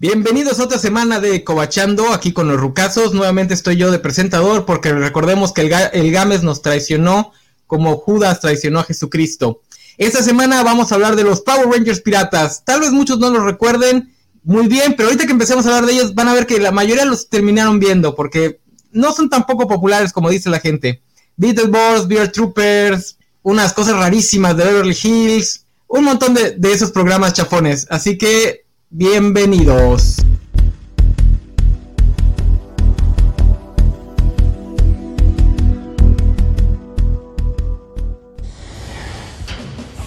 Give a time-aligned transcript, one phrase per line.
[0.00, 3.14] Bienvenidos a otra semana de Cobachando, aquí con los rucazos.
[3.14, 7.30] Nuevamente estoy yo de presentador porque recordemos que el, el Games nos traicionó
[7.68, 9.62] como Judas traicionó a Jesucristo.
[9.96, 12.64] Esta semana vamos a hablar de los Power Rangers piratas.
[12.64, 14.12] Tal vez muchos no los recuerden
[14.42, 16.72] muy bien, pero ahorita que empecemos a hablar de ellos van a ver que la
[16.72, 18.58] mayoría los terminaron viendo porque
[18.90, 21.02] no son tan poco populares como dice la gente.
[21.36, 27.32] Beetleborgs, Beer Troopers, unas cosas rarísimas de Beverly Hills, un montón de, de esos programas
[27.32, 27.86] chafones.
[27.90, 28.63] Así que
[28.96, 30.18] bienvenidos.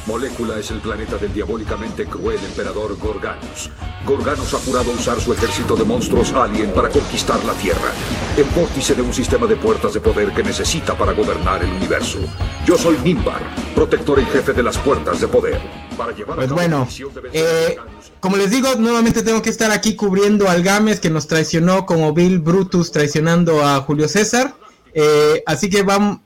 [0.05, 3.70] Molécula es el planeta del diabólicamente cruel emperador Gorganus.
[4.05, 7.92] Gorganus ha jurado usar su ejército de monstruos alien para conquistar la Tierra,
[8.38, 12.20] el vórtice de un sistema de puertas de poder que necesita para gobernar el universo.
[12.66, 13.42] Yo soy Nimbar,
[13.76, 15.59] protector en jefe de las puertas de poder.
[15.98, 16.88] Para llevar pues bueno,
[17.34, 17.78] eh,
[18.27, 22.12] como les digo, nuevamente tengo que estar aquí cubriendo al Games que nos traicionó como
[22.12, 24.53] Bill Brutus traicionando a Julio César.
[24.94, 26.19] Eh, así que vamos,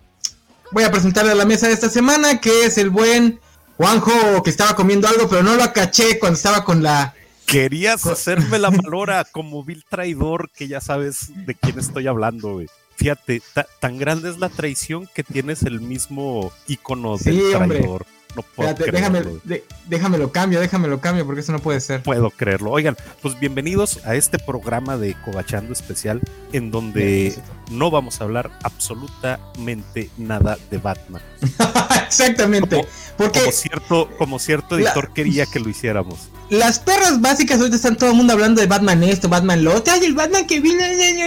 [0.71, 3.39] voy a presentarle a la mesa de esta semana, que es el buen
[3.77, 7.13] Juanjo, que estaba comiendo algo, pero no lo acaché cuando estaba con la.
[7.45, 12.67] Querías hacerme la malora como vil traidor, que ya sabes de quién estoy hablando, güey.
[12.95, 13.43] Fíjate,
[13.79, 18.07] tan grande es la traición que tienes el mismo icono del traidor.
[18.35, 22.01] No puedo Espérate, déjame, de, déjamelo cambio, déjamelo cambio, porque eso no puede ser.
[22.03, 22.71] Puedo creerlo.
[22.71, 26.21] Oigan, pues bienvenidos a este programa de Cobachando especial,
[26.53, 27.35] en donde
[27.71, 31.21] no vamos a hablar absolutamente nada de Batman.
[32.07, 32.77] Exactamente.
[32.77, 32.87] Como,
[33.17, 36.29] porque como cierto, como cierto editor la, quería que lo hiciéramos.
[36.49, 39.93] Las perras básicas ahorita están todo el mundo hablando de Batman esto, Batman lo otro.
[39.93, 40.83] Ay, el Batman que vino,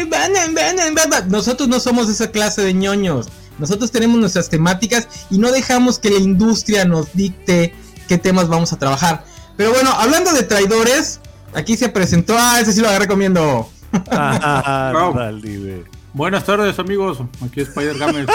[0.09, 1.29] Batman, Batman, Batman.
[1.29, 3.29] Nosotros no somos esa clase de ñoños.
[3.59, 7.75] Nosotros tenemos nuestras temáticas y no dejamos que la industria nos dicte
[8.09, 9.25] qué temas vamos a trabajar.
[9.57, 11.21] Pero bueno, hablando de traidores,
[11.55, 12.35] aquí se presentó.
[12.39, 13.69] Ah, ese sí lo agarré comiendo.
[14.11, 14.93] Ah,
[16.15, 17.19] Buenas tardes, amigos.
[17.45, 18.27] Aquí es Spider Games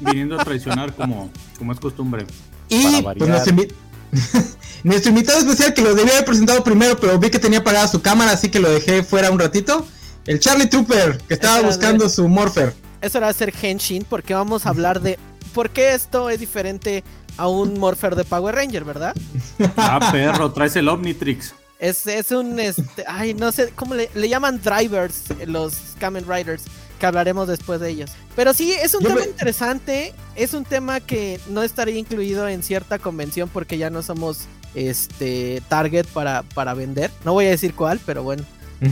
[0.00, 2.26] viniendo a traicionar como, como es costumbre.
[2.68, 3.68] Y pues nuestro, invi
[4.82, 8.02] nuestro, invitado especial que lo debía haber presentado primero, pero vi que tenía apagada su
[8.02, 9.86] cámara, así que lo dejé fuera un ratito.
[10.26, 12.74] El Charlie Trooper, que estaba buscando su Morpher
[13.04, 15.18] eso era hacer Henshin, porque vamos a hablar de
[15.52, 17.04] por qué esto es diferente
[17.36, 19.14] a un Morpher de Power Ranger, ¿verdad?
[19.76, 21.54] Ah, perro, traes el Omnitrix.
[21.78, 26.64] Es, es un, este, ay, no sé, ¿cómo le, llaman drivers los Kamen Riders?
[26.98, 28.12] Que hablaremos después de ellos.
[28.36, 32.98] Pero sí, es un tema interesante, es un tema que no estaría incluido en cierta
[32.98, 37.10] convención porque ya no somos este target para, para vender.
[37.24, 38.44] No voy a decir cuál, pero bueno,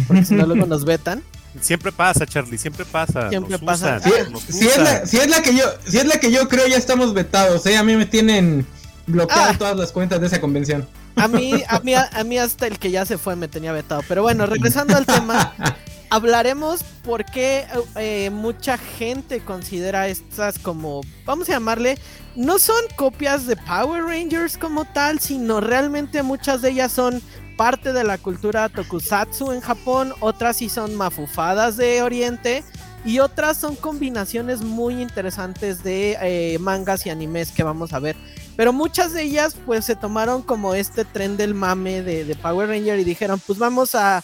[0.06, 1.22] porque si no luego nos vetan.
[1.60, 3.28] Siempre pasa, Charlie, siempre pasa.
[3.28, 4.00] Siempre pasa.
[4.00, 7.76] si, es la, que yo, si es la que yo creo, ya estamos vetados, ¿eh?
[7.76, 8.66] A mí me tienen
[9.06, 9.58] bloqueado ah.
[9.58, 10.86] todas las cuentas de esa convención.
[11.16, 14.02] A mí, a mí, a mí hasta el que ya se fue me tenía vetado.
[14.08, 15.52] Pero bueno, regresando al tema,
[16.10, 21.98] hablaremos por qué eh, mucha gente considera estas como, vamos a llamarle,
[22.34, 27.22] no son copias de Power Rangers como tal, sino realmente muchas de ellas son
[27.56, 32.64] parte de la cultura tokusatsu en Japón, otras sí son mafufadas de Oriente
[33.04, 38.16] y otras son combinaciones muy interesantes de eh, mangas y animes que vamos a ver.
[38.56, 42.98] Pero muchas de ellas pues se tomaron como este tren del mame de, Power Ranger
[43.00, 44.22] y dijeron pues vamos a,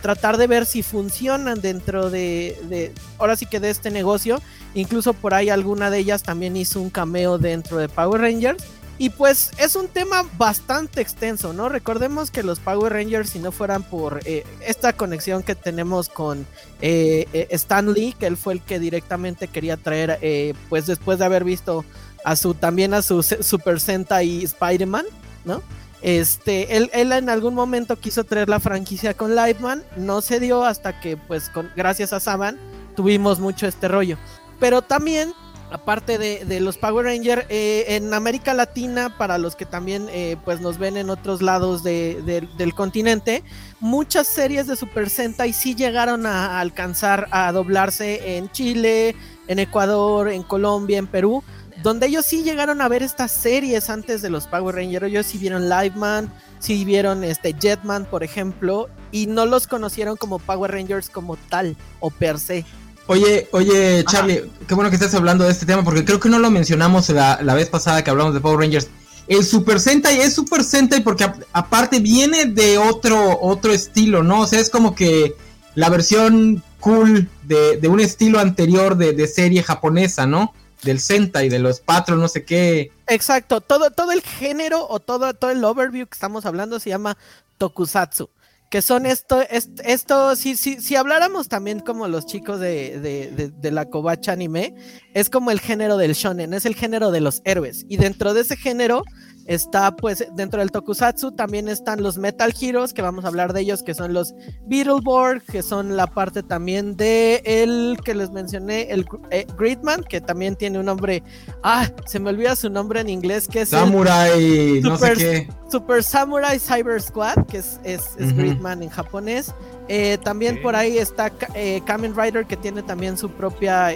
[0.00, 4.40] tratar de ver si funcionan dentro de, de, ahora sí que de este negocio.
[4.74, 8.64] Incluso por ahí alguna de ellas también hizo un cameo dentro de Power Rangers.
[8.96, 11.68] Y pues es un tema bastante extenso, ¿no?
[11.68, 16.46] Recordemos que los Power Rangers, si no fueran por eh, esta conexión que tenemos con
[16.80, 21.24] eh, eh, Stan Lee, que él fue el que directamente quería traer, pues después de
[21.24, 21.84] haber visto
[22.24, 25.06] a su también a su Super Sentai Spider-Man,
[25.44, 25.60] ¿no?
[26.00, 30.64] Este, él, él, en algún momento quiso traer la franquicia con Lightman, no se dio
[30.64, 32.58] hasta que, pues, con, gracias a Saban,
[32.94, 34.18] tuvimos mucho este rollo.
[34.60, 35.32] Pero también
[35.74, 40.60] aparte de, los Power Rangers, eh, en América Latina, para los que también eh, pues
[40.60, 43.42] nos ven en otros lados del continente,
[43.80, 49.16] muchas series de Super Sentai sí llegaron a alcanzar a doblarse en Chile,
[49.48, 51.42] en Ecuador, en Colombia, en Perú,
[51.82, 55.06] donde ellos sí llegaron a ver estas series antes de los Power Rangers.
[55.06, 60.38] Ellos sí vieron Liveman, sí vieron este Jetman, por ejemplo, y no los conocieron como
[60.38, 62.64] Power Rangers como tal o per se.
[63.06, 66.38] Oye, oye, Charlie, qué bueno que estás hablando de este tema porque creo que no
[66.38, 68.88] lo mencionamos la, vez pasada que hablamos de Power Rangers.
[69.26, 74.40] El Super Sentai es Super Sentai porque aparte viene de otro, otro estilo, ¿no?
[74.40, 75.34] O sea, es como que
[75.74, 80.54] la versión cool de, un estilo anterior de, serie japonesa, ¿no?
[80.82, 82.90] Del Sentai, de los Patros, no sé qué.
[83.06, 87.18] Exacto, todo, todo el género o todo, todo el overview que estamos hablando se llama
[87.58, 88.30] Tokusatsu
[88.74, 93.70] que son esto, esto, si, si, si habláramos también como los chicos de, de, de,
[93.70, 94.74] la Kobacha anime,
[95.14, 97.86] es como el género del shonen, es el género de los héroes.
[97.88, 99.04] Y dentro de ese género
[99.46, 103.60] Está pues dentro del tokusatsu también están los Metal Heroes, que vamos a hablar de
[103.60, 104.34] ellos, que son los
[104.66, 110.22] Beetleborg, que son la parte también de el que les mencioné, el eh, Gridman, que
[110.22, 111.22] también tiene un nombre,
[111.62, 115.48] ah, se me olvida su nombre en inglés, que es Samurai, no sé qué.
[115.70, 119.52] Super Samurai Cyber Squad, que es, es, Gridman en japonés.
[119.88, 123.94] Eh, también por ahí está eh, Kamen Rider, que tiene también su propia,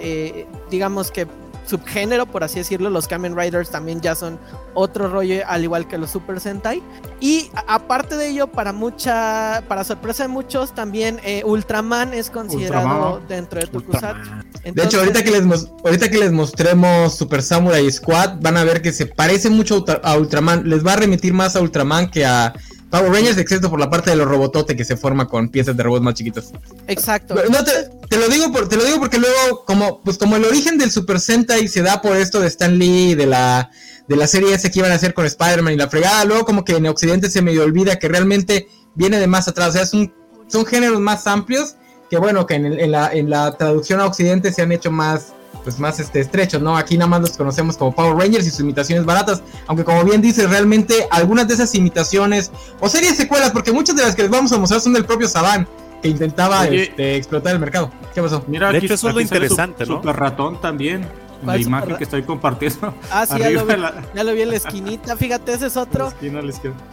[0.69, 1.25] digamos que
[1.69, 2.89] subgénero, por así decirlo.
[2.89, 4.39] Los Kamen Riders también ya son
[4.73, 6.81] otro rollo, al igual que los Super Sentai.
[7.19, 13.21] Y aparte de ello, para mucha, para sorpresa de muchos, también eh, Ultraman es considerado
[13.27, 14.29] dentro de Tokusatsu.
[14.63, 18.81] de hecho, ahorita que, les, ahorita que les mostremos Super Samurai Squad, van a ver
[18.81, 20.69] que se parece mucho a Ultraman.
[20.69, 22.53] Les va a remitir más a Ultraman que a
[22.89, 25.83] Power Rangers, excepto por la parte de los robototes que se forma con piezas de
[25.83, 26.51] robots más chiquitos.
[26.87, 27.35] Exacto.
[27.49, 30.77] No, te, lo digo por, te lo digo porque luego, como, pues como el origen
[30.77, 33.69] del Super Sentai se da por esto de Stan Lee, de la,
[34.07, 36.65] de la serie esa que iban a hacer con Spider-Man y la fregada, luego como
[36.65, 39.69] que en Occidente se medio olvida que realmente viene de más atrás.
[39.69, 40.13] O sea, son,
[40.47, 41.75] son géneros más amplios
[42.09, 45.33] que bueno, que en, la, en la traducción a Occidente se han hecho más
[45.63, 46.77] pues más este, estrechos, ¿no?
[46.77, 50.21] Aquí nada más los conocemos como Power Rangers y sus imitaciones baratas, aunque como bien
[50.21, 54.31] dices, realmente algunas de esas imitaciones o series secuelas, porque muchas de las que les
[54.31, 55.67] vamos a mostrar son del propio Saban,
[56.01, 57.91] que intentaba este, explotar el mercado.
[58.13, 58.43] ¿Qué pasó?
[58.47, 59.97] Mira, aquí, eso es lo interesante, ¿no?
[59.97, 61.05] Super ratón también.
[61.43, 62.93] La imagen que estoy compartiendo.
[63.11, 63.73] Ah, sí, ya lo, vi,
[64.13, 65.15] ya lo, vi, en la esquinita.
[65.15, 66.13] Fíjate, ese es otro.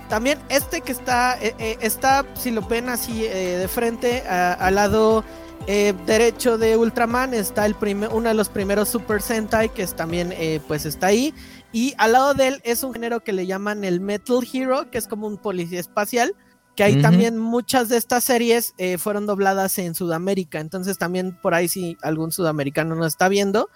[0.08, 4.76] También este que está, eh, eh, está, si lo ven así eh, de frente, al
[4.76, 5.24] lado
[5.68, 7.74] eh, derecho de Ultraman está el
[8.12, 11.34] uno de los primeros Super Sentai que es también eh, pues está ahí
[11.72, 14.98] y al lado de él es un género que le llaman el Metal Hero que
[14.98, 16.36] es como un policía espacial
[16.76, 21.52] que ahí también muchas de estas series eh, fueron dobladas en Sudamérica entonces también por
[21.52, 23.68] ahí si algún sudamericano nos está viendo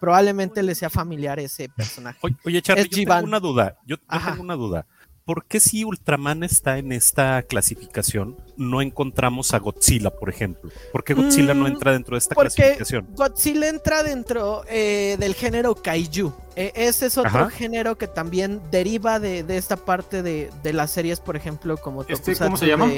[0.00, 4.54] probablemente le sea familiar ese personaje oye, Charlie yo tengo una duda yo tengo una
[4.54, 4.86] duda
[5.28, 10.70] ¿por qué si Ultraman está en esta clasificación no encontramos a Godzilla, por ejemplo?
[10.90, 13.06] ¿Por qué Godzilla no mm, entra dentro de esta clasificación?
[13.14, 16.32] Godzilla entra dentro eh, del género Kaiju.
[16.56, 21.36] E, ese es otro género que también deriva de, esta parte de, las series, por
[21.36, 22.90] ejemplo, como ¿Este, ¿Cómo se llama?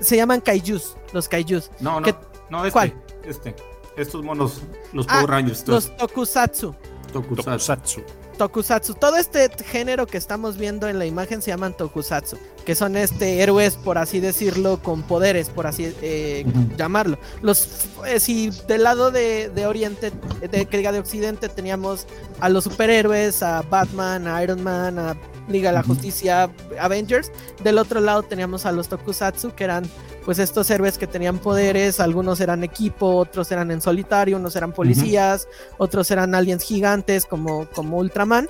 [0.00, 1.70] se llaman Kaijus, los Kaijus.
[1.78, 2.08] No, no,
[2.50, 2.94] no este, ¿Cuál?
[3.24, 3.54] Este.
[3.96, 4.62] Estos monos,
[4.92, 5.66] los Power ah, Rangers.
[5.66, 6.74] Los Tokusatsu.
[7.12, 8.02] Tokusatsu.
[8.36, 8.94] Tokusatsu.
[8.94, 13.40] Todo este género que estamos viendo en la imagen se llaman Tokusatsu, que son este
[13.40, 16.44] héroes, por así decirlo, con poderes, por así eh,
[16.76, 17.18] llamarlo.
[17.40, 22.06] Los, eh, si del lado de, Oriente, de, que diga de Occidente, teníamos
[22.40, 25.16] a los superhéroes, a Batman, a Iron Man, a
[25.48, 27.32] Liga de la Justicia, Avengers.
[27.62, 29.88] Del otro lado teníamos a los Tokusatsu, que eran
[30.26, 34.72] pues estos héroes que tenían poderes, algunos eran equipo, otros eran en solitario, unos eran
[34.72, 35.46] policías,
[35.78, 38.48] otros eran aliens gigantes como, como Ultraman.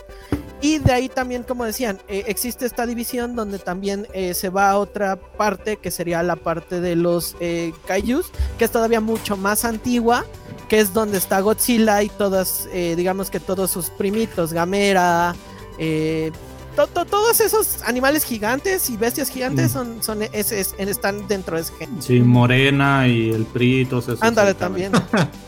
[0.62, 4.70] Y de ahí también, como decían, eh, existe esta división donde también eh, se va
[4.70, 9.36] a otra parte, que sería la parte de los eh, Kaijus, que es todavía mucho
[9.36, 10.24] más antigua,
[10.70, 15.36] que es donde está Godzilla y todas, digamos que todos sus primitos, Gamera,
[16.76, 22.02] todos esos animales gigantes y bestias gigantes son, son están dentro de ese género.
[22.02, 24.22] Sí, Morena y el PRI, todos esos.
[24.22, 24.92] Ándale también.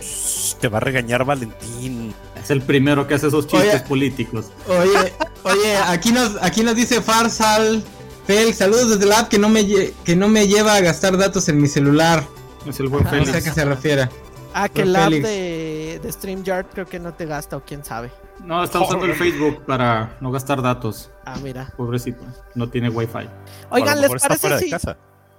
[0.61, 2.14] Te va a regañar Valentín.
[2.42, 4.47] Es el primero que hace esos chistes políticos.
[4.66, 7.82] Oye, oye, aquí nos, aquí nos dice Farsal.
[8.26, 11.49] Félix, saludos desde la app que no me que no me lleva a gastar datos
[11.49, 12.26] en mi celular.
[12.66, 13.28] Es el buen Félix.
[13.28, 14.08] No sé a qué se refiere.
[14.54, 18.11] Ah, que el app de, de StreamYard creo que no te gasta o quién sabe.
[18.45, 21.11] No, está usando el Facebook para no gastar datos.
[21.25, 21.73] Ah, mira.
[21.76, 23.28] Pobrecito, no tiene wifi.
[23.71, 24.71] Oigan, ¿les parece si,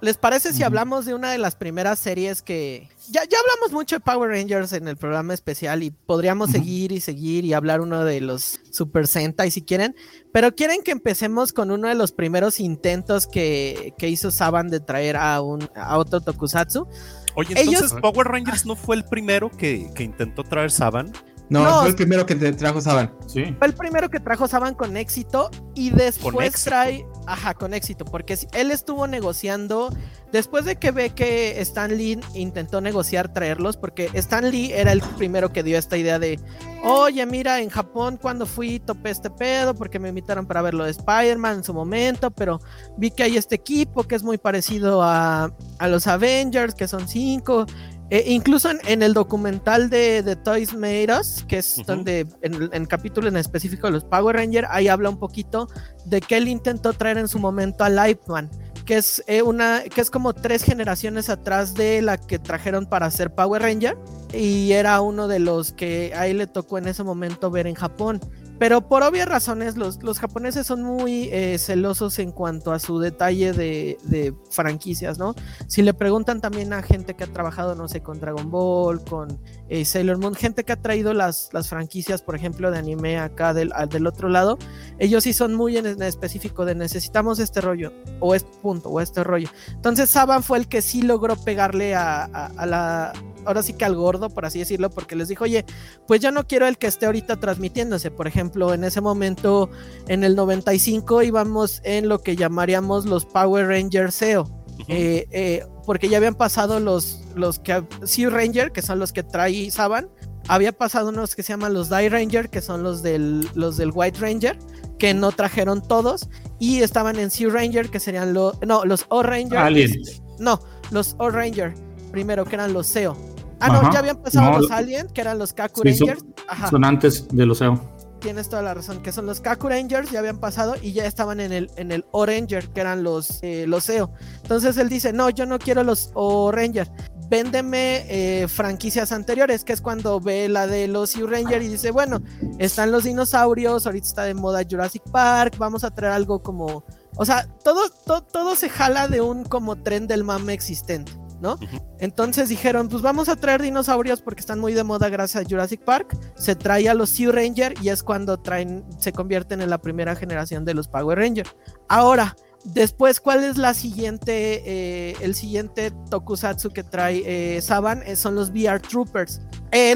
[0.00, 2.88] ¿les parece si hablamos de una de las primeras series que...
[3.08, 7.00] Ya, ya hablamos mucho de Power Rangers en el programa especial y podríamos seguir y
[7.00, 9.96] seguir y hablar uno de los Super Sentai si quieren,
[10.32, 14.78] pero quieren que empecemos con uno de los primeros intentos que, que hizo Saban de
[14.78, 16.86] traer a, un, a otro Tokusatsu.
[17.34, 21.12] Oye, entonces Power Rangers no fue el primero que, que intentó traer Saban.
[21.50, 23.12] No, fue el primero que te trajo Saban.
[23.26, 23.56] Sí.
[23.58, 27.04] Fue el primero que trajo Saban con éxito y después trae.
[27.26, 29.92] Ajá, con éxito, porque él estuvo negociando.
[30.32, 35.02] Después de que ve que Stan Lee intentó negociar traerlos, porque Stan Lee era el
[35.16, 36.38] primero que dio esta idea de:
[36.84, 40.84] Oye, mira, en Japón cuando fui topé este pedo, porque me invitaron para ver lo
[40.84, 42.60] de Spider-Man en su momento, pero
[42.96, 47.08] vi que hay este equipo que es muy parecido a, a los Avengers, que son
[47.08, 47.66] cinco
[48.10, 52.88] eh, incluso en, el documental de, The Toys Made Us, que es donde en el
[52.88, 55.68] capítulo en específico de los Power Rangers, ahí habla un poquito
[56.06, 58.50] de que él intentó traer en su momento a Lightman,
[58.84, 63.06] que es eh, una que es como tres generaciones atrás de la que trajeron para
[63.06, 63.96] hacer Power Ranger
[64.32, 68.20] y era uno de los que ahí le tocó en ese momento ver en Japón.
[68.60, 72.98] Pero por obvias razones, los, los japoneses son muy eh, celosos en cuanto a su
[72.98, 75.34] detalle de, de, franquicias, ¿no?
[75.66, 79.40] Si le preguntan también a gente que ha trabajado, no sé, con Dragon Ball, con
[79.70, 83.54] eh, Sailor Moon, gente que ha traído las, las franquicias, por ejemplo, de anime acá
[83.54, 84.58] del, del otro lado,
[84.98, 89.22] ellos sí son muy en, específico de necesitamos este rollo, o este punto, o este
[89.22, 89.48] rollo.
[89.68, 93.12] Entonces Saban fue el que sí logró pegarle a, a, a la
[93.44, 95.64] ahora sí que al gordo, por así decirlo, porque les dijo, oye,
[96.06, 98.10] pues yo no quiero el que esté ahorita transmitiéndose.
[98.10, 99.70] Por ejemplo, en ese momento,
[100.08, 104.59] en el 95, íbamos en lo que llamaríamos los Power Rangers SEO.
[104.80, 104.94] Uh -huh.
[104.94, 109.22] eh, eh, porque ya habían pasado los, los que Sea Ranger, que son los que
[109.22, 110.08] trae Saban.
[110.48, 113.90] Había pasado unos que se llaman los Die Ranger, que son los del, los del
[113.94, 114.58] White Ranger,
[114.98, 116.28] que no trajeron todos.
[116.58, 118.60] Y estaban en Sea Ranger, que serían los.
[118.62, 119.58] No, los O Ranger.
[119.58, 120.22] Aliens.
[120.38, 120.60] No,
[120.90, 121.74] los O Ranger
[122.10, 123.16] primero, que eran los SEO.
[123.60, 123.82] Ah, Ajá.
[123.82, 126.20] no, ya habían pasado no, los Alien, que eran los Kaku sí, Rangers.
[126.20, 126.70] Son, Ajá.
[126.70, 127.80] son, antes de los SEO.
[128.20, 131.40] Tienes toda la razón, que son los Kaku Rangers, ya habían pasado y ya estaban
[131.40, 134.12] en el, en el O-Ranger, que eran los, eh, los SEO.
[134.42, 136.90] Entonces él dice, no, yo no quiero los O-Ranger,
[137.30, 142.20] véndeme eh, franquicias anteriores, que es cuando ve la de los U-Ranger y dice, bueno,
[142.58, 146.84] están los dinosaurios, ahorita está de moda Jurassic Park, vamos a traer algo como...
[147.16, 151.12] O sea, todo, todo, todo se jala de un como tren del mame existente.
[151.40, 151.58] ¿No?
[151.98, 155.82] Entonces dijeron, pues vamos a traer dinosaurios porque están muy de moda gracias a Jurassic
[155.82, 156.16] Park.
[156.36, 160.14] Se trae a los Sea Ranger y es cuando traen, se convierten en la primera
[160.16, 161.46] generación de los Power Ranger.
[161.88, 168.02] Ahora, después, ¿cuál es la siguiente, eh, el siguiente tokusatsu que trae eh, Saban?
[168.06, 169.40] Eh, son los VR Troopers.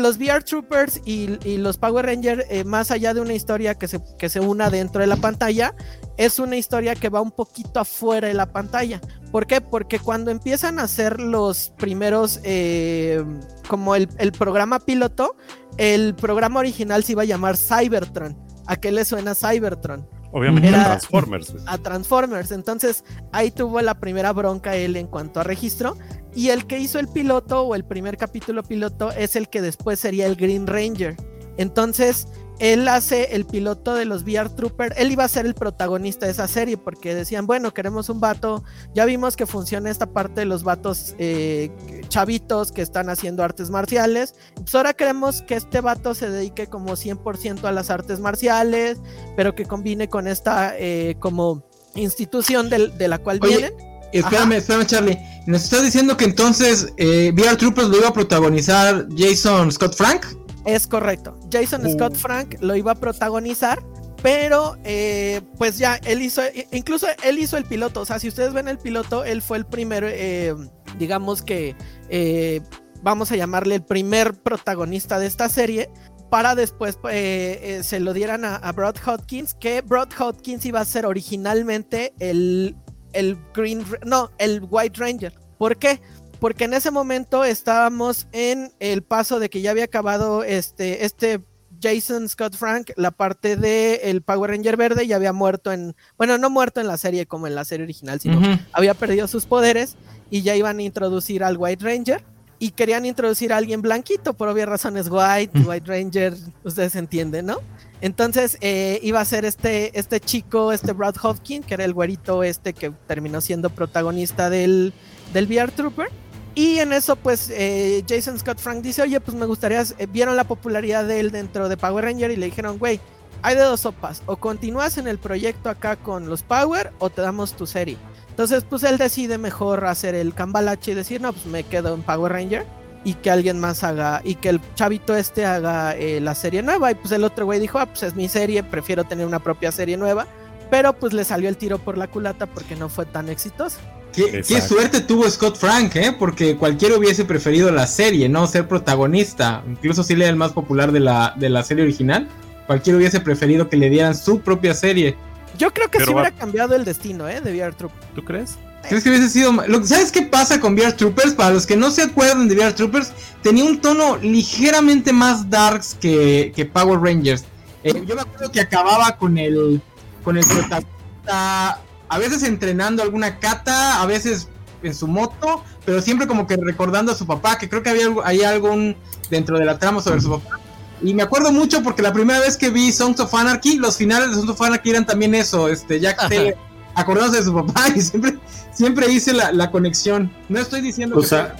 [0.00, 4.00] Los VR Troopers y, los Power Rangers, eh, más allá de una historia que se,
[4.18, 5.74] que se una dentro de la pantalla,
[6.16, 9.00] es una historia que va un poquito afuera de la pantalla.
[9.30, 9.60] ¿Por qué?
[9.60, 13.24] Porque cuando empiezan a hacer los primeros, eh,
[13.68, 15.36] como el, el, programa piloto,
[15.76, 18.36] el programa original se iba a llamar Cybertron.
[18.66, 20.08] ¿A qué le suena Cybertron?
[20.34, 21.54] Obviamente Era a Transformers.
[21.66, 22.50] A Transformers.
[22.50, 25.96] Entonces ahí tuvo la primera bronca él en cuanto a registro.
[26.34, 30.00] Y el que hizo el piloto o el primer capítulo piloto es el que después
[30.00, 31.16] sería el Green Ranger.
[31.56, 32.26] Entonces,
[32.58, 36.32] él hace el piloto de los VR Trooper, él iba a ser el protagonista de
[36.32, 38.62] esa serie porque decían, bueno, queremos un vato,
[38.94, 41.70] ya vimos que funciona esta parte de los vatos eh,
[42.08, 46.92] chavitos que están haciendo artes marciales, pues ahora queremos que este vato se dedique como
[46.92, 48.98] 100% a las artes marciales,
[49.36, 53.94] pero que combine con esta eh, como institución de, de, la cual Oye, vienen.
[54.12, 54.56] Espérame, Ajá.
[54.58, 55.18] espérame, Charlie.
[55.46, 60.24] Nos estás diciendo que entonces eh, VR Troopers lo iba a protagonizar Jason Scott Frank?
[60.64, 61.38] Es correcto.
[61.50, 61.90] Jason.
[61.92, 63.82] Scott Frank lo iba a protagonizar,
[64.22, 66.42] pero eh, pues ya él hizo,
[66.72, 68.00] incluso él hizo el piloto.
[68.00, 70.54] O sea, si ustedes ven el piloto, él fue el primero, eh,
[70.98, 71.76] digamos que,
[72.08, 72.62] eh,
[73.02, 75.90] vamos a llamarle el primer protagonista de esta serie.
[76.30, 81.06] Para después se lo dieran a, a Brad Hodkins, que Brad Hodkins iba a ser
[81.06, 82.76] originalmente el,
[83.12, 85.34] el Green, no, el White Ranger.
[85.58, 86.00] ¿Por qué?
[86.40, 91.40] Porque en ese momento estábamos en el paso de que ya había acabado este, este
[91.82, 96.38] Jason Scott Frank, la parte de el Power Ranger verde, ya había muerto en, bueno,
[96.38, 98.66] no muerto en la serie como en la serie original, sino uh -huh.
[98.72, 99.96] había perdido sus poderes
[100.30, 102.24] y ya iban a introducir al White Ranger
[102.58, 105.60] y querían introducir a alguien blanquito, por obvias razones, White.
[105.60, 107.58] White Ranger, ustedes entienden, ¿no?
[108.00, 112.42] Entonces eh, iba a ser este, este chico, este Brad Hopkins, que era el güerito
[112.42, 114.92] este que terminó siendo protagonista del,
[115.32, 116.08] del VR Trooper.
[116.54, 120.36] Y en eso, pues, eh, Jason Scott Frank dice, oye, pues me gustaría, eh, vieron
[120.36, 123.00] la popularidad de él dentro de Power Ranger y le dijeron, güey,
[123.42, 127.22] hay de dos sopas, o continúas en el proyecto acá con los Power o te
[127.22, 127.98] damos tu serie.
[128.30, 132.02] Entonces, pues él decide mejor hacer el cambalache y decir, no, pues me quedo en
[132.02, 132.66] Power Ranger
[133.04, 136.90] y que alguien más haga, y que el chavito este haga eh, la serie nueva.
[136.90, 139.70] Y pues el otro güey dijo, ah, pues es mi serie, prefiero tener una propia
[139.70, 140.26] serie nueva.
[140.70, 143.78] Pero pues le salió el tiro por la culata porque no fue tan exitoso.
[144.14, 146.14] Qué, qué, suerte tuvo Scott Frank, ¿eh?
[146.16, 149.62] Porque cualquiera hubiese preferido la serie, no ser protagonista.
[149.68, 152.28] Incluso si le era el más popular de la, de la serie original.
[152.66, 155.16] Cualquiera hubiese preferido que le dieran su propia serie.
[155.58, 157.40] Yo creo que Pero sí hubiera cambiado el destino, ¿eh?
[157.40, 158.06] De VR Troopers.
[158.14, 158.56] ¿Tú crees?
[158.88, 159.52] ¿Crees que hubiese sido.?
[159.84, 161.32] ¿Sabes qué pasa con VR Troopers?
[161.32, 165.96] Para los que no se acuerdan de VR Troopers, tenía un tono ligeramente más darks
[166.00, 167.44] que, que Power Rangers.
[167.82, 169.80] Eh, yo me acuerdo que acababa con el.
[170.22, 174.48] Con el protagonista a veces entrenando alguna kata, a veces
[174.82, 178.08] en su moto, pero siempre como que recordando a su papá, que creo que había
[178.24, 178.96] hay algún
[179.30, 180.60] dentro de la trama sobre su papá.
[181.02, 184.30] Y me acuerdo mucho porque la primera vez que vi Songs of Anarchy, los finales
[184.30, 186.54] de Songs of Anarchy eran también eso, este Jack Taylor
[186.94, 188.38] acordándose de su papá y siempre
[188.72, 190.30] siempre hice la, conexión.
[190.48, 191.56] No estoy diciendo que, sea,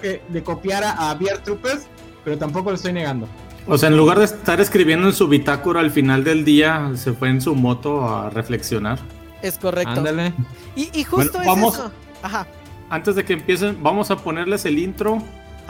[0.00, 1.86] que de copiara a Bear Troopers,
[2.24, 3.28] pero tampoco lo estoy negando.
[3.66, 7.12] O sea, en lugar de estar escribiendo en su bitácora al final del día, se
[7.12, 8.98] fue en su moto a reflexionar.
[9.42, 9.90] Es correcto.
[9.90, 10.32] Ándale.
[10.76, 11.92] Y, justo vamos, eso.
[12.22, 12.46] Ajá.
[12.88, 15.22] Antes de que empiecen, vamos a ponerles el intro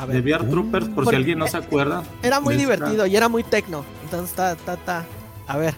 [0.09, 2.03] de VR Troopers por si alguien no se acuerda.
[2.23, 3.85] Era muy divertido y era muy tecno.
[4.05, 5.05] Entonces, está, está, está.
[5.47, 5.75] A ver.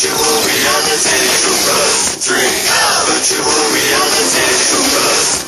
[0.00, 1.28] but you won't be on the city.
[2.24, 2.56] Drink
[3.04, 4.56] but you won't be on the city.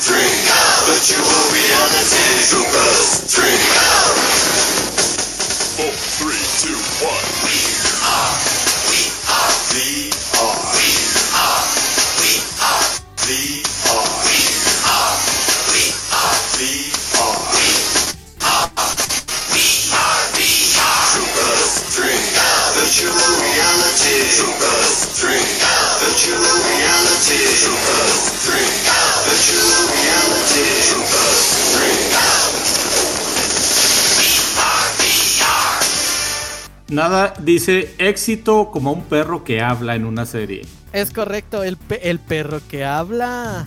[0.05, 0.45] Drink
[0.85, 3.33] but you won't be on the city troopers.
[5.73, 7.25] Four, three, two, one.
[7.49, 7.57] We
[8.05, 8.37] are,
[8.93, 10.12] we are the.
[36.93, 40.61] Nada dice éxito como un perro que habla en una serie.
[40.91, 43.65] Es correcto, el, el perro que habla.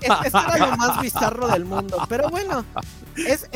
[0.00, 1.98] es, lo más bizarro del mundo.
[2.08, 2.64] Pero bueno,
[3.14, 3.46] es,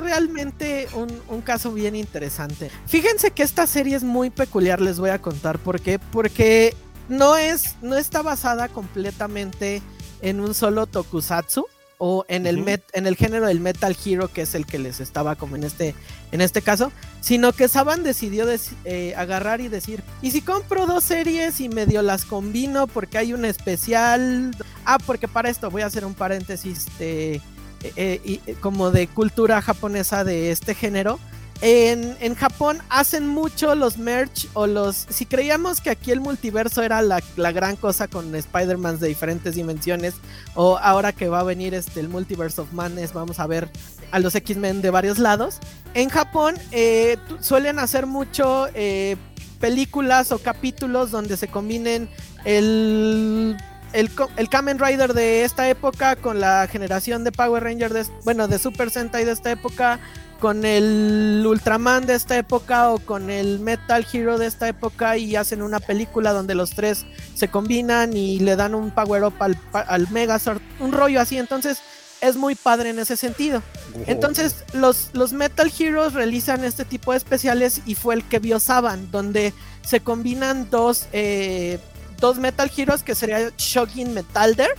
[0.00, 2.70] realmente un, un, caso bien interesante.
[2.86, 5.98] Fíjense que esta serie es muy peculiar, les voy a contar por qué.
[5.98, 6.74] Porque
[7.08, 9.82] no, es, no está basada completamente
[10.20, 11.66] en un solo tokusatsu
[11.98, 15.34] o en el, en el género del Metal Hero, que es el que les estaba
[15.34, 15.96] como en este,
[16.30, 18.46] en este caso, sino que Saban decidió
[18.84, 23.32] eh, agarrar y decir, ¿y si compro dos series y medio las combino porque hay
[23.32, 24.52] un especial?
[24.84, 27.42] Ah, porque para esto voy a hacer un paréntesis de,
[27.82, 31.18] eh, eh, como de cultura japonesa de este género.
[31.60, 35.06] En, Japón hacen mucho los merch o los...
[35.08, 37.20] Si creíamos que aquí el multiverso era la,
[37.52, 40.14] gran cosa con Spider-Man de diferentes dimensiones,
[40.54, 43.68] o ahora que va a venir este, el Multiverse of Madness, vamos a ver
[44.12, 45.58] a los X-Men de varios lados.
[45.94, 49.16] En Japón eh, suelen hacer mucho eh,
[49.58, 52.08] películas o capítulos donde se combinen
[52.44, 53.56] el
[53.92, 58.58] el, el, Kamen Rider de esta época con la generación de Power Rangers, bueno, de
[58.58, 59.98] Super Sentai de esta época,
[60.38, 65.36] con el Ultraman de esta época o con el Metal Hero de esta época y
[65.36, 69.58] hacen una película donde los tres se combinan y le dan un power up al,
[69.72, 71.78] al Megazord, un rollo así, entonces
[72.20, 73.62] es muy padre en ese sentido.
[74.06, 78.60] Entonces los, los Metal Heroes realizan este tipo de especiales y fue el que vio
[78.60, 81.78] Saban, donde se combinan dos, eh,
[82.20, 84.70] dos Metal Heroes que sería Shogin Metalder.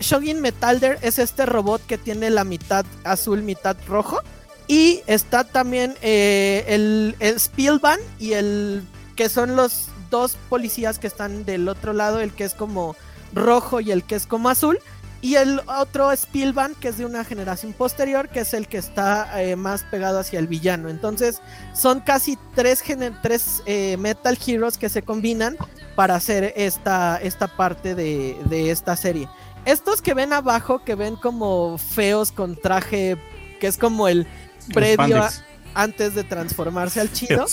[0.00, 4.20] Shogin Metalder es este robot que tiene la mitad azul, mitad rojo
[4.68, 7.40] y está también eh, el, el
[8.18, 8.82] y el
[9.16, 12.94] que son los dos policías que están del otro lado, el que es como
[13.32, 14.78] rojo y el que es como azul.
[15.20, 19.42] Y el otro Spielban, que es de una generación posterior, que es el que está
[19.42, 20.90] eh, más pegado hacia el villano.
[20.90, 21.40] Entonces,
[21.74, 22.84] son casi tres,
[23.20, 25.56] tres eh, Metal Heroes que se combinan
[25.96, 29.28] para hacer esta, esta parte de, de, esta serie.
[29.64, 33.16] Estos que ven abajo, que ven como feos con traje,
[33.58, 34.28] que es como el
[34.68, 35.24] previo
[35.74, 37.46] antes de transformarse al chido.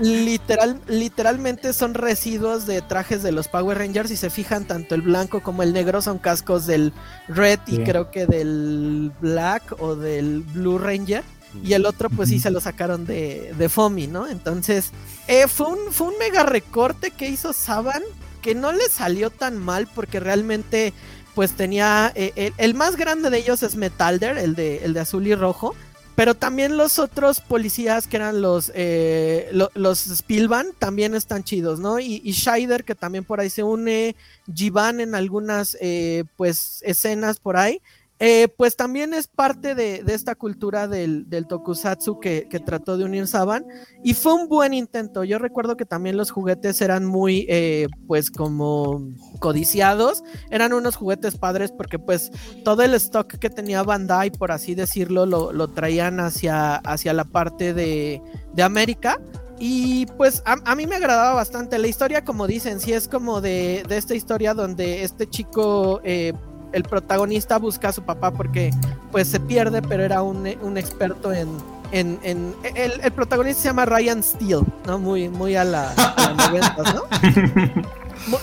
[0.00, 4.10] Literal, literalmente son residuos de trajes de los Power Rangers.
[4.10, 6.92] Y se fijan, tanto el blanco como el negro son cascos del
[7.28, 11.22] Red y creo que del Black o del Blue Ranger.
[11.62, 14.26] Y el otro, pues sí se lo sacaron de, de Fomi, ¿no?
[14.26, 14.90] Entonces,
[15.28, 18.02] eh, fue, un, fue un mega recorte que hizo Saban,
[18.42, 20.92] que no le salió tan mal porque realmente,
[21.36, 22.10] pues tenía.
[22.16, 25.76] Eh, el, más grande de ellos es Metalder, el de, el de azul y rojo
[26.14, 31.98] pero también los otros policías que eran los, eh, los Spilvan también están chidos, ¿no?
[31.98, 34.14] Y, y Scheider que también por ahí se une,
[34.52, 37.80] Jivan en algunas eh, pues escenas por ahí.
[38.26, 43.66] Eh, pues también es parte de, esta cultura del, tokusatsu que, trató de unir Saban
[44.02, 45.24] y fue un buen intento.
[45.24, 51.36] Yo recuerdo que también los juguetes eran muy, eh, pues como codiciados, eran unos juguetes
[51.36, 52.30] padres porque pues
[52.64, 57.74] todo el stock que tenía Bandai, por así decirlo, lo, traían hacia, hacia la parte
[57.74, 58.22] de,
[58.58, 59.20] América.
[59.58, 61.78] Y pues a, mí me agradaba bastante.
[61.78, 66.00] La historia, como dicen, sí es como de, esta historia donde este chico...
[66.04, 66.32] Eh,
[66.74, 68.70] el protagonista busca a su papá porque
[69.12, 71.48] pues se pierde, pero era un, experto en,
[71.92, 74.98] en, el, protagonista se llama Ryan Steele, ¿no?
[74.98, 76.52] Muy, muy a la, a
[76.94, 77.04] ¿no?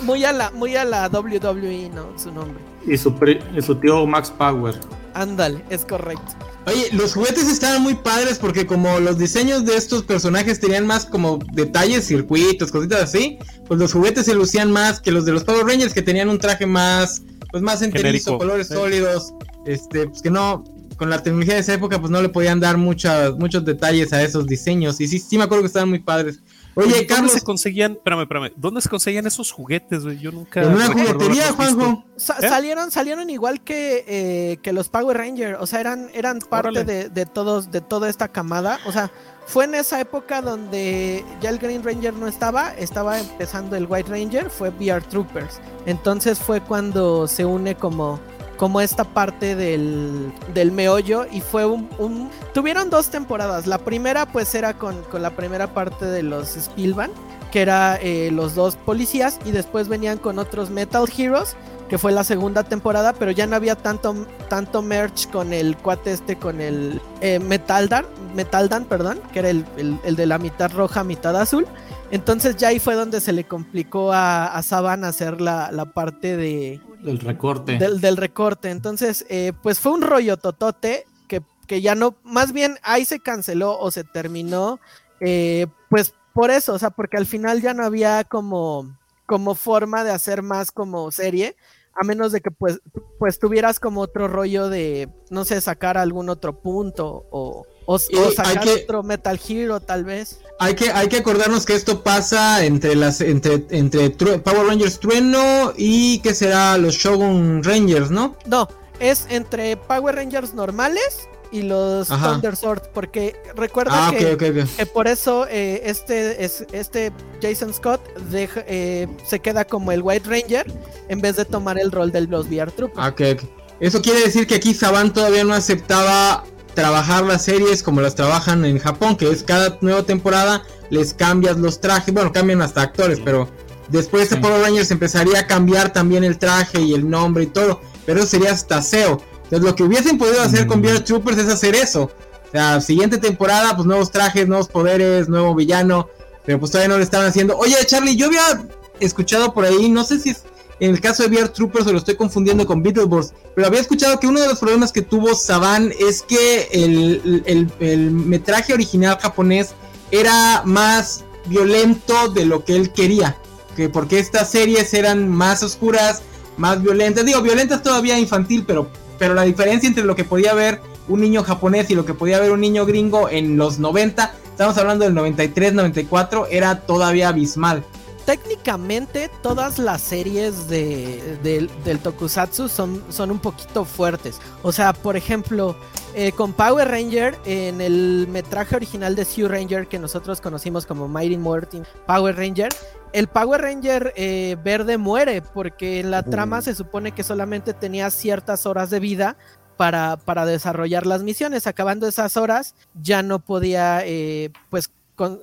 [0.04, 2.08] Muy a la, muy a la WWE, ¿no?
[2.18, 2.60] Su nombre.
[2.86, 3.14] Y su,
[3.56, 4.76] y su tío Max Power.
[5.14, 6.34] Ándale, es correcto.
[6.68, 11.06] Oye, los juguetes estaban muy padres porque como los diseños de estos personajes tenían más
[11.06, 15.44] como detalles, circuitos, cositas así, pues los juguetes se lucían más que los de los
[15.44, 19.34] Power Rangers que tenían un traje más, pues más enterizo, colores sólidos,
[19.66, 20.64] este, pues que no,
[20.98, 24.24] con la tecnología de esa época pues no le podían dar muchas, muchos detalles a
[24.24, 26.40] esos diseños y sí, sí me acuerdo que estaban muy padres.
[26.76, 27.28] Oye, Carlos.
[27.28, 30.20] ¿Dónde se conseguían, espérame, espérame, ¿dónde se conseguían esos juguetes, güey?
[30.20, 30.64] Yo nunca.
[30.64, 32.06] En una juguetería, Juanjo.
[32.16, 32.22] ¿Eh?
[32.48, 35.58] salieron, salieron igual que, eh, que los Power Rangers.
[35.60, 38.80] O sea, eran, eran parte de, de, todos, de toda esta camada.
[38.86, 39.12] O sea,
[39.46, 44.10] fue en esa época donde ya el Green Ranger no estaba, estaba empezando el White
[44.10, 45.60] Ranger, fue VR Troopers.
[45.86, 48.20] Entonces fue cuando se une como
[48.62, 53.66] como esta parte del, del meollo y fue un, Tuvieron dos temporadas.
[53.66, 57.10] La primera pues era con, con la primera parte de los Spillvan,
[57.52, 61.56] que era eh, los dos policías y después venían con otros Metal Heroes
[61.90, 66.14] que fue la segunda temporada, pero ya no había tanto, tanto merch con el cuate
[66.14, 71.04] este, con el eh, Metaldan, Metaldan, perdón, que era el, el, de la mitad roja,
[71.04, 71.66] mitad azul.
[72.12, 76.38] Entonces ya ahí fue donde se le complicó a, a Saban hacer la, la parte
[76.38, 77.78] de, del recorte.
[77.78, 78.70] Del, recorte.
[78.70, 83.20] Entonces, eh, pues fue un rollo totote que, que, ya no, más bien ahí se
[83.20, 84.80] canceló o se terminó,
[85.20, 90.04] eh, pues por eso, o sea, porque al final ya no había como, como forma
[90.04, 91.56] de hacer más como serie,
[91.94, 92.82] a menos de que pues,
[93.20, 98.68] pues tuvieras como otro rollo de, no sé, sacar algún otro punto o, o, sacar
[98.68, 100.40] otro Metal Hero tal vez.
[100.60, 105.74] Hay que, hay que acordarnos que esto pasa entre las entre, entre Power Rangers Trueno
[105.76, 108.36] y que será los Shogun Rangers, ¿no?
[108.46, 108.68] No,
[109.00, 115.46] es entre Power Rangers normales y los Thunder Sword, porque recuerda ah, que, por eso
[115.50, 118.02] eh, este, es, este Jason Scott
[118.34, 120.72] eh, se queda como el White Ranger
[121.10, 123.42] en vez de tomar el rol de los VR Troopers.
[123.82, 128.66] Eso quiere decir que aquí Saban todavía no aceptaba trabajar las series como las trabajan
[128.66, 133.20] en Japón, que es cada nueva temporada les cambias los trajes, bueno, cambian hasta actores,
[133.24, 133.50] pero
[133.88, 137.82] después de Power Rangers empezaría a cambiar también el traje y el nombre y todo,
[138.06, 139.22] pero eso sería hasta SEO.
[139.44, 142.12] Entonces lo que hubiesen podido hacer con VR Troopers es hacer eso.
[142.48, 146.10] O sea, siguiente temporada, pues nuevos trajes, nuevos poderes, nuevo villano,
[146.46, 147.58] pero pues todavía no lo estaban haciendo.
[147.58, 148.62] Oye, Charlie, yo había
[149.00, 150.44] escuchado por ahí, no sé si es
[150.82, 154.20] en el caso de VR Troopers se lo estoy confundiendo con Beetleborgs, pero había escuchado
[154.20, 159.76] que uno de los problemas que tuvo Saban es que el, metraje original japonés
[160.10, 163.38] era más violento de lo que él quería,
[163.76, 166.24] que porque estas series eran más oscuras,
[166.58, 168.90] más violentas, digo, violentas todavía infantil, pero,
[169.20, 172.40] pero la diferencia entre lo que podía ver un niño japonés y lo que podía
[172.40, 177.86] ver un niño gringo en los 90, estamos hablando del 93, 94, era todavía abismal
[178.32, 184.40] técnicamente todas las series de, del Tokusatsu son, son un poquito fuertes.
[184.64, 185.76] O sea, por ejemplo,
[186.16, 191.10] eh, con Power Ranger, en el metraje original de Sue Ranger, que nosotros conocimos como
[191.10, 192.70] Mighty Morphin Power Ranger,
[193.12, 198.10] el Power Ranger eh, verde muere porque en la trama se supone que solamente tenía
[198.12, 199.36] ciertas horas de vida
[199.76, 201.68] para, para desarrollar las misiones.
[201.68, 204.90] Acabando esas horas, ya no podía, eh, pues,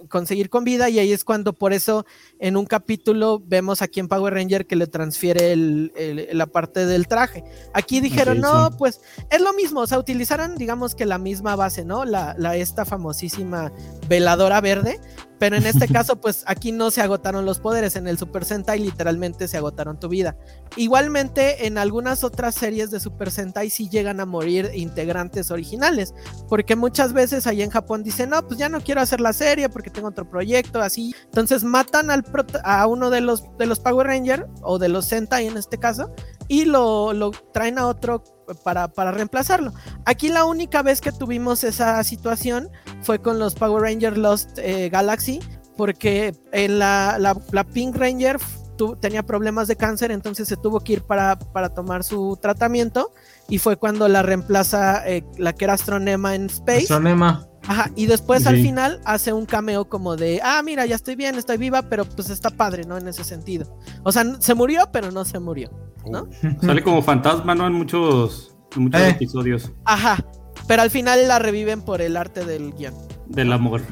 [0.08, 2.06] conseguir con vida y ahí es cuando por eso
[2.38, 7.44] en un capítulo vemos aquí en Power Ranger que le transfiere la parte del traje.
[7.74, 11.84] Aquí dijeron, no, pues es lo mismo, o sea, utilizaron digamos que la misma base,
[11.84, 12.04] ¿no?
[12.04, 13.72] La, la esta famosísima
[14.08, 15.00] veladora verde,
[15.38, 17.96] pero en este caso, pues aquí no se agotaron los poderes.
[17.96, 20.36] En el Super Sentai literalmente se agotaron tu vida.
[20.76, 26.12] Igualmente, en algunas otras series de Super Sentai sí llegan a morir integrantes originales.
[26.48, 29.68] Porque muchas veces ahí en Japón dicen, no, pues ya no quiero hacer la serie
[29.68, 31.14] porque tengo otro proyecto, así.
[31.24, 32.24] Entonces matan al
[32.64, 36.10] a uno de los, de los Power Rangers, o de los Sentai en este caso,
[36.48, 38.22] y lo, lo traen a otro
[38.62, 39.72] para, para, reemplazarlo.
[40.04, 42.70] Aquí la única vez que tuvimos esa situación
[43.02, 45.40] fue con los Power Rangers Lost eh, Galaxy,
[45.76, 48.38] porque la, la, Pink Ranger
[49.00, 53.12] tenía problemas de cáncer, entonces se tuvo que ir para, para tomar su tratamiento
[53.48, 56.82] y fue cuando la reemplaza eh, la que era Astronema en Space.
[56.82, 57.46] Astronema.
[57.68, 61.34] Ajá, y después al final hace un cameo como de, ah, mira, ya estoy bien,
[61.34, 62.96] estoy viva, pero pues está padre, ¿no?
[62.96, 63.78] En ese sentido.
[64.04, 65.70] O sea, se murió, pero no se murió,
[66.10, 66.28] ¿no?
[66.62, 67.66] Sale como fantasma, ¿no?
[67.66, 69.10] En muchos, muchos eh.
[69.10, 69.70] episodios.
[69.84, 70.24] Ajá,
[70.66, 72.94] pero al final la reviven por el arte del guion.
[73.26, 73.82] Del amor.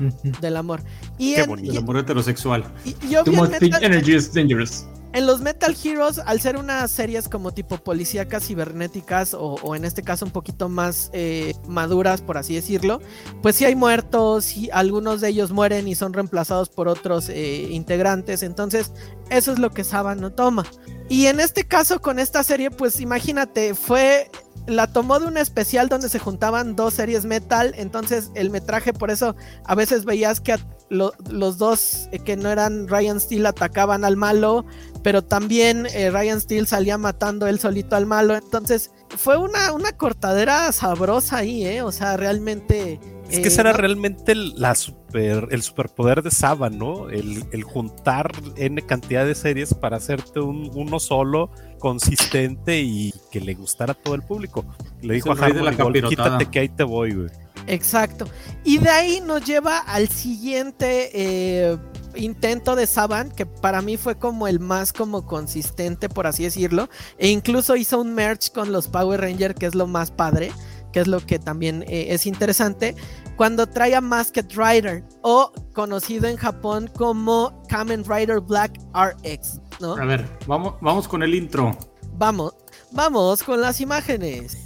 [0.40, 0.82] Del amor.
[1.18, 1.72] Y Qué bonito.
[1.72, 2.64] Del amor heterosexual.
[2.86, 4.86] Y, y obviamente, energy is dangerous.
[5.16, 10.02] En los Metal Heroes, al ser unas series como tipo policíacas cibernéticas o, en este
[10.02, 13.00] caso un poquito más eh, maduras, por así decirlo,
[13.40, 17.66] pues sí hay muertos, y algunos de ellos mueren y son reemplazados por otros eh,
[17.70, 18.92] integrantes, entonces
[19.31, 20.66] eso es lo que Saba no toma.
[21.09, 24.31] Y en este caso con esta serie, pues imagínate, fue
[24.66, 29.11] la tomó de un especial donde se juntaban dos series metal, entonces el metraje por
[29.11, 30.57] eso a veces veías que
[30.88, 34.64] los dos eh, que no eran Ryan Steele atacaban al malo,
[35.02, 39.92] pero también eh, Ryan Steele salía matando él solito al malo, entonces fue una, una
[39.92, 41.83] cortadera sabrosa ahí, ¿eh?
[41.83, 43.00] O sea, realmente...
[43.31, 47.09] Es que ese era realmente la super, el superpoder de Saba, ¿no?
[47.09, 51.50] El, juntar N cantidad de series para hacerte un, uno solo,
[51.87, 54.64] consistente y que le gustara a todo el público.
[55.03, 57.29] Le dijo a Harmony quítate que ahí te voy, güey.
[57.68, 58.27] Exacto.
[58.64, 61.79] Y de ahí nos lleva al siguiente eh,
[62.16, 66.88] intento de Saban, que para mí fue como el más como consistente, por así decirlo.
[67.18, 70.51] E incluso hizo un merch con los Power Rangers, que es lo más padre,
[70.92, 72.96] que es lo que también eh, es interesante.
[73.37, 79.61] Cuando trae a Masked Rider, o conocido en Japón como Kamen Rider Black RX.
[79.80, 79.96] ¿No?
[79.96, 81.76] A ver, vamos, vamos con el intro.
[82.12, 82.54] Vamos,
[82.92, 84.56] vamos con las imágenes.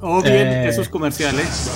[0.00, 0.68] o oh, bien, eh.
[0.68, 1.70] esos comerciales.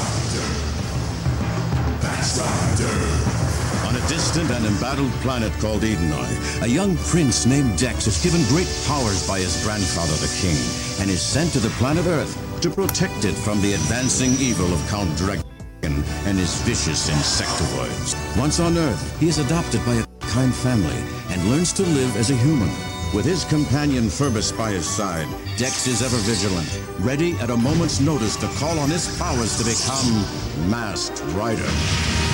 [3.86, 8.42] On a distant and embattled planet called Edenoi, a young prince named Dex is given
[8.48, 10.56] great powers by his grandfather, the king,
[11.00, 14.80] and is sent to the planet Earth to protect it from the advancing evil of
[14.88, 15.44] Count Dragon
[15.82, 18.16] and his vicious insectoids.
[18.36, 22.30] Once on Earth, he is adopted by a kind family and learns to live as
[22.30, 22.70] a human.
[23.14, 26.68] With his companion Furbus by his side, Dex is ever vigilant,
[27.00, 32.25] ready at a moment's notice to call on his powers to become Masked Rider.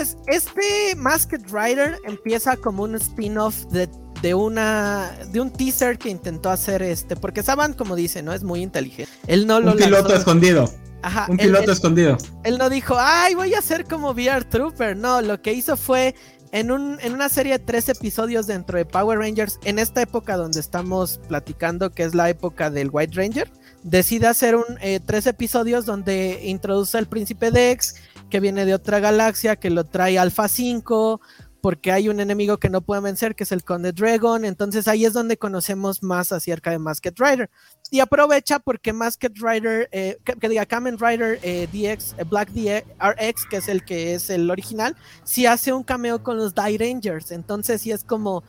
[0.00, 3.86] Entonces, este Masked Rider empieza como un spin-off de,
[4.22, 8.42] de, una de un teaser que intentó hacer este, porque Saban, como dice, no es
[8.42, 9.12] muy inteligente.
[9.26, 10.72] Él no un piloto escondido.
[11.02, 12.16] Ajá, un piloto escondido.
[12.44, 14.96] Él no dijo, ay, voy a hacer como VR Trooper.
[14.96, 16.14] No, lo que hizo fue
[16.52, 20.36] en, un, en una serie de tres episodios dentro de Power Rangers, en esta época
[20.36, 23.50] donde estamos platicando, que es la época del White Ranger,
[23.82, 27.94] decide hacer un, eh, tres episodios donde introduce al príncipe Dex,
[28.30, 31.20] que viene de otra galaxia, que lo trae Alpha 5,
[31.60, 34.44] porque hay un enemigo que no puede vencer, que es el Conde Dragon.
[34.44, 37.50] Entonces ahí es donde conocemos más acerca de Masked Rider.
[37.90, 42.86] Y aprovecha porque Masked Rider, eh, que, diga Kamen Rider eh, DX, eh, Black DX,
[42.98, 46.78] RX, que es el que es el original, sí hace un cameo con los Die
[46.78, 47.30] Rangers.
[47.30, 48.42] Entonces sí es como,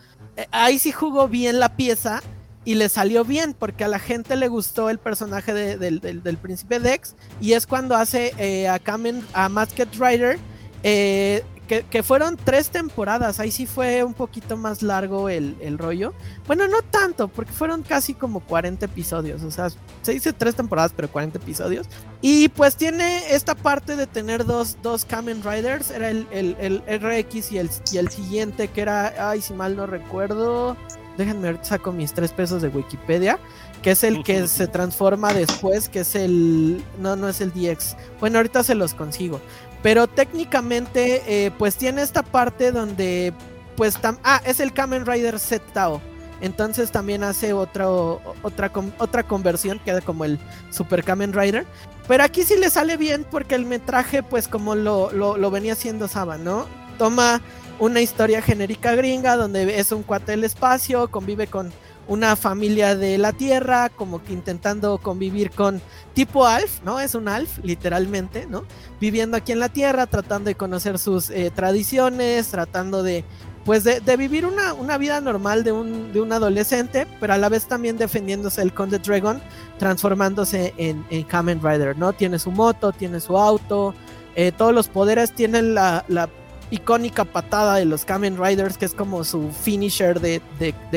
[0.51, 2.21] ahí sí jugó bien la pieza
[2.63, 7.15] y le salió bien porque a la gente le gustó el personaje del, príncipe Dex
[7.39, 10.37] y es cuando hace eh, a Kamen, a Masked Rider
[10.83, 11.43] eh,
[11.89, 16.13] que, fueron tres temporadas ahí sí fue un poquito más largo el, rollo.
[16.45, 19.69] Bueno no tanto porque fueron casi como 40 episodios o sea
[20.01, 21.87] se dice tres temporadas pero 40 episodios.
[22.21, 27.53] Y pues tiene esta parte de tener dos, dos Kamen Riders era el, el, RX
[27.53, 30.75] y el, y el siguiente que era ay si mal no recuerdo
[31.17, 33.39] déjenme saco mis tres pesos de Wikipedia,
[33.81, 37.95] que es el que se transforma después, que es el, no, no es el DX.
[38.19, 39.41] Bueno, ahorita se los consigo.
[39.81, 43.33] Pero técnicamente, eh, pues tiene esta parte donde,
[43.75, 46.01] pues, ah, es el Kamen Rider Z Tao.
[46.41, 50.39] Entonces también hace otra, otra, otra conversión, queda como el
[50.71, 51.65] Super Kamen Rider.
[52.07, 55.73] Pero aquí sí le sale bien porque el metraje, pues como lo, lo, lo venía
[55.73, 56.65] haciendo Saba, ¿no?
[56.97, 57.41] Toma
[57.81, 61.73] una historia genérica gringa donde es un cuate del espacio, convive con
[62.07, 65.81] una familia de la Tierra, como que intentando convivir con
[66.13, 66.99] tipo Alf, ¿no?
[66.99, 68.65] Es un Alf, literalmente, ¿no?
[68.99, 73.25] Viviendo aquí en la Tierra, tratando de conocer sus eh, tradiciones, tratando de,
[73.65, 77.49] pues, de, vivir una, una, vida normal de un, de un adolescente, pero a la
[77.49, 79.41] vez también defendiéndose el Conde Dragon,
[79.79, 82.13] transformándose en, en Kamen Rider, ¿no?
[82.13, 83.95] Tiene su moto, tiene su auto,
[84.35, 86.29] eh, todos los poderes tienen la, la
[86.71, 90.41] icónica patada de los Kamen Riders, que es como su finisher de,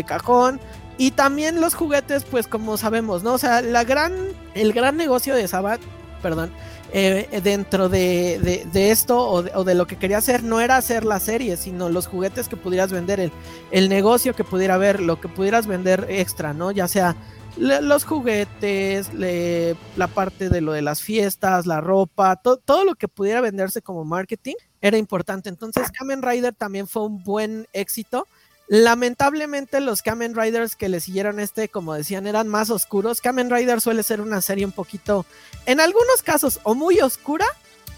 [0.07, 0.61] cajón.
[0.97, 3.35] Y también los juguetes, pues como sabemos, ¿no?
[3.35, 4.13] O sea, la gran,
[4.55, 5.81] el gran negocio de Sabat,
[6.23, 6.53] perdón,
[6.93, 11.57] eh, dentro de, esto o, de, lo que quería hacer no era hacer la serie,
[11.57, 13.33] sino los juguetes que pudieras vender, el,
[13.73, 16.71] el negocio que pudiera haber, lo que pudieras vender extra, ¿no?
[16.71, 17.17] Ya sea
[17.57, 23.41] los juguetes, la parte de lo de las fiestas, la ropa, todo lo que pudiera
[23.41, 25.49] venderse como marketing era importante.
[25.49, 28.27] Entonces Kamen Rider también fue un buen éxito.
[28.67, 33.21] Lamentablemente los Kamen Riders que le siguieron este, como decían, eran más oscuros.
[33.21, 35.27] Kamen Rider suele ser una serie un poquito,
[35.67, 37.47] en algunos casos, o muy oscura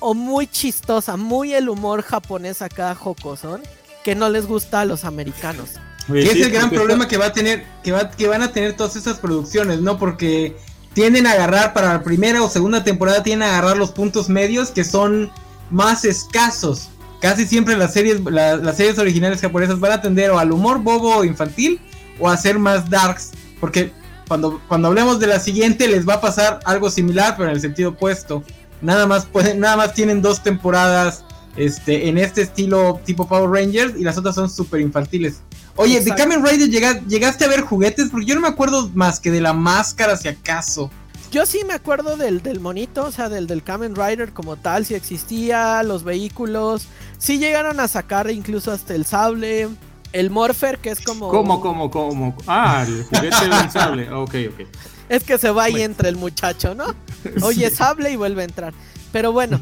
[0.00, 3.62] o muy chistosa, muy el humor japonés acá jocosón,
[4.04, 5.70] que no les gusta a los americanos.
[6.14, 8.96] Es el gran problema que va a tener, que, va, que van a tener todas
[8.96, 9.98] estas producciones, ¿no?
[9.98, 10.56] Porque
[10.92, 14.70] tienden a agarrar para la primera o segunda temporada, tienden a agarrar los puntos medios
[14.70, 15.30] que son
[15.70, 16.88] más escasos.
[17.20, 21.24] Casi siempre las series, las series originales japonesas van a tender o al humor bobo
[21.24, 21.80] infantil
[22.18, 23.32] o a ser más darks.
[23.60, 23.90] Porque
[24.28, 27.60] cuando, cuando hablemos de la siguiente les va a pasar algo similar, pero en el
[27.60, 28.42] sentido opuesto.
[28.80, 31.24] Nada más pueden, nada más tienen dos temporadas
[31.56, 35.42] este, en este estilo tipo Power Rangers y las otras son súper infantiles.
[35.76, 36.68] Oye, de Kamen Rider
[37.06, 40.28] llegaste a ver juguetes porque yo no me acuerdo más que de la máscara si
[40.28, 40.90] acaso.
[41.30, 44.86] Yo sí me acuerdo del, del monito, o sea, del, del Kamen Rider como tal,
[44.86, 46.86] si existía, los vehículos,
[47.18, 49.68] sí llegaron a sacar incluso hasta el sable,
[50.12, 51.28] el Morpher, que es como...
[51.28, 52.36] ¿Cómo, cómo, cómo?
[52.46, 54.66] Ah, el juguete del sable, ok, ok.
[55.08, 56.94] Es que se va ahí entre el muchacho, ¿no?
[57.42, 58.74] Oye, sable y vuelve a entrar.
[59.12, 59.60] Pero bueno,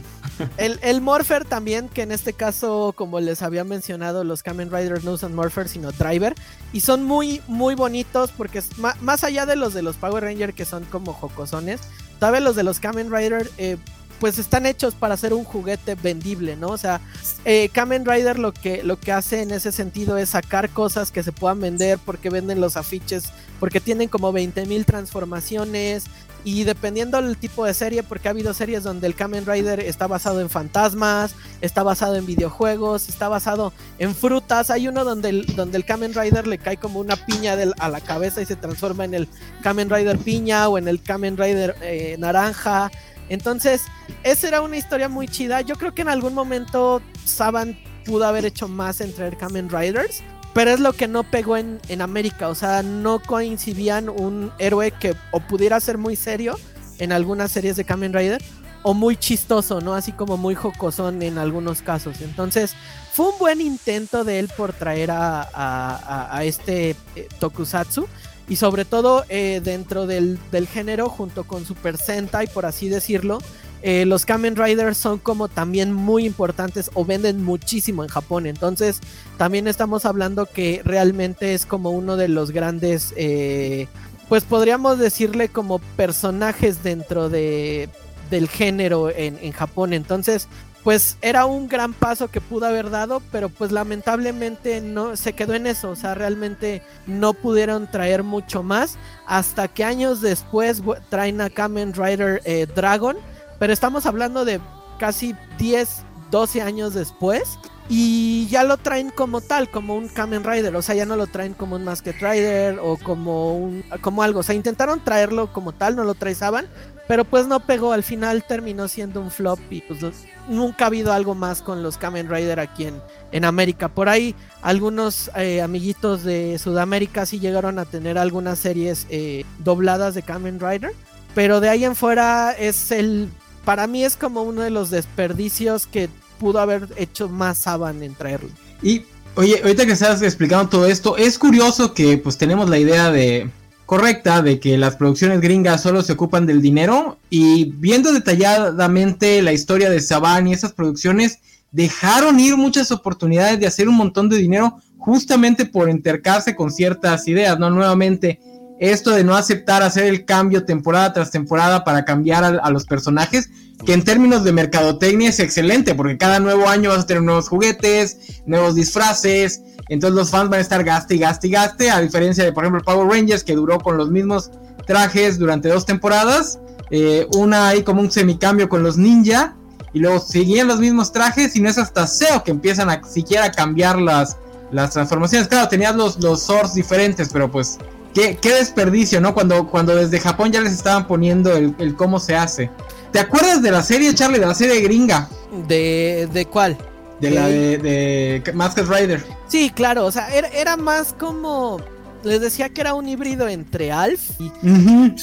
[0.57, 5.05] el, el, Morpher también, que en este caso, como les había mencionado, los Kamen Riders
[5.05, 6.35] no usan Morpher, sino Driver.
[6.73, 8.62] Y son muy, muy bonitos porque
[9.01, 11.81] más, allá de los de los Power Rangers que son como jocosones,
[12.18, 13.77] todavía los de los Kamen Rider eh,
[14.20, 16.68] pues están hechos para ser un juguete vendible, ¿no?
[16.68, 17.01] O sea,
[17.44, 21.23] eh, Kamen Rider lo que, lo que hace en ese sentido es sacar cosas que
[21.23, 23.25] se puedan vender porque venden los afiches,
[23.61, 26.05] porque tienen como 20.000 transformaciones
[26.45, 30.07] y dependiendo del tipo de serie, porque ha habido series donde el Kamen Rider está
[30.07, 34.71] basado en fantasmas, está basado en videojuegos, está basado en frutas.
[34.71, 38.01] Hay uno donde el, donde el Kamen Rider le cae como una piña a la
[38.01, 39.29] cabeza y se transforma en el
[39.63, 42.91] Kamen Rider piña o en el Kamen Rider eh, naranja.
[43.31, 43.83] Entonces,
[44.23, 45.63] esa era una historia muy chida.
[45.63, 50.23] Yo creo que en algún momento Saban pudo haber hecho más entre Kamen Riders.
[50.55, 52.49] Pero es lo que no pegó en, en América.
[52.49, 56.57] O sea, no coincidían un héroe que o pudiera ser muy serio
[56.99, 58.43] en algunas series de Kamen Rider.
[58.83, 59.95] O muy chistoso, ¿no?
[59.95, 62.21] Así como muy jocosón en algunos casos.
[62.21, 62.75] Entonces,
[63.14, 68.09] fue un buen intento de él por traer a, este eh, Tokusatsu
[68.49, 70.38] y sobre todo eh, dentro del,
[70.73, 73.38] género junto con Super Sentai por así decirlo
[73.87, 78.47] eh, los Kamen Riders son como también muy importantes o venden muchísimo en Japón.
[78.47, 79.01] Entonces
[79.37, 83.87] también estamos hablando que realmente es como uno de los grandes eh,
[84.31, 87.90] pues podríamos decirle como personajes dentro de
[88.31, 89.92] del género en, Japón.
[89.92, 90.49] Entonces
[90.83, 95.53] pues era un gran paso que pudo haber dado, pero pues lamentablemente no se quedó
[95.53, 101.42] en eso, o sea, realmente no pudieron traer mucho más hasta que años después traen
[101.42, 103.16] a Kamen Rider eh, Dragon,
[103.59, 104.61] pero estamos hablando de
[104.99, 110.75] casi 10, 12 años después y ya lo traen como tal, como un Kamen Rider,
[110.75, 114.40] o sea, ya no lo traen como un Masked Rider o como un como algo,
[114.40, 116.67] o sea, intentaron traerlo como tal, no lo trazaban,
[117.07, 120.01] pero pues no pegó, al final terminó siendo un flop y pues
[120.49, 123.88] nunca ha habido algo más con los Kamen Rider aquí en, en América.
[123.88, 130.14] Por ahí algunos eh, amiguitos de Sudamérica sí llegaron a tener algunas series eh, dobladas
[130.14, 130.93] de Kamen Rider,
[131.35, 133.29] pero de ahí en fuera es el,
[133.64, 138.14] para mí es como uno de los desperdicios que pudo haber hecho más Saban en
[138.14, 138.50] traerlo.
[138.83, 139.03] Y
[139.35, 143.48] oye, ahorita que estás explicando todo esto, es curioso que pues tenemos la idea de
[143.87, 149.53] correcta de que las producciones gringas solo se ocupan del dinero y viendo detalladamente la
[149.53, 151.38] historia de Saban y esas producciones
[151.70, 157.29] dejaron ir muchas oportunidades de hacer un montón de dinero justamente por entercarse con ciertas
[157.29, 157.68] ideas, ¿no?
[157.68, 158.40] Nuevamente,
[158.79, 163.51] esto de no aceptar hacer el cambio temporada tras temporada para cambiar a, los personajes,
[163.85, 167.49] que en términos de mercadotecnia es excelente, porque cada nuevo año vas a tener nuevos
[167.49, 172.01] juguetes, nuevos disfraces, entonces los fans van a estar gaste y gaste y gaste, a
[172.01, 174.51] diferencia de, por ejemplo, Power Rangers, que duró con los mismos
[174.87, 176.59] trajes durante dos temporadas,
[176.91, 179.57] eh, una ahí como un semicambio con los ninja,
[179.93, 183.53] y luego seguían los mismos trajes, y no es hasta SEO que empiezan a siquiera
[183.53, 184.37] cambiar las,
[184.73, 185.47] las transformaciones.
[185.47, 187.79] Claro, tenías los, los swords diferentes, pero pues
[188.15, 189.35] Qué, desperdicio, ¿no?
[189.35, 192.71] Cuando, cuando desde Japón ya les estaban poniendo el, cómo se hace.
[193.10, 195.29] ¿Te acuerdas de la serie, Charlie, de la serie gringa?
[195.67, 196.79] ¿De, de cuál?
[197.21, 199.25] De la de, de Masked Rider.
[199.48, 201.81] Sí, claro, o sea, era, era más como
[202.25, 204.40] les decía que era un híbrido entre Alf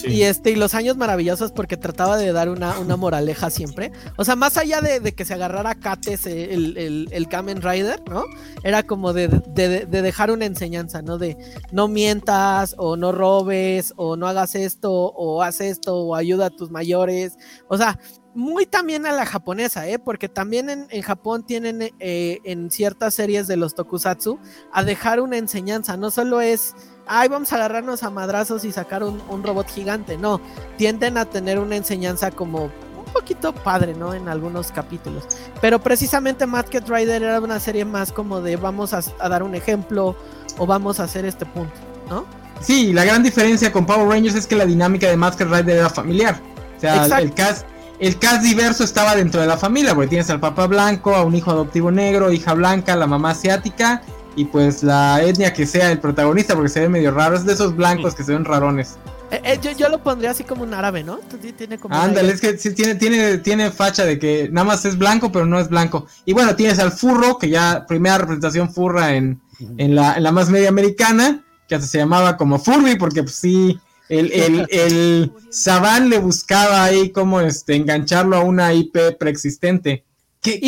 [0.04, 3.92] y, este y los años maravillosos porque trataba de dar una, una moraleja siempre.
[4.18, 8.02] O sea, más allá de, que se agarrara a Kates el, el, el, Kamen Rider,
[8.10, 8.24] ¿no?
[8.64, 11.18] Era como de, de, dejar una enseñanza, ¿no?
[11.18, 11.38] De
[11.72, 16.50] no mientas o no robes o no hagas esto o haz esto o ayuda a
[16.50, 17.38] tus mayores.
[17.68, 17.98] O sea,
[18.34, 20.00] muy también a la japonesa, ¿eh?
[20.00, 24.40] porque también en, Japón tienen eh, en ciertas series de los tokusatsu
[24.72, 26.76] a dejar una enseñanza, no solo es,
[27.08, 30.42] ay, vamos a agarrarnos a madrazos y sacar un, robot gigante, no,
[30.78, 34.14] tienden a tener una enseñanza como un poquito padre, ¿no?
[34.14, 35.24] En algunos capítulos,
[35.60, 40.16] pero precisamente Masked Rider era una serie más como de vamos a, dar un ejemplo
[40.58, 41.74] o vamos a hacer este punto,
[42.10, 42.26] ¿no?
[42.62, 45.90] Sí, la gran diferencia con Power Rangers es que la dinámica de Masked Rider era
[45.90, 46.40] familiar.
[46.78, 47.66] O sea, el cast
[48.02, 51.36] el cast diverso estaba dentro de la familia, porque tienes al papá blanco, a un
[51.36, 54.02] hijo adoptivo negro, hija blanca, la mamá asiática
[54.36, 57.54] y pues la etnia que sea el protagonista, porque se ve medio raro, es de
[57.54, 58.98] esos blancos que se ven rarones.
[59.32, 61.20] Eh, eh, yo, lo pondría así como un árabe, ¿no?
[61.58, 64.98] Tiene como Ándale, es que sí, tiene, tiene, tiene facha de que nada más es
[64.98, 66.06] blanco, pero no es blanco.
[66.26, 69.42] Y bueno, tienes al furro, que ya primera representación furra en,
[69.78, 73.36] en, la, en la más media americana, que hasta se llamaba como Furby, porque pues
[73.36, 73.80] sí,
[74.10, 80.04] el, el, el Saban le buscaba ahí como este, engancharlo a una IP preexistente.
[80.42, 80.60] Qué,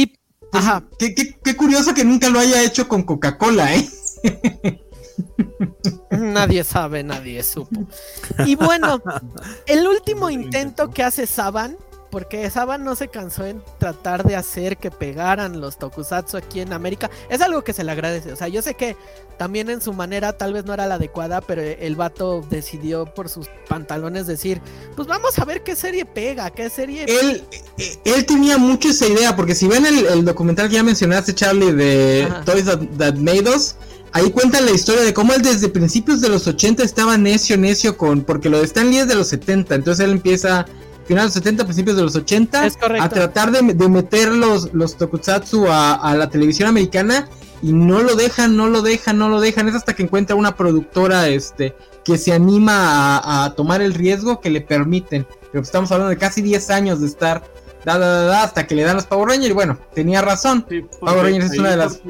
[0.53, 3.89] pues, qué, curioso que nunca lo haya hecho con Coca-Cola, ¿eh?
[6.11, 7.87] Nadie sabe, nadie supo.
[8.45, 9.01] Y bueno,
[9.65, 11.75] el último intento que hace Saban
[12.13, 16.71] porque Saban no se cansó en tratar de hacer que pegaran los tokusatsu aquí en
[16.71, 17.09] América.
[17.27, 18.31] Es algo que se le agradece.
[18.31, 18.95] O sea, yo sé que
[19.39, 23.29] también en su manera tal vez no era la adecuada, pero el vato decidió por
[23.29, 24.61] sus pantalones decir,
[24.95, 27.05] pues vamos a ver qué serie pega, qué serie...
[27.07, 27.43] Él,
[28.05, 32.31] él tenía mucho esa idea, porque si ven el, documental que ya mencionaste, Charlie, de
[32.45, 33.73] Toys That, Made Us,
[34.11, 37.97] ahí cuentan la historia de cómo él desde principios de los 80 estaba necio, necio
[37.97, 40.67] con, porque lo de Stan Lee es de los 70, entonces él empieza
[41.05, 42.63] finales de los 70, principios de los 80,
[42.99, 47.27] a tratar de, meter los, los tokusatsu a, la televisión americana
[47.61, 49.67] y no lo dejan, no lo dejan, no lo dejan.
[49.67, 54.49] Es hasta que encuentra una productora este, que se anima a, tomar el riesgo que
[54.49, 55.25] le permiten.
[55.51, 57.43] Pero estamos hablando de casi 10 años de estar
[57.85, 59.51] da, da, da, hasta que le dan los Power Rangers.
[59.51, 60.65] Y bueno, tenía razón.
[60.99, 62.01] Power Rangers es una de las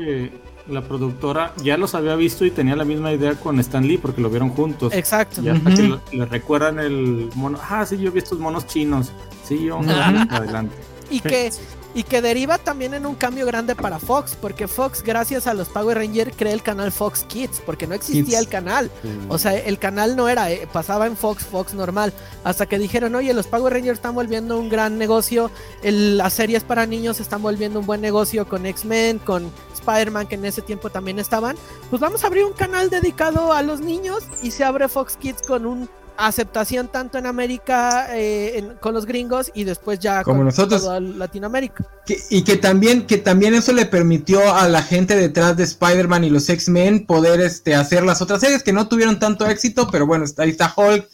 [0.68, 4.22] la productora ya los había visto y tenía la misma idea con Stan Lee porque
[4.22, 4.94] lo vieron juntos.
[4.94, 5.42] Exacto.
[5.42, 7.60] Y hasta que le recuerdan el mono.
[7.70, 9.12] Ah, sí, yo vi estos monos chinos.
[9.44, 9.80] Sí, yo.
[9.80, 10.76] adelante.
[11.10, 11.52] Y que
[11.96, 15.70] y que deriva también en un cambio grande para Fox, porque Fox, gracias a los
[15.70, 18.90] Power Rangers, crea el canal Fox Kids, porque no existía el canal.
[19.30, 23.14] O sea, el canal no era, eh, pasaba en Fox, Fox normal, hasta que dijeron,
[23.16, 25.52] oye, los Power Rangers están volviendo un gran negocio,
[25.84, 29.52] las series para niños están volviendo un buen negocio con X-Men, con
[29.84, 31.56] Spider-Man, que en ese tiempo también estaban.
[31.90, 35.42] Pues vamos a abrir un canal dedicado a los niños y se abre Fox Kids
[35.48, 40.46] con un aceptación tanto en América eh, con los gringos y después ya como con
[40.46, 41.88] nosotros Latinoamérica
[42.30, 46.30] y que también que también eso le permitió a la gente detrás de Spider-Man y
[46.30, 50.26] los X-Men poder este hacer las otras series que no tuvieron tanto éxito pero bueno
[50.38, 51.08] ahí está Hulk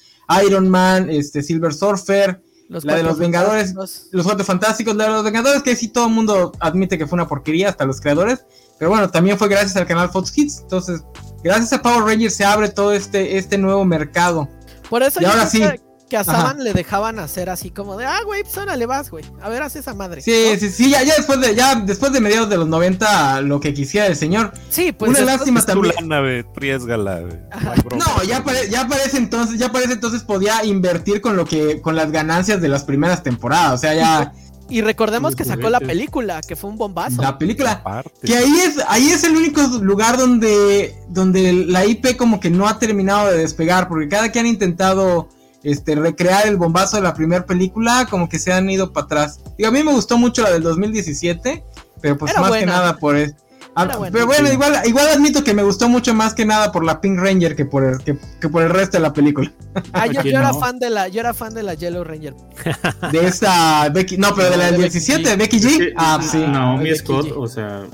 [0.45, 3.73] Iron Man este Silver Surfer la de los Vengadores.
[3.73, 7.17] Los cuatro fantásticos la de los Vengadores que sí todo el mundo admite que fue
[7.17, 8.45] una porquería hasta los creadores.
[8.77, 10.59] Pero bueno también fue gracias al canal Fox Kids.
[10.61, 11.03] Entonces
[11.43, 14.47] gracias a Power Rangers se abre todo este este nuevo mercado.
[14.89, 15.81] Por eso yo que,
[16.17, 19.23] a Saban le dejaban hacer así como de, ah, güey, pues le vas, güey.
[19.41, 20.21] A ver, haz esa madre.
[20.21, 23.59] Sí, sí, sí, ya, ya, después de, ya después de mediados de los 90, lo
[23.59, 24.51] que quisiera el señor.
[24.69, 25.11] Sí, pues.
[25.11, 25.95] Una lástima también.
[26.07, 32.11] no, ya, ya parece entonces, ya parece entonces podía invertir con lo que, con las
[32.11, 33.73] ganancias de las primeras temporadas.
[33.73, 34.33] O sea, ya.
[34.71, 37.19] Y recordemos que sacó la película, que fue un bombazo.
[37.21, 38.03] La película.
[38.23, 42.67] Que ahí es, ahí es el único lugar donde, donde la IP como que no
[42.67, 45.29] ha terminado de despegar, porque cada que han intentado
[45.63, 49.39] este, recrear el bombazo de la primera película, como que se han ido para atrás.
[49.57, 51.63] Digo, a mí me gustó mucho la del 2017,
[52.01, 53.15] pero pues más que nada por...
[53.15, 53.35] eso
[53.75, 56.99] Ah, pero bueno, igual, igual admito que me gustó mucho más que nada por la
[56.99, 58.15] Pink Ranger que por el, que,
[58.49, 59.51] por el resto de la película.
[59.93, 62.35] Ah, yo, era fan de la, yo era fan de la Yellow Ranger.
[63.11, 65.93] De esta Becky, no, pero de la del 17, Becky G.
[65.95, 66.39] Ah, sí.
[66.39, 67.85] Naomi Scott, o sea.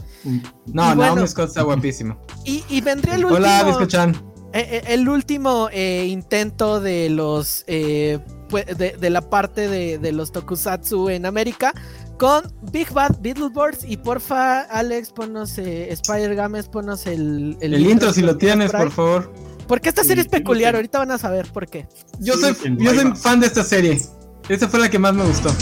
[0.66, 2.18] No, Naomi Scott está guapísima.
[2.44, 3.38] Y, y vendría el último.
[3.38, 4.16] Hola, escuchan.
[4.56, 10.32] Eh, eh, el último eh, intento de los de, de, la parte de, de, los
[10.32, 11.74] tokusatsu en América
[12.18, 12.42] con
[12.72, 13.84] Big Bad Beetleborgs.
[13.84, 19.34] Y porfa Alex ponos Spider Games ponos el el, intro, si lo tienes por favor.
[19.68, 21.86] Porque esta serie es peculiar ahorita van a saber por qué.
[22.20, 24.02] Yo soy yo soy fan de esta serie.
[24.48, 25.54] Esta fue la que más me gustó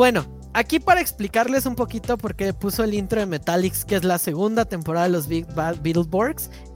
[0.00, 0.24] Bueno,
[0.54, 4.64] aquí para explicarles un poquito porque puso el intro de Metallics, que es la segunda
[4.64, 5.46] temporada de los Big.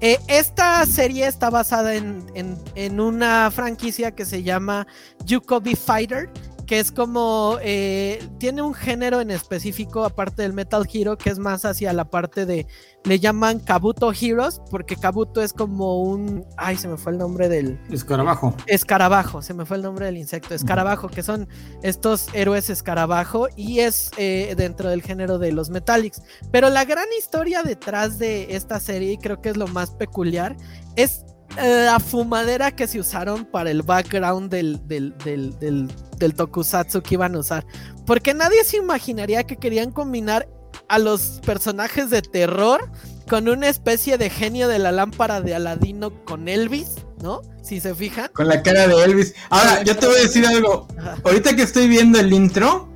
[0.03, 4.87] Eh, esta serie está basada en, en, en, una franquicia que se llama
[5.25, 6.29] Yukobi Fighter,
[6.67, 11.39] que es como eh, tiene un género en específico aparte del Metal Hero que es
[11.39, 12.67] más hacia la parte de
[13.05, 17.49] le llaman Kabuto Heroes porque Kabuto es como un ay se me fue el nombre
[17.49, 18.55] del escarabajo.
[18.67, 21.49] Escarabajo se me fue el nombre del insecto escarabajo que son
[21.83, 26.23] estos héroes escarabajo y es eh, dentro del género de los Metallics.
[26.51, 30.57] Pero la gran historia detrás de esta serie y creo que es lo más peculiar
[30.97, 31.24] es
[31.57, 35.89] la fumadera que se usaron para el background del, del, del,
[36.19, 37.67] del, tokusatsu que iban a usar.
[38.07, 40.49] Porque nadie se imaginaría que querían combinar
[40.89, 42.91] a los personajes de terror
[43.29, 47.41] con una especie de genio de la lámpara de Aladino con Elvis, ¿no?
[47.63, 48.29] Si se fijan.
[48.35, 49.35] Con la cara de Elvis.
[49.49, 50.87] Ahora, yo te voy a decir algo.
[51.25, 52.89] Ahorita que estoy viendo el intro,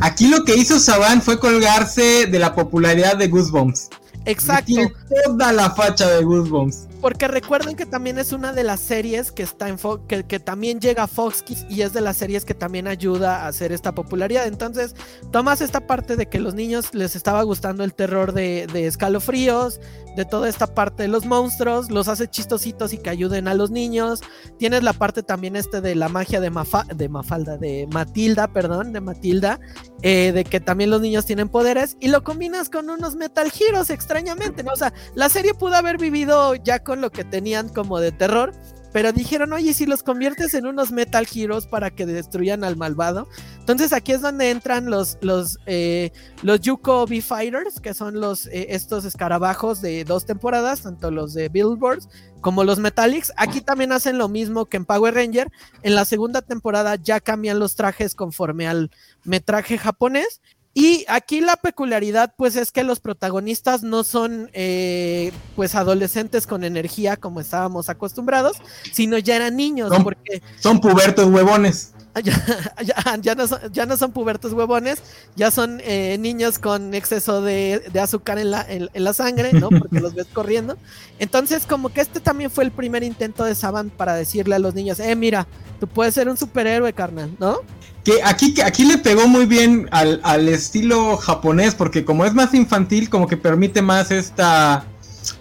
[0.00, 3.88] aquí lo que hizo Saban fue colgarse de la popularidad de Goosebumps.
[4.26, 4.66] Exacto.
[4.66, 4.92] Tiene
[5.24, 6.89] toda la facha de Goosebumps.
[7.00, 10.80] Porque recuerden que también es una de las series que está en que, que, también
[10.80, 13.94] llega a Fox Kids y es de las series que también ayuda a hacer esta
[13.94, 14.46] popularidad.
[14.46, 14.94] Entonces,
[15.30, 19.80] tomas esta parte de que los niños les estaba gustando el terror de, de escalofríos,
[20.16, 23.70] de toda esta parte de los monstruos, los hace chistositos y que ayuden a los
[23.70, 24.20] niños.
[24.58, 28.92] Tienes la parte también este de la magia de, Mafa, de Mafalda, de Matilda, perdón,
[28.92, 29.60] de Matilda,
[30.02, 33.90] eh, de que también los niños tienen poderes y lo combinas con unos Metal Heroes
[33.90, 34.72] extrañamente, ¿no?
[34.72, 38.52] O sea, la serie pudo haber vivido ya con lo que tenían como de terror,
[38.92, 43.28] pero dijeron, oye, si los conviertes en unos Metal Heroes para que destruyan al malvado.
[43.60, 46.10] Entonces aquí es donde entran los, los, eh,
[46.42, 51.48] los Yuko B-Fighters, que son los, eh, estos escarabajos de dos temporadas, tanto los de
[51.48, 52.08] Billboards
[52.40, 53.32] como los Metallics.
[53.36, 55.52] Aquí también hacen lo mismo que en Power Ranger.
[55.82, 58.90] En la segunda temporada ya cambian los trajes conforme al
[59.24, 60.40] metraje japonés.
[60.72, 66.62] Y aquí la peculiaridad, pues, es que los protagonistas no son, eh, pues, adolescentes con
[66.62, 68.56] energía como estábamos acostumbrados,
[68.92, 70.42] sino ya eran niños, son, porque...
[70.60, 71.92] Son pubertos huevones.
[72.24, 72.34] Ya,
[72.82, 75.00] ya, ya, no son, ya no son pubertos huevones,
[75.36, 79.52] ya son eh, niños con exceso de, de azúcar en la, en, en, la sangre,
[79.52, 79.68] ¿no?
[79.68, 80.76] Porque los ves corriendo.
[81.20, 84.74] Entonces, como que este también fue el primer intento de Saban para decirle a los
[84.74, 85.46] niños, eh, mira,
[85.78, 87.60] tú puedes ser un superhéroe, carnal, ¿no?
[88.04, 92.54] Que aquí, aquí le pegó muy bien al, al, estilo japonés, porque como es más
[92.54, 94.84] infantil, como que permite más esta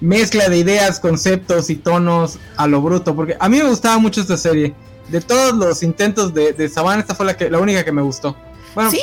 [0.01, 3.15] mezcla de ideas, conceptos y tonos a lo bruto.
[3.15, 4.73] Porque a mí me gustaba mucho esta serie.
[5.09, 8.01] De todos los intentos de, de Saban, esta fue la, que, la única que me
[8.01, 8.35] gustó.
[8.75, 9.01] Bueno, sí,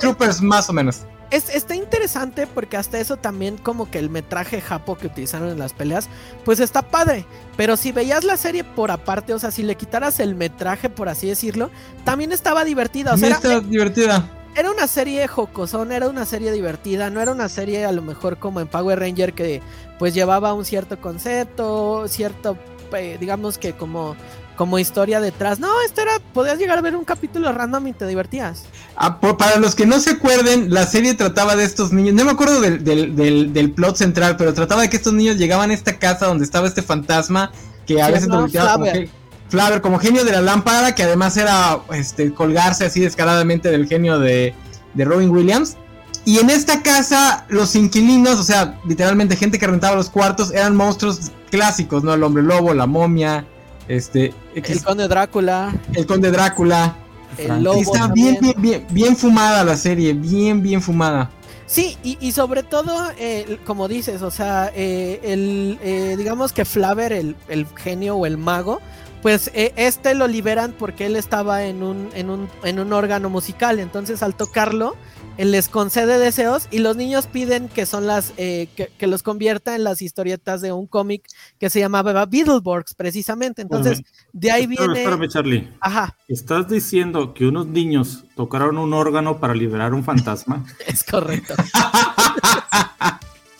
[0.00, 1.02] Troopers más o menos.
[1.34, 5.58] Es, está interesante porque hasta eso también como que el metraje japo que utilizaron en
[5.58, 6.08] las peleas,
[6.44, 7.26] pues está padre.
[7.56, 11.08] Pero si veías la serie por aparte, o sea, si le quitaras el metraje, por
[11.08, 11.70] así decirlo,
[12.04, 13.14] también estaba divertida.
[13.14, 14.30] O sea, era, divertida.
[14.54, 18.38] Era una serie jocosón, era una serie divertida, no era una serie a lo mejor
[18.38, 19.60] como en Power Ranger que
[19.98, 22.56] pues llevaba un cierto concepto, cierto,
[22.96, 24.14] eh, digamos que como
[24.56, 25.58] como historia detrás.
[25.58, 28.64] No, esto era, podías llegar a ver un capítulo random y te divertías.
[28.96, 32.24] Ah, por, para los que no se acuerden, la serie trataba de estos niños, no
[32.24, 35.70] me acuerdo del, del, del, del plot central, pero trataba de que estos niños llegaban
[35.70, 37.50] a esta casa donde estaba este fantasma
[37.86, 38.92] que a Se veces Flaver.
[38.94, 39.10] ge-
[39.48, 44.18] Flaver, como genio de la lámpara, que además era este, colgarse así descaradamente del genio
[44.18, 44.54] de,
[44.94, 45.76] de Robin Williams.
[46.24, 50.74] Y en esta casa, los inquilinos, o sea, literalmente gente que rentaba los cuartos, eran
[50.74, 52.14] monstruos clásicos, ¿no?
[52.14, 53.44] El hombre lobo, la momia,
[53.88, 56.96] este, El conde Drácula, el conde Drácula.
[57.38, 57.74] el lobo.
[57.76, 61.30] Sí, está bien, bien, bien, bien fumada la serie, bien, bien fumada.
[61.66, 66.64] Sí, y, y sobre todo, eh, como dices, o sea, eh, el, eh, digamos que
[66.64, 68.80] Flaver, el, el genio o el mago,
[69.24, 73.30] pues eh, este lo liberan porque él estaba en un, en, un, en un órgano
[73.30, 74.96] musical, entonces al tocarlo,
[75.38, 79.22] él les concede deseos y los niños piden que son las, eh, que, que los
[79.22, 81.26] convierta en las historietas de un cómic
[81.58, 84.02] que se llamaba Beetleborgs, precisamente, entonces
[84.34, 84.92] de ahí viene...
[84.92, 85.72] espérame, Charlie.
[85.80, 90.66] Ajá, ¿Estás diciendo que unos niños tocaron un órgano para liberar un fantasma?
[90.86, 91.54] Es correcto.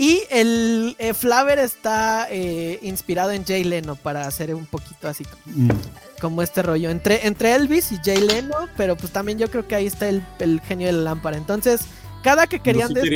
[0.05, 5.25] y el eh, Flaver está eh, inspirado en Jay Leno para hacer un poquito así
[5.25, 5.71] como, Mm.
[6.21, 6.91] como este rollo.
[6.91, 10.23] Entre, entre Elvis y Jay Leno, pero pues también yo creo que ahí está el,
[10.41, 11.39] el genio de la lámpara.
[11.39, 11.83] Entonces,
[12.23, 13.09] cada que querían No, sí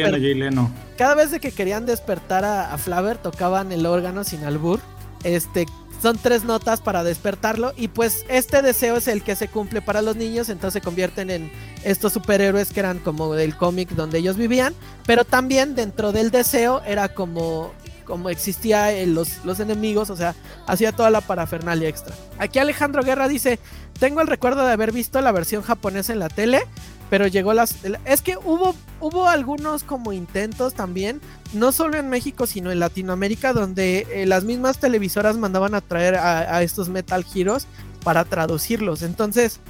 [0.96, 4.80] cada vez de que querían despertar a, a Flaver, tocaban el órgano sin albur.
[5.24, 5.66] Este,
[6.00, 7.72] son tres notas para despertarlo.
[7.76, 10.48] Y pues este deseo es el que se cumple para los niños.
[10.48, 11.50] Entonces se convierten en
[11.84, 14.74] estos superhéroes que eran como del cómic donde ellos vivían.
[15.06, 17.72] Pero también dentro del deseo era como,
[18.04, 20.34] como existía en los, los enemigos, o sea,
[20.66, 22.14] hacía toda la parafernalia extra.
[22.38, 23.58] Aquí Alejandro Guerra dice,
[23.98, 26.62] tengo el recuerdo de haber visto la versión japonesa en la tele,
[27.10, 27.76] pero llegó las...
[28.04, 31.20] Es que hubo, hubo algunos como intentos también,
[31.52, 36.16] no solo en México, sino en Latinoamérica, donde eh, las mismas televisoras mandaban a traer
[36.16, 37.66] a, estos Metal Heroes
[38.04, 39.02] para traducirlos.
[39.02, 39.60] Entonces,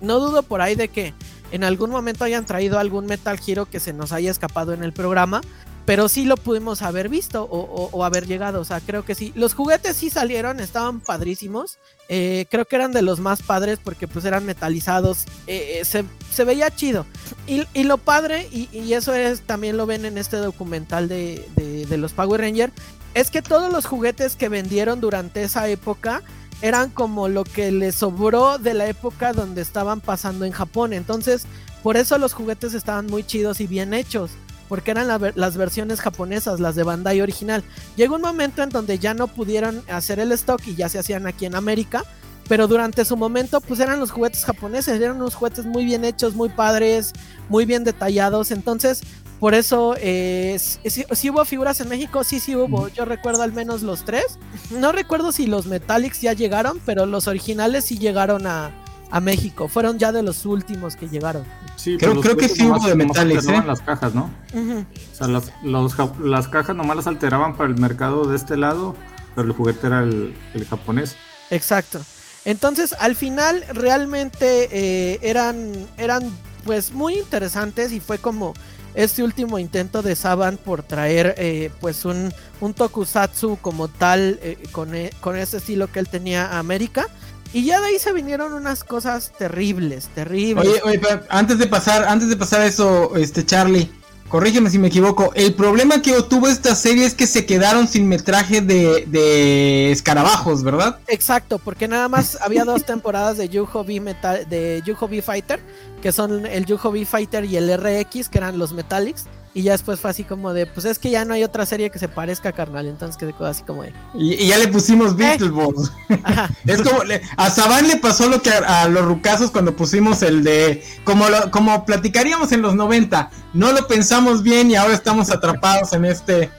[0.00, 1.14] no dudo por ahí de que
[1.52, 4.92] en algún momento hayan traído algún Metal Hero que se nos haya escapado en el
[4.92, 5.42] programa,
[5.84, 9.32] pero sí lo pudimos haber visto o, haber llegado, o sea, creo que sí.
[9.34, 11.78] Los juguetes sí salieron, estaban padrísimos,
[12.08, 16.44] eh, creo que eran de los más padres porque pues eran metalizados, eh, eh, se,
[16.44, 17.04] veía chido.
[17.46, 22.12] Y, lo padre, y, eso es también lo ven en este documental de, de los
[22.12, 22.72] Power Rangers,
[23.14, 26.22] es que todos los juguetes que vendieron durante esa época
[26.62, 31.46] eran como lo que les sobró de la época donde estaban pasando en Japón, entonces
[31.82, 34.30] por eso los juguetes estaban muy chidos y bien hechos
[34.72, 37.62] porque eran las versiones japonesas, las de Bandai original.
[37.94, 41.26] Llegó un momento en donde ya no pudieron hacer el stock y ya se hacían
[41.26, 42.04] aquí en América,
[42.48, 46.34] pero durante su momento pues eran los juguetes japoneses, eran unos juguetes muy bien hechos,
[46.34, 47.12] muy padres,
[47.50, 49.02] muy bien detallados, entonces
[49.40, 53.82] por eso eh, si, hubo figuras en México, sí, sí hubo, yo recuerdo al menos
[53.82, 54.38] los tres,
[54.70, 58.72] no recuerdo si los Metallics ya llegaron, pero los originales sí llegaron a,
[59.12, 59.68] a México.
[59.68, 61.44] Fueron ya de los últimos que llegaron.
[61.76, 63.62] Sí, creo, creo que sí hubo de metales, ¿eh?
[63.64, 64.30] las cajas, ¿no?
[64.54, 68.96] O sea, las, las cajas nomás las alteraban para el mercado de este lado,
[69.34, 70.34] pero el juguete era el,
[70.68, 71.16] japonés.
[71.50, 72.00] Exacto.
[72.46, 76.30] Entonces, al final, realmente eh, eran, eran
[76.64, 78.54] pues muy interesantes y fue como
[78.94, 84.58] este último intento de Saban por traer eh, pues un, un tokusatsu como tal eh,
[84.72, 87.08] con, con ese estilo que él tenía a América
[87.52, 90.66] y ya de ahí se vinieron unas cosas terribles, terribles.
[90.66, 93.90] Oye, oye, antes de pasar, antes de pasar eso, este Charlie,
[94.28, 95.30] corrígeme si me equivoco.
[95.34, 100.62] El problema que tuvo esta serie es que se quedaron sin metraje de, de escarabajos,
[100.62, 100.98] ¿verdad?
[101.06, 105.60] Exacto, porque nada más había dos temporadas de Yuho B Metal, de Yuho B Fighter,
[106.00, 109.26] que son el Yuho B Fighter y el RX, que eran los Metallics.
[109.54, 111.90] Y ya después fue así como de, pues es que ya no hay otra serie
[111.90, 112.86] que se parezca carnal.
[112.86, 113.92] Entonces quedó así como de.
[114.14, 115.14] Y, ya le pusimos eh.
[115.18, 115.92] Beetleborgs.
[116.66, 117.02] es como,
[117.36, 120.82] a Saban le pasó lo que a, los rucazos cuando pusimos el de.
[121.04, 123.30] Como, como platicaríamos en los 90.
[123.52, 126.50] No lo pensamos bien y ahora estamos atrapados en este.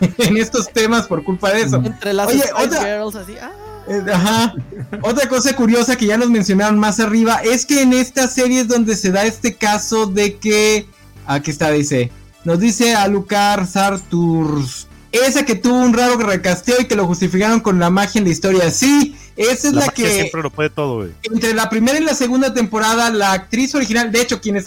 [0.18, 1.76] en estos temas por culpa de eso.
[1.76, 3.36] Entre las Oye, otra, girls, así.
[3.40, 3.50] Ah.
[3.88, 4.54] Eh, ajá.
[5.00, 8.68] Otra cosa curiosa que ya nos mencionaron más arriba es que en esta serie es
[8.68, 10.86] donde se da este caso de que.
[11.26, 12.12] Aquí está, dice.
[12.46, 14.86] Nos dice Alucar Sarturs.
[15.10, 18.30] Esa que tuvo un raro recasteo y que lo justificaron con la magia en la
[18.30, 18.70] historia.
[18.70, 20.08] Sí, esa es la, que.
[20.08, 21.10] Siempre lo puede todo, güey.
[21.24, 24.64] Entre la primera y la segunda temporada, la actriz original, de hecho, quienes,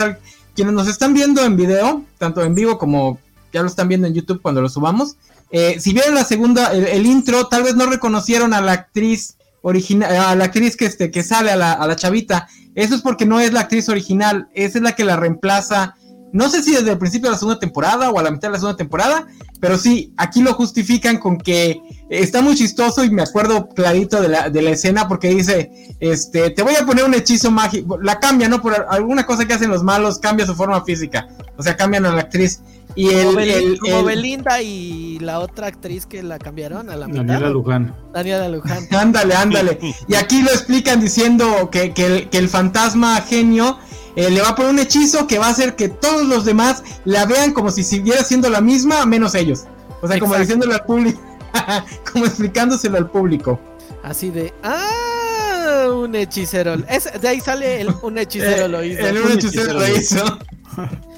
[0.54, 3.18] quienes nos están viendo en video, tanto en vivo como
[3.54, 5.16] ya lo están viendo en YouTube cuando lo subamos.
[5.50, 10.14] Eh, si vieron la segunda, el, intro, tal vez no reconocieron a la actriz original,
[10.14, 12.50] a la actriz que, este, que sale a la, a la chavita.
[12.76, 15.96] Eso es porque no es la actriz original, esa es la que la reemplaza
[16.32, 18.54] no sé si desde el principio de la segunda temporada o a la mitad de
[18.54, 19.28] la segunda temporada,
[19.60, 24.30] pero sí, aquí lo justifican con que está muy chistoso y me acuerdo clarito de
[24.30, 28.20] la, de la escena porque dice, este, te voy a poner un hechizo mágico, la
[28.20, 28.62] cambia, ¿no?
[28.62, 31.28] Por alguna cosa que hacen los malos, cambia su forma física,
[31.58, 32.62] o sea, cambian a la actriz.
[32.96, 37.24] Y el, como, Belinda y la otra actriz que la cambiaron a la mitad.
[37.24, 37.96] Daniela Luján.
[38.14, 38.88] Daniela Luján.
[38.92, 39.80] ándale, ándale.
[40.08, 43.78] Y aquí lo explican diciendo que, que, que el fantasma genio
[44.16, 46.84] eh, le va a poner un hechizo que va a hacer que todos los demás
[47.06, 49.66] la vean como si siguiera siendo la misma, menos ellos.
[50.02, 51.20] O sea, como diciéndole al público,
[52.12, 53.60] como explicándoselo al público.
[54.04, 56.78] Así de, ah, un hechicero.
[56.78, 59.06] de ahí sale el, un hechicero lo hizo.
[59.06, 60.40] El, un, hechicero, lo hizo.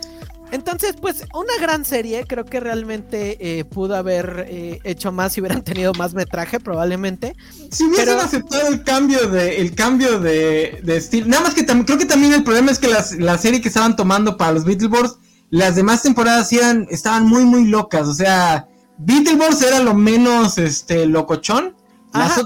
[0.51, 2.25] Entonces, pues, una gran serie.
[2.27, 7.35] Creo que realmente eh, pudo haber eh, hecho más si hubieran tenido más metraje, probablemente.
[7.71, 11.27] Si hubiesen aceptado el cambio de, el cambio de, estilo.
[11.27, 14.37] Nada más que creo que también el problema es que la serie que estaban tomando
[14.37, 15.17] para los Beetleborgs,
[15.49, 18.07] las demás temporadas eran, estaban muy, muy locas.
[18.07, 21.75] O sea, Beetleborgs era lo menos este locochón.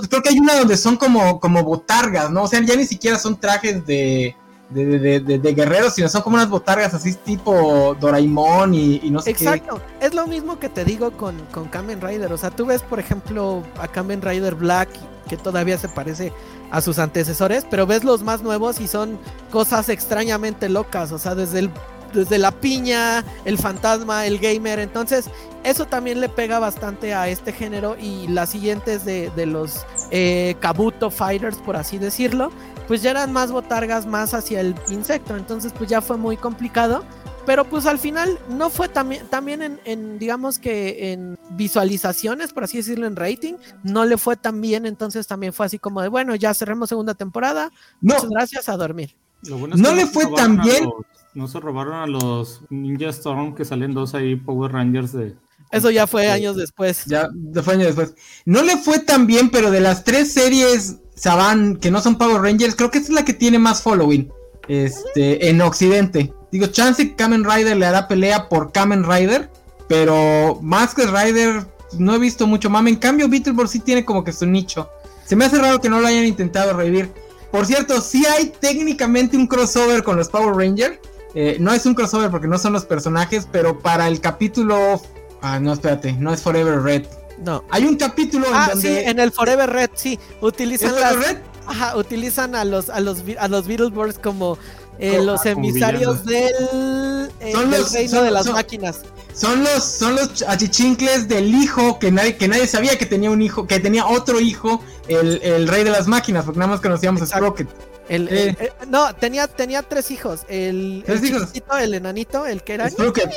[0.09, 2.43] creo que hay una donde son como, como botargas, ¿no?
[2.43, 4.35] O sea, ya ni siquiera son trajes de
[4.69, 9.33] de, de, de, guerreros, sino son como unas botargas así tipo Doraemon y, no sé
[9.33, 9.43] qué.
[9.45, 12.31] Exacto, es lo mismo que te digo con, con Kamen Rider.
[12.33, 14.89] O sea, tú ves, por ejemplo, a Kamen Rider Black,
[15.29, 16.33] que todavía se parece
[16.71, 19.19] a sus antecesores, pero ves los más nuevos y son
[19.51, 21.11] cosas extrañamente locas.
[21.11, 21.71] O sea, desde el
[22.15, 24.79] desde la piña, el fantasma, el gamer.
[24.79, 25.29] Entonces,
[25.63, 27.95] eso también le pega bastante a este género.
[27.99, 32.51] Y las siguientes de, de los eh, Kabuto Fighters, por así decirlo,
[32.87, 37.03] pues ya eran más botargas más hacia el insecto, entonces pues ya fue muy complicado.
[37.45, 42.63] pero pues al final no fue también, también en, en, digamos que en visualizaciones, por
[42.63, 46.07] así decirlo, en rating, no le fue tan bien, entonces también fue así como de,
[46.07, 47.71] bueno, ya cerremos segunda temporada,
[48.01, 49.15] muchas gracias a dormir.
[49.43, 50.89] no le fue tan bien.
[51.33, 55.35] no se robaron a los Ninja Storm que salen dos ahí Power Rangers de...
[55.71, 57.05] Eso ya fue años después.
[57.05, 57.29] Ya
[57.61, 58.15] fue años después.
[58.45, 62.41] No le fue tan bien, pero de las tres series Saban que no son Power
[62.41, 64.31] Rangers, creo que es la que tiene más following
[64.67, 66.33] este, en Occidente.
[66.51, 69.49] Digo, chance Kamen Rider le hará pelea por Kamen Rider,
[69.87, 71.65] pero más que Rider
[71.97, 72.89] no he visto mucho mame.
[72.89, 74.89] En cambio, Beetleborgs sí tiene como que su nicho.
[75.25, 77.11] Se me hace raro que no lo hayan intentado revivir.
[77.51, 80.99] Por cierto, sí hay técnicamente un crossover con los Power Rangers.
[81.33, 85.01] Eh, no es un crossover porque no son los personajes, pero para el capítulo...
[85.41, 87.05] Ah, no, espérate, no es Forever Red.
[87.43, 87.63] No.
[87.69, 90.19] Hay un capítulo ah, en sí, en el Forever Red, sí.
[90.41, 91.15] Utilizan las...
[91.15, 91.37] Red?
[91.67, 94.57] Ajá, utilizan a los, a los, a los Beetleborgs como
[94.99, 99.01] eh, los emisarios del, eh, del reino de las máquinas.
[99.33, 103.41] Son los, son los achichincles del hijo que nadie, que nadie sabía que tenía un
[103.41, 107.21] hijo, que tenía otro hijo, el, el rey de las máquinas, porque nada más conocíamos
[107.21, 107.67] a Sprocket.
[108.07, 108.73] El, eh.
[108.87, 110.41] no, tenía, tenía tres hijos.
[110.47, 112.89] El, el el enanito, el que era.
[112.89, 113.29] Sprocket,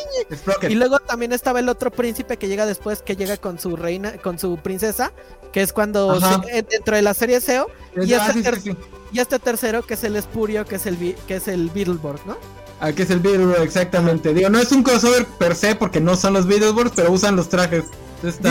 [0.68, 4.18] Y luego también estaba el otro príncipe que llega después, que llega con su reina,
[4.18, 5.12] con su princesa,
[5.52, 6.18] que es cuando
[6.70, 7.68] dentro de la serie SEO.
[7.96, 8.76] Y este,
[9.12, 12.36] y este tercero, que es el Espurio, que es el, que es el Beetleborg, ¿no?
[12.80, 14.34] Ah, que es el Beetleborg, exactamente.
[14.34, 17.48] Digo, no es un crossover per se porque no son los Beetleborgs, pero usan los
[17.48, 17.84] trajes.
[18.22, 18.44] Dicen,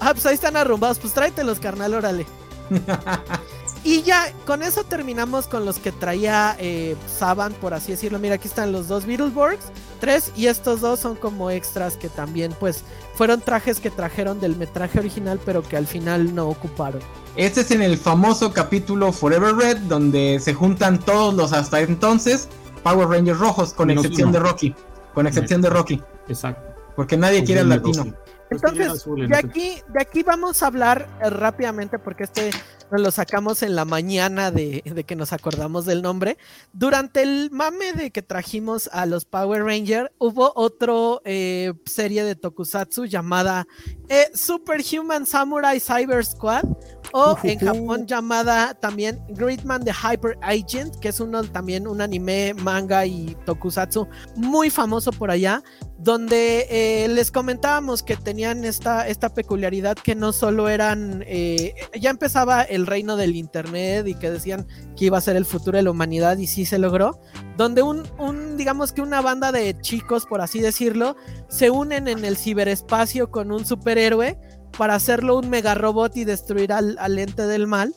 [0.00, 2.26] ah, pues ahí están arrumbados, pues tráetelos, carnal, órale.
[3.84, 8.18] y ya, con eso terminamos con los que traía eh, Saban, por así decirlo.
[8.18, 12.54] Mira, aquí están los dos Beetleborgs, tres, y estos dos son como extras que también,
[12.60, 17.00] pues, fueron trajes que trajeron del metraje original, pero que al final no ocuparon.
[17.36, 22.48] Este es en el famoso capítulo Forever Red, donde se juntan todos los hasta entonces
[22.82, 24.74] Power Rangers rojos, con excepción de Rocky.
[25.14, 26.00] Con excepción de Rocky.
[26.28, 26.62] Exacto.
[26.96, 28.14] Porque nadie quiere al latino.
[28.50, 32.50] Entonces, de aquí, de aquí vamos a hablar eh, rápidamente, porque este
[32.98, 36.36] lo sacamos en la mañana de, que nos acordamos del nombre.
[36.72, 40.92] Durante el mame de que trajimos a los Power Rangers, hubo otra
[41.24, 43.66] eh, serie de Tokusatsu llamada
[44.08, 46.64] eh, Superhuman Samurai Cyber Squad,
[47.12, 52.54] o en Japón llamada también Gridman the Hyper Agent, que es uno también un anime,
[52.54, 54.06] manga y tokusatsu
[54.36, 55.62] muy famoso por allá,
[55.98, 62.10] donde eh, les comentábamos que tenían esta, esta peculiaridad que no solo eran, eh, ya
[62.10, 65.84] empezaba el reino del internet y que decían que iba a ser el futuro de
[65.84, 67.20] la humanidad y sí se logró,
[67.56, 71.16] donde un, un digamos que una banda de chicos, por así decirlo,
[71.48, 74.38] se unen en el ciberespacio con un superhéroe
[74.76, 77.94] para hacerlo un mega robot y destruir al, ente del mal,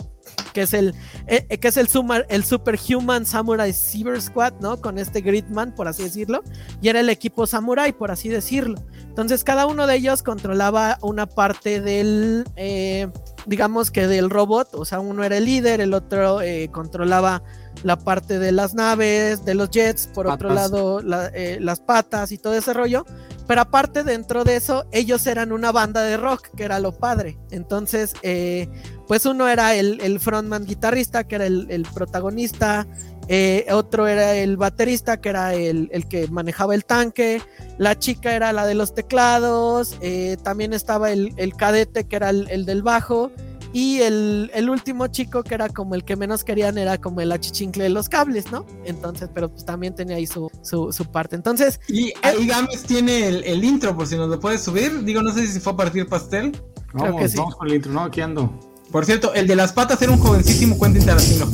[0.53, 0.95] que es el,
[1.28, 1.88] eh, eh, que es el,
[2.30, 4.80] el Superhuman Samurai Cyber Squad, ¿no?
[4.82, 6.43] Con este Gridman, por así decirlo,
[6.82, 8.82] y era el equipo Samurai, por así decirlo.
[9.03, 13.07] Entonces cada uno de ellos controlaba una parte del, eh,
[13.45, 16.39] digamos que del robot, o sea, uno era el líder, el otro
[16.71, 17.43] controlaba
[17.84, 22.53] la parte de las naves, de los jets, por otro lado las patas y todo
[22.53, 23.05] ese rollo,
[23.47, 27.38] pero aparte, dentro de eso, ellos eran una banda de rock, que era lo padre.
[27.51, 28.67] Entonces, eh,
[29.07, 32.88] pues uno era el, frontman guitarrista, que era el, protagonista.
[33.28, 37.41] Eh, otro era el baterista, que era el, que manejaba el tanque.
[37.78, 39.95] La chica era la de los teclados.
[40.01, 43.32] Eh, también estaba el, cadete, que era el, del bajo.
[43.76, 47.84] Y el, último chico, que era como el que menos querían, era como el achichincle
[47.84, 48.65] de los cables, ¿no?
[48.86, 51.36] Entonces, pero pues también tenía ahí su, su, parte.
[51.36, 51.82] Entonces.
[51.89, 55.03] Y ahí Games tiene el, intro, por si nos lo puedes subir.
[55.03, 56.57] Digo, no sé si fue a partir pastel.
[56.93, 58.03] Vamos, que vamos con el intro, ¿no?
[58.03, 58.49] Aquí ando.
[58.93, 61.51] Por cierto, el de las patas era un jovencísimo Quentin Tarantino.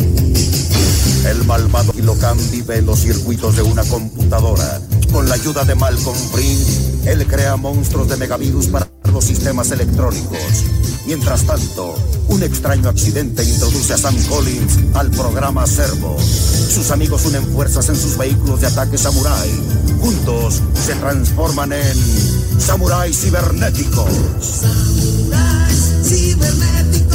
[1.27, 4.79] El malvado Kilocan vive en los circuitos de una computadora.
[5.11, 10.65] Con la ayuda de Malcolm Brink, él crea monstruos de megavirus para los sistemas electrónicos.
[11.05, 11.95] Mientras tanto,
[12.27, 16.17] un extraño accidente introduce a Sam Collins al programa Servo.
[16.19, 19.49] Sus amigos unen fuerzas en sus vehículos de ataque samurai.
[19.99, 24.11] Juntos se transforman en samuráis cibernéticos.
[24.41, 27.10] Samuráis cibernéticos.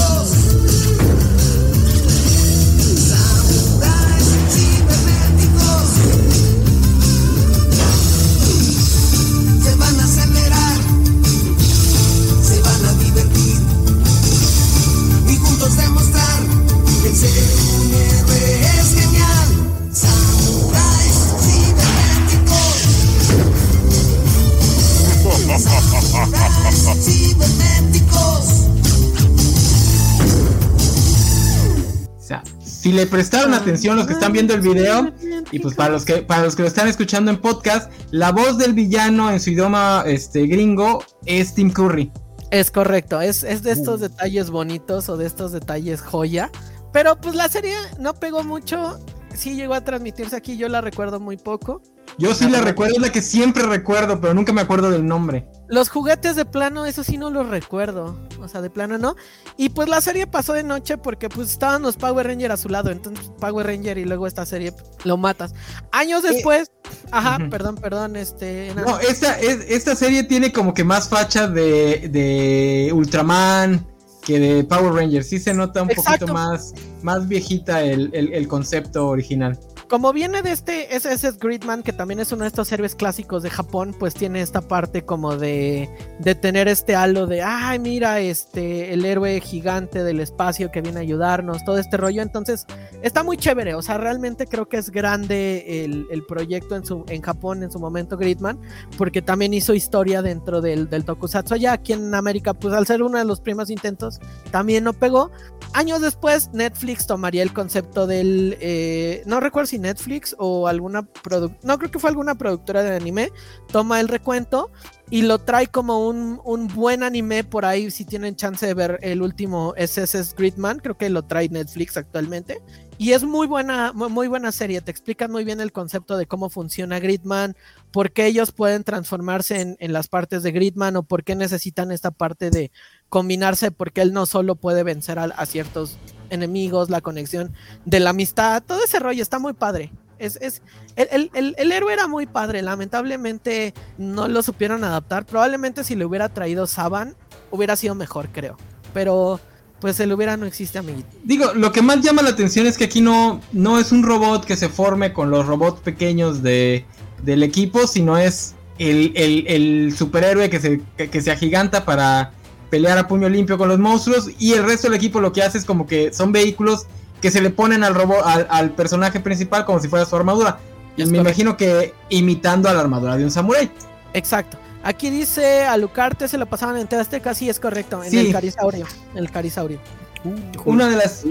[32.86, 35.12] Si le prestaron atención los que están viendo el video,
[35.50, 38.58] y pues para los que, para los que lo están escuchando en podcast, la voz
[38.58, 42.12] del villano en su idioma este, gringo es Tim Curry.
[42.52, 44.02] Es correcto, es, es de estos uh.
[44.04, 46.48] detalles bonitos o de estos detalles joya.
[46.92, 49.00] Pero pues la serie no pegó mucho.
[49.36, 51.82] Sí llegó a transmitirse aquí, yo la recuerdo muy poco.
[52.18, 55.46] Yo sí la recuerdo, es la que siempre recuerdo, pero nunca me acuerdo del nombre.
[55.68, 58.18] Los juguetes de plano, eso sí no los recuerdo.
[58.40, 59.16] O sea, de plano no.
[59.58, 62.68] Y pues la serie pasó de noche porque pues estaban los Power Rangers a su
[62.68, 62.90] lado.
[62.90, 64.72] Entonces Power Ranger y luego esta serie
[65.04, 65.54] lo matas.
[65.92, 66.70] Años eh, después.
[67.10, 68.72] ajá, perdón, perdón, este.
[68.74, 73.95] No, esta, esta serie tiene como que más facha de, de Ultraman
[74.26, 75.28] que de Power Rangers.
[75.28, 79.56] Sí se nota un poquito más, más viejita el, el concepto original
[79.88, 83.50] como viene de este SS Gridman, que también es uno de estos héroes clásicos de
[83.50, 88.92] Japón, pues tiene esta parte como de, de tener este halo de, ay, mira, este,
[88.92, 92.22] el héroe gigante del espacio que viene a ayudarnos, todo este rollo.
[92.22, 92.66] Entonces,
[93.02, 93.74] está muy chévere.
[93.74, 97.70] O sea, realmente creo que es grande el, el proyecto en, su, en Japón en
[97.70, 98.58] su momento, Gridman,
[98.98, 101.54] porque también hizo historia dentro del, del Tokusatsu.
[101.54, 104.20] Allá aquí en América, pues al ser uno de los primeros intentos,
[104.50, 105.30] también no pegó.
[105.72, 111.60] Años después, Netflix tomaría el concepto del, eh, no recuerdo si Netflix o alguna productora,
[111.62, 113.32] no creo que fue alguna productora de anime,
[113.70, 114.70] toma el recuento
[115.10, 118.98] y lo trae como un, un, buen anime por ahí, si tienen chance de ver
[119.02, 122.60] el último SS Gridman, creo que lo trae Netflix actualmente.
[122.98, 126.48] Y es muy buena, muy buena serie, te explican muy bien el concepto de cómo
[126.48, 127.54] funciona Gridman,
[127.92, 131.92] por qué ellos pueden transformarse en, en las partes de Gridman o por qué necesitan
[131.92, 132.72] esta parte de
[133.08, 135.98] combinarse, porque él no solo puede vencer a ciertos
[136.30, 137.52] enemigos, la conexión
[137.84, 139.92] de la amistad, todo ese rollo está muy padre.
[140.18, 140.62] Es, es
[140.96, 145.26] el, el, héroe era muy padre, lamentablemente no lo supieron adaptar.
[145.26, 147.14] Probablemente si le hubiera traído Saban,
[147.50, 148.56] hubiera sido mejor, creo.
[148.94, 149.40] Pero
[149.80, 151.08] pues el hubiera no existe, amiguito.
[151.22, 154.46] Digo, lo que más llama la atención es que aquí no, no es un robot
[154.46, 156.86] que se forme con los robots pequeños de,
[157.22, 162.32] del equipo, sino es el, el superhéroe que se, que se agiganta para
[162.76, 165.56] pelear a puño limpio con los monstruos y el resto del equipo lo que hace
[165.56, 166.86] es como que son vehículos
[167.22, 170.58] que se le ponen al robot al, personaje principal como si fuera su armadura.
[170.94, 173.70] Y me imagino que imitando a la armadura de un samurái.
[174.12, 174.58] Exacto.
[174.82, 178.86] Aquí dice a Lucarte se lo pasaban en Azteca, sí es correcto, en el Carisaurio.
[179.14, 179.78] El Carisaurio.
[180.22, 181.24] Uh, Una de las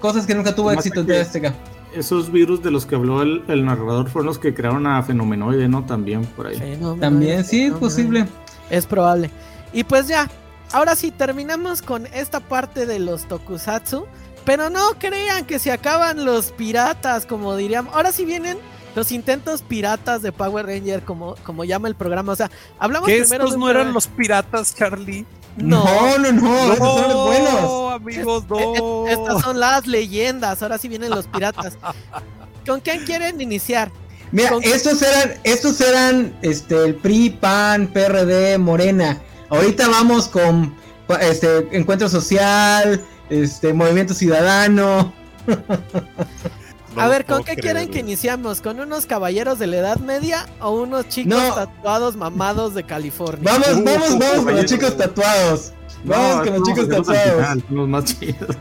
[0.00, 1.54] cosas que nunca tuvo éxito en Azteca.
[1.94, 5.82] Esos virus de los que habló el, narrador fueron los que crearon a Fenomenoide, ¿no?
[5.86, 6.78] También por ahí.
[7.00, 8.26] También, sí, es posible.
[8.68, 9.30] Es probable.
[9.72, 10.28] Y pues ya,
[10.72, 14.06] ahora sí, terminamos con esta parte de los tokusatsu.
[14.44, 17.94] Pero no crean que se acaban los piratas, como diríamos.
[17.94, 18.58] Ahora sí vienen
[18.94, 22.32] los intentos piratas de Power Ranger, como, como llama el programa.
[22.32, 23.44] O sea, hablamos ¿Que primero.
[23.44, 25.26] ¿Estos no eran los piratas, Charlie?
[25.56, 25.84] No,
[26.18, 27.92] no, no, estos son los buenos.
[27.92, 29.06] amigos, no.
[29.06, 30.62] Estas son las leyendas.
[30.62, 31.76] Ahora sí vienen los piratas.
[32.66, 33.90] ¿Con quién quieren iniciar?
[34.32, 39.20] Mira, estos eran, estos eran este, el PRI, PAN, PRD, Morena.
[39.50, 40.72] Ahorita vamos con
[41.20, 45.12] este encuentro social, este movimiento ciudadano.
[46.96, 48.60] a ver, ¿con qué quieren que iniciamos?
[48.60, 53.42] ¿Con unos caballeros de la Edad Media o unos chicos tatuados mamados de California?
[53.42, 55.72] Vamos, vamos, vamos con los chicos tatuados.
[56.04, 57.58] Vamos con los chicos tatuados.
[57.70, 58.56] los más chidos.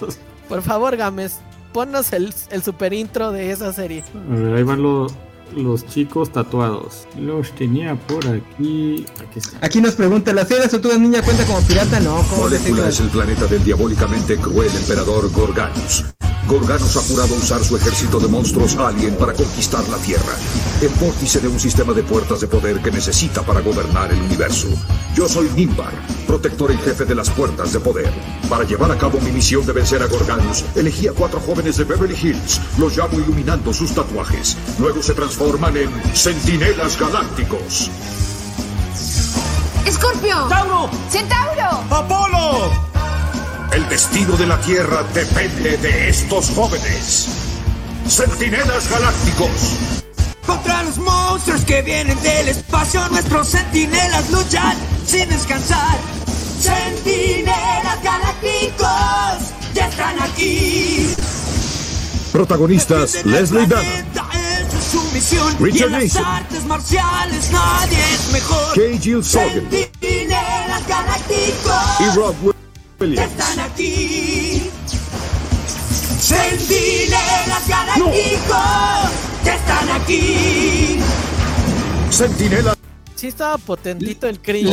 [0.48, 1.38] Por favor, Gámez,
[1.72, 4.04] ponnos el, el super intro de esa serie.
[4.16, 5.14] A ver, ahí van los,
[5.56, 7.08] los chicos tatuados.
[7.18, 9.06] Los tenía por aquí.
[9.22, 9.58] Aquí, está.
[9.62, 12.00] aquí nos pregunta, ¿la serie de Tortugas Niña cuenta como pirata?
[12.00, 16.06] No, ¿cómo Molécula es el planeta del diabólicamente cruel emperador Gorganus.
[16.50, 20.34] Gorganos ha jurado usar su ejército de monstruos alien para conquistar la Tierra,
[20.82, 24.68] el vórtice de un sistema de puertas de poder que necesita para gobernar el universo.
[25.14, 25.94] Yo soy Nimbar,
[26.26, 28.12] protector y jefe de las puertas de poder.
[28.50, 31.84] Para llevar a cabo mi misión de vencer a Gorganos, elegí a cuatro jóvenes de
[31.84, 32.60] Beverly Hills.
[32.80, 34.58] Los llamo iluminando sus tatuajes.
[34.80, 37.90] Luego se transforman en centinelas galácticos.
[39.86, 40.36] ¡Escorpio!
[40.50, 40.90] ¡Tauro!
[41.10, 41.84] ¡Centauro!
[41.90, 42.72] ¡Apolo!
[43.72, 47.30] El destino de la Tierra depende de estos jóvenes.
[48.08, 49.78] Centinelas Galácticos.
[50.46, 54.76] Contra los monstruos que vienen del espacio, nuestros centinelas luchan
[55.06, 55.98] sin descansar.
[56.60, 61.16] Centinelas Galácticos ya están aquí.
[62.34, 63.68] Protagonistas Leslie
[64.92, 65.58] Dunham.
[65.60, 66.24] Richard Mason.
[66.24, 68.74] artes marciales nadie es mejor.
[68.74, 68.82] K.
[69.00, 69.24] Jill.
[72.00, 72.36] Y Rob
[73.00, 73.32] Williams.
[73.32, 74.70] Están aquí.
[76.20, 78.56] Centinelas galácticos.
[79.46, 81.00] Ya están aquí.
[82.10, 82.76] Sentinela.
[83.16, 84.70] Sí estaba potentito el crío.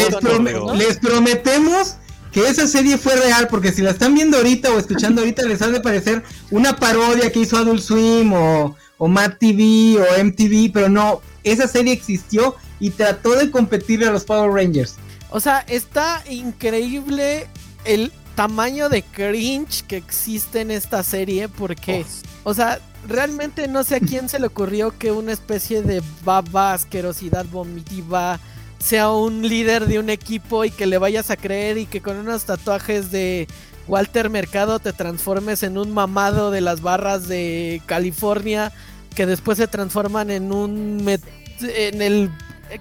[0.75, 1.97] Les, prometemos
[2.33, 5.63] que esa serie fue real, porque si la están viendo ahorita o escuchando ahorita les
[5.63, 10.73] ha de parecer una parodia que hizo Adult Swim o, o Mad TV o MTV,
[10.73, 14.97] pero no, esa serie existió y trató de competirle a los Power Rangers.
[15.31, 17.49] O sea, está increíble
[17.85, 22.05] el tamaño de cringe que existe en esta serie porque,
[22.45, 26.75] o sea, realmente no sé a quién se le ocurrió que una especie de baba
[26.75, 28.39] asquerosidad vomitiva
[28.79, 32.17] sea un líder de un equipo y que le vayas a creer y que con
[32.17, 33.49] unos tatuajes de
[33.89, 38.73] Walter Mercado te transformes en un mamado de las barras de California
[39.15, 41.09] que después se transforman en un
[41.61, 42.31] en el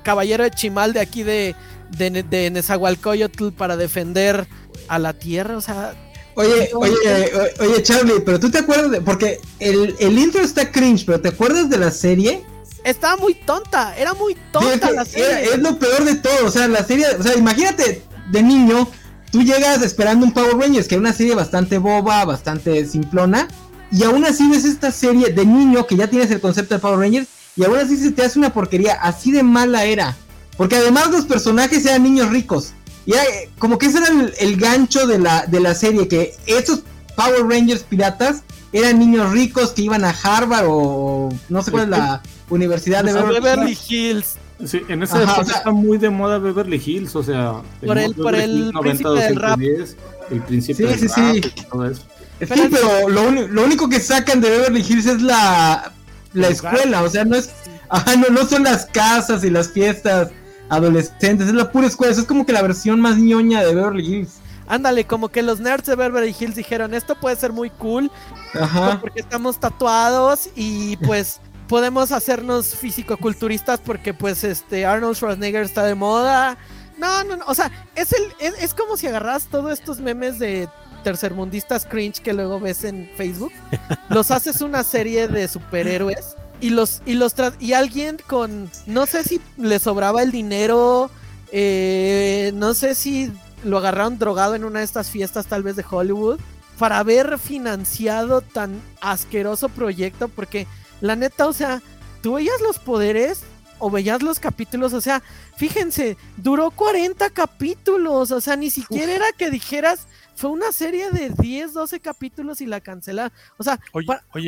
[0.04, 1.56] caballero de Chimal de aquí de
[1.98, 4.48] de, de Nezahualcóyotl para defender
[4.88, 5.94] a la tierra, o sea,
[6.38, 9.00] Oye, oye, oye, Charlie, pero tú te acuerdas de.
[9.00, 12.44] Porque el, el, intro está cringe, pero ¿te acuerdas de la serie?
[12.84, 15.46] Estaba muy tonta, era muy tonta la serie.
[15.46, 17.08] es lo peor de todo, o sea, la serie.
[17.18, 18.90] O sea, imagínate de niño,
[19.36, 23.50] tú llegas esperando un Power Rangers, que es una serie bastante boba, bastante simplona.
[23.92, 27.00] Y aún así ves esta serie de niño que ya tienes el concepto de Power
[27.00, 27.28] Rangers.
[27.58, 28.94] Y aún así se te hace una porquería.
[28.94, 30.16] Así de mala era.
[30.56, 32.72] Porque además los personajes eran niños ricos.
[33.06, 34.08] Y eh, como que ese era
[34.40, 36.84] el, gancho de la, de la serie, que esos
[37.18, 41.90] Power Rangers piratas eran niños ricos que iban a Harvard o no sé cuál es
[41.90, 44.38] la universidad de Beverly, Hills.
[44.64, 48.36] Sí, en esa época está muy de moda Beverly Hills, o sea, por el, por
[48.36, 49.60] el príncipe del rap.
[49.60, 51.42] El príncipe sí, sí, sí.
[51.70, 52.04] todo eso.
[52.40, 55.92] Sí, pero lo, lo, único que sacan de Beverly Hills es la,
[56.34, 57.52] la escuela, o sea, no es,
[57.90, 60.32] ajá, no, no son las casas y las fiestas
[60.70, 64.06] adolescentes, es la pura escuela, eso es como que la versión más ñoña de Beverly
[64.06, 64.40] Hills.
[64.68, 68.12] Ándale, como que los nerds de Beverly Hills dijeron, esto puede ser muy cool,
[68.54, 69.00] Ajá.
[69.00, 75.96] porque estamos tatuados y pues podemos hacernos físico-culturistas porque pues este Arnold Schwarzenegger está de
[75.96, 76.58] moda.
[76.98, 80.70] No, no, no, o sea, es, el, es, como si agarras todos estos memes de
[81.04, 83.52] tercermundistas cringe que luego ves en Facebook,
[84.10, 89.24] los haces una serie de superhéroes y los y los y alguien con no sé
[89.24, 91.12] si le sobraba el dinero
[91.52, 93.32] eh, no sé si
[93.64, 96.40] lo agarraron drogado en una de estas fiestas tal vez de Hollywood
[96.80, 100.66] para haber financiado tan asqueroso proyecto porque
[101.02, 101.82] la neta o sea
[102.22, 103.44] tú veías los poderes
[103.80, 105.22] o veías los capítulos o sea
[105.58, 111.30] fíjense duró 40 capítulos o sea ni siquiera era que dijeras fue una serie de
[111.30, 113.32] 10, 12 capítulos y la cancela.
[113.58, 113.80] O sea,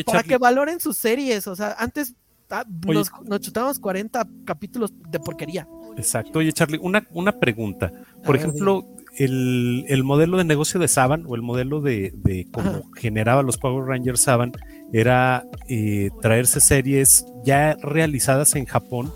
[0.05, 1.47] para, que valoren sus series.
[1.47, 2.13] O sea, antes
[2.49, 5.67] ah, nos, chutábamos 40 capítulos de porquería.
[5.97, 6.39] Exacto.
[6.39, 7.91] Oye, Charlie, una, una pregunta.
[8.25, 8.85] Por ejemplo,
[9.15, 13.85] el, modelo de negocio de Saban o el modelo de, de cómo generaba los Power
[13.85, 14.51] Rangers Saban
[14.93, 19.11] era eh, traerse series ya realizadas en Japón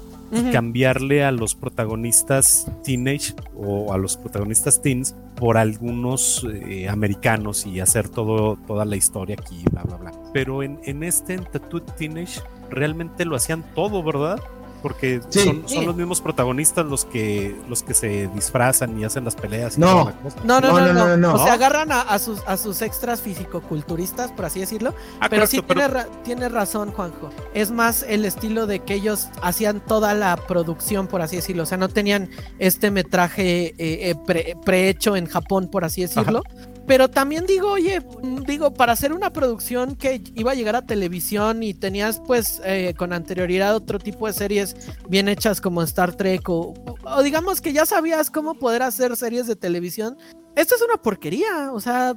[0.51, 7.79] cambiarle a los protagonistas teenage o a los protagonistas teens por algunos eh, americanos y
[7.79, 10.11] hacer todo, toda la historia aquí, bla, bla, bla.
[10.33, 14.39] Pero en, en este en Tattoo Teenage realmente lo hacían todo, ¿verdad?
[14.81, 19.77] Porque son, los mismos protagonistas los que los que se disfrazan y hacen las peleas.
[19.77, 20.11] no.
[20.43, 24.59] no, no, no, no, O sea, agarran a, sus, a sus extras físico-culturistas, por así
[24.59, 24.93] decirlo.
[25.19, 25.61] Ah, pero sí
[26.23, 27.29] Tiene, razón, Juanjo.
[27.53, 31.63] Es más el estilo de que ellos hacían toda la producción, por así decirlo.
[31.63, 32.29] O sea, no tenían
[32.59, 36.43] este metraje eh, eh, prehecho en Japón, por así decirlo.
[36.87, 38.01] Pero también digo, oye,
[38.47, 42.93] digo, para hacer una producción que iba a llegar a televisión y tenías pues eh,
[42.97, 44.75] con anterioridad otro tipo de series
[45.07, 46.73] bien hechas como Star Trek o,
[47.23, 50.17] digamos que ya sabías cómo poder hacer series de televisión,
[50.55, 52.15] esto es una porquería, o sea,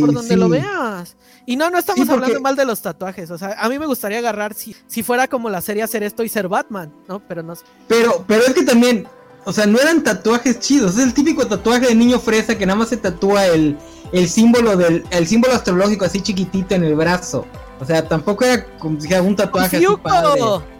[0.00, 1.16] por donde lo veas.
[1.46, 3.30] Y no, no estamos hablando mal de los tatuajes.
[3.30, 6.22] O sea, a mí me gustaría agarrar si, si fuera como la serie hacer esto
[6.22, 7.20] y ser Batman, ¿no?
[7.26, 7.54] Pero no
[7.88, 9.06] Pero, pero es que también,
[9.44, 10.96] o sea, no eran tatuajes chidos.
[10.96, 13.76] Es el típico tatuaje de niño fresa que nada más se tatúa el,
[14.12, 17.46] el símbolo del el símbolo astrológico así chiquitito en el brazo.
[17.80, 20.42] O sea, tampoco era como si un tatuaje así padre.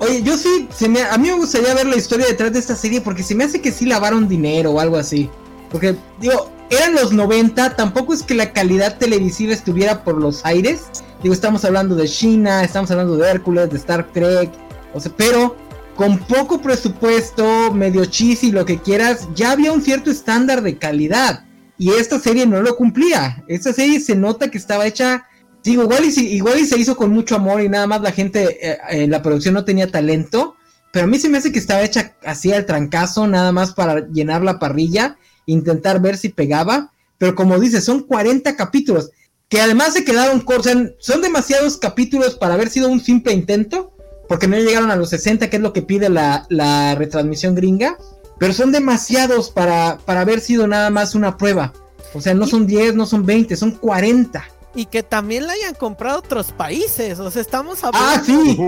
[0.00, 2.76] Oye, yo sí, se me, a mí me gustaría ver la historia detrás de esta
[2.76, 5.30] serie porque se me hace que sí lavaron dinero o algo así.
[5.70, 10.84] Porque, digo, eran los 90, tampoco es que la calidad televisiva estuviera por los aires.
[11.22, 14.50] Digo, estamos hablando de China, estamos hablando de Hércules, de Star Trek.
[14.92, 15.56] O sea, pero
[15.96, 20.78] con poco presupuesto, medio chis y lo que quieras, ya había un cierto estándar de
[20.78, 21.44] calidad.
[21.78, 23.44] Y esta serie no lo cumplía.
[23.48, 25.26] Esta serie se nota que estaba hecha,
[25.62, 28.78] digo, igual y, igual se hizo con mucho amor y nada más la gente eh,
[28.90, 30.56] en la producción no tenía talento.
[30.92, 34.06] Pero a mí se me hace que estaba hecha así al trancazo, nada más para
[34.08, 35.16] llenar la parrilla,
[35.46, 36.92] intentar ver si pegaba.
[37.18, 39.10] Pero como dices, son 40 capítulos,
[39.48, 43.93] que además se quedaron cortos, son demasiados capítulos para haber sido un simple intento
[44.28, 47.98] porque no llegaron a los 60, que es lo que pide la, retransmisión gringa.
[48.38, 51.72] pero son demasiados para, para haber sido nada más una prueba.
[52.14, 54.44] O sea, no son 10, no son 20, son 40.
[54.76, 57.18] Y que también la hayan comprado otros países.
[57.20, 58.08] O sea, estamos hablando.
[58.08, 58.58] Ah, sí.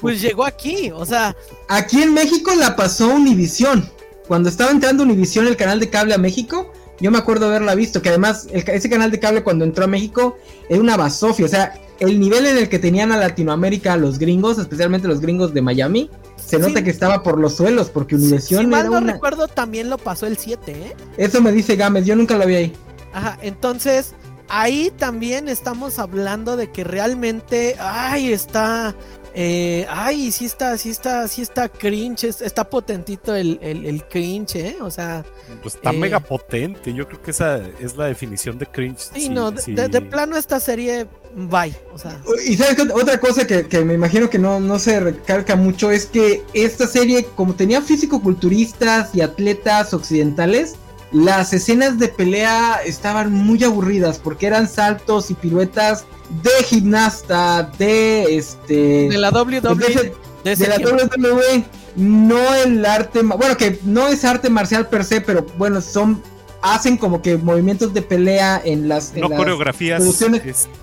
[0.00, 0.90] pues llegó aquí.
[0.92, 1.34] O sea.
[1.68, 3.90] Aquí en México la pasó Univisión.
[4.28, 6.70] Cuando estaba entrando Univisión, el canal de cable a México,
[7.00, 8.02] yo me acuerdo haberla visto.
[8.02, 10.36] Que además, ese canal de cable cuando entró a México
[10.68, 11.46] era una basofia.
[11.46, 15.54] O sea, el nivel en el que tenían a Latinoamérica los gringos, especialmente los gringos
[15.54, 18.64] de Miami, se nota que estaba por los suelos, porque Univision.
[18.64, 20.96] Si mal no recuerdo, también lo pasó el 7, ¿eh?
[21.16, 22.72] Eso me dice Gámez, yo nunca lo vi ahí.
[23.12, 24.14] Ajá, entonces
[24.48, 28.94] ahí también estamos hablando de que realmente, ay, está,
[29.36, 34.76] eh, ay, sí está, sí está, sí está cringe, está potentito el, el, cringe, ¿eh?
[34.80, 35.24] O sea...
[35.60, 39.10] Pues está eh, mega potente, yo creo que esa es la definición de cringe.
[39.12, 42.20] Sí, no, De, plano esta serie, bye, o sea...
[42.46, 46.06] Y sabes otra cosa que, que, me imagino que no, no se recalca mucho es
[46.06, 50.76] que esta serie, como tenía físico-culturistas y atletas occidentales,
[51.14, 56.06] las escenas de pelea estaban muy aburridas porque eran saltos y piruetas
[56.42, 59.08] de gimnasta, de este...
[59.08, 60.12] De la WWE.
[60.42, 61.64] De, la WWE,
[61.96, 66.20] no el arte, bueno, que no es arte marcial per se, pero bueno, son
[66.60, 70.02] hacen como que movimientos de pelea en las no coreografías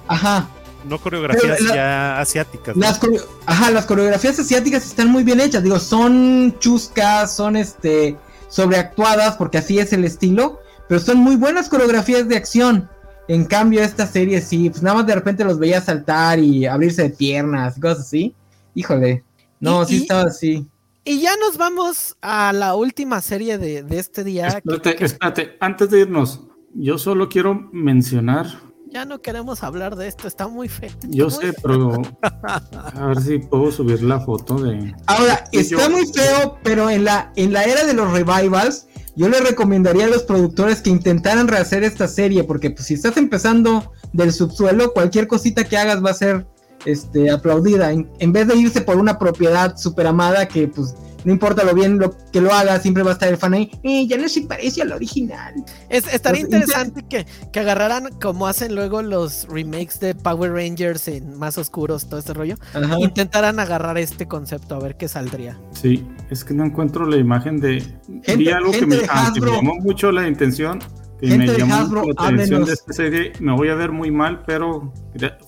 [0.08, 0.48] ajá.
[0.86, 3.00] no coreografías ya asiáticas las
[3.48, 8.16] ajá las coreografías asiáticas están muy bien hechas digo son chuscas son este
[8.52, 12.90] sobreactuadas, porque así es el estilo, pero son muy buenas coreografías de acción.
[13.28, 17.04] En cambio, esta serie sí, pues nada más de repente los veía saltar y abrirse
[17.04, 18.36] de piernas, cosas así.
[18.76, 19.24] Híjole,
[19.60, 20.68] no, sí estaba así.
[21.06, 24.48] Y ya nos vamos a la última serie de, este día.
[24.48, 26.42] Espérate, espérate, antes de irnos,
[26.74, 28.48] yo solo quiero mencionar
[28.92, 30.92] ya no queremos hablar de esto, está muy feo.
[31.08, 32.02] Yo sé, pero
[32.44, 34.94] a ver si puedo subir la foto de.
[35.08, 39.40] Ahora, está muy feo, pero en la, en la era de los revivals, yo le
[39.40, 44.34] recomendaría a los productores que intentaran rehacer esta serie, porque pues, si estás empezando del
[44.34, 46.46] subsuelo, cualquier cosita que hagas va a ser
[46.86, 47.94] este, aplaudida.
[47.94, 51.74] En, en vez de irse por una propiedad super amada que pues no importa lo
[51.74, 54.28] bien lo que lo haga, siempre va a estar el fan ahí, eh, ya no
[54.28, 55.54] se parece al original.
[55.90, 61.38] Es, estaría interesante que, que, agarraran como hacen luego los remakes de Power Rangers en
[61.38, 62.56] más oscuros, todo este rollo.
[63.00, 65.60] Intentaran agarrar este concepto a ver qué saldría.
[65.72, 67.84] Sí, es que no encuentro la imagen de...
[68.24, 70.80] Gente, algo que, me, ah, me, llamó mucho la intención.
[71.20, 73.34] Que me llamó la atención de esta serie.
[73.40, 74.92] Me voy a ver muy mal, pero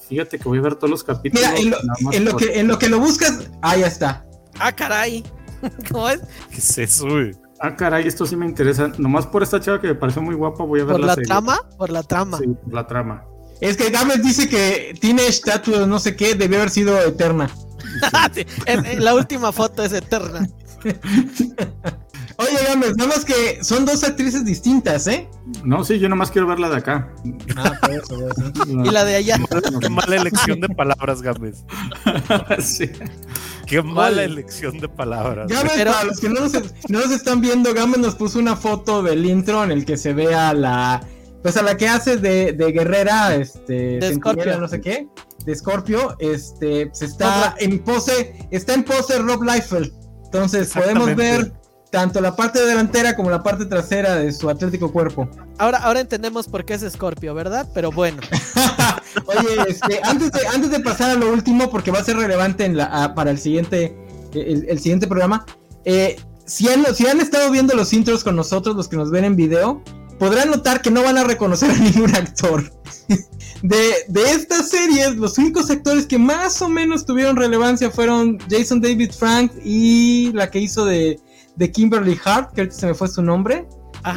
[0.07, 1.47] fíjate que voy a ver todos los capítulos.
[1.57, 1.75] Mira,
[2.11, 4.25] en lo, que, en lo que lo buscas, ahí está.
[4.59, 5.23] Ah, caray.
[5.91, 6.21] ¿Cómo es?
[6.49, 7.07] ¿Qué es eso,
[7.59, 8.91] Ah, caray, esto sí me interesa.
[8.97, 11.59] Nomás por esta chava que me pareció muy guapa, voy a ver ¿Por la, trama?
[11.77, 12.37] Por la trama.
[12.37, 13.25] Sí, por la trama.
[13.61, 17.49] Es que Gámez dice que tiene estatua no sé qué, debió haber sido eterna.
[18.99, 20.45] la última foto es eterna.
[22.37, 25.29] Oye, Gámez, nada más que son dos actrices distintas, ¿eh?
[25.63, 27.13] No, sí, yo nomás quiero ver la de acá.
[27.55, 28.29] Ah, por eso,
[28.67, 29.37] Y la de allá.
[29.79, 31.63] Qué mala elección de palabras, Gámez.
[32.59, 32.89] sí.
[33.67, 35.47] Qué mala elección de palabras.
[35.47, 39.63] Gámez, para los que no nos, están viendo, Gámez nos puso una foto del intro
[39.63, 41.05] en el que se ve a la.
[41.43, 43.99] Pues a la que hace de, de guerrera, este.
[43.99, 44.59] De Scorpio.
[44.59, 45.07] No sé qué.
[45.45, 46.89] De Scorpio, este.
[46.93, 48.47] Se está en pose.
[48.49, 49.93] Está en pose Rob Liefeld.
[50.25, 51.53] Entonces podemos ver
[51.93, 55.29] tanto la parte delantera como la parte trasera de su atlético cuerpo.
[55.59, 57.69] Ahora, ahora entendemos por qué es Scorpio, ¿verdad?
[57.71, 58.19] Pero bueno.
[59.27, 62.65] Oye, este, antes, de, antes de pasar a lo último, porque va a ser relevante
[62.65, 63.95] en la, para el siguiente,
[64.33, 65.45] el, siguiente programa,
[65.85, 66.15] eh,
[66.47, 69.35] si, han, si han estado viendo los intros con nosotros, los que nos ven en
[69.35, 69.83] video,
[70.17, 72.73] podrán notar que no van a reconocer a ningún actor.
[73.61, 78.81] De, de, estas series, los únicos actores que más o menos tuvieron relevancia fueron Jason
[78.81, 81.19] David Frank y la que hizo de
[81.55, 83.67] de Kimberly Hart, que ahorita se me fue su nombre.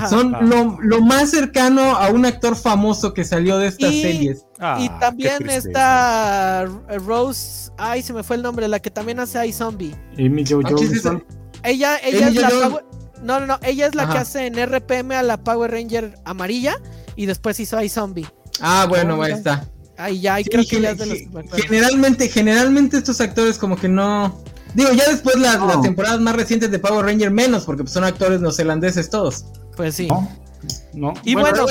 [0.08, 4.44] Son lo, más cercano a un actor famoso que salió de estas series.
[4.58, 6.66] Ah, y también está
[7.04, 9.94] Rose, ay, se me fue el nombre, la que también hace iZombie.
[10.18, 11.20] Amy Jo ah,
[11.62, 12.82] Ella, ella es la
[13.22, 16.80] no, no, no, ella es la que hace en RPM a la Power Ranger amarilla
[17.14, 18.26] y después hizo iZombie.
[18.60, 19.68] Ah, bueno, ahí está.
[19.98, 21.18] Ahí ya, creo que ya de los
[21.66, 24.42] Generalmente, generalmente estos actores como que no
[24.76, 28.42] Digo, ya después las, temporadas más recientes de Power Ranger menos, porque pues, son actores
[28.42, 29.46] neozelandeses todos.
[29.74, 30.06] Pues sí.
[30.92, 31.66] No, y bueno,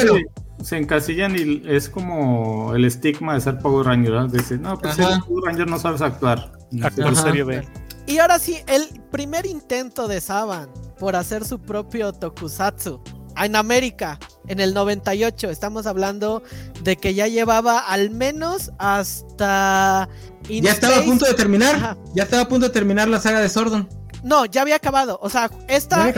[0.63, 4.27] Se, encasillan y es como el estigma de ser Power Ranger, ¿no?
[4.27, 6.51] Dice, no, pues Power Ranger no sabes actuar.
[6.81, 7.67] Actor serie B.
[8.07, 13.01] Y ahora sí, el primer intento de Saban por hacer su propio tokusatsu
[13.37, 15.49] en América, en el 98.
[15.49, 16.43] Estamos hablando
[16.83, 20.07] de que ya llevaba al menos hasta.
[20.49, 21.97] ya estaba a punto de terminar.
[22.13, 23.89] Ya estaba a punto de terminar la saga de Sordon.
[24.23, 25.19] No, ya había acabado.
[25.21, 26.09] O sea, esta,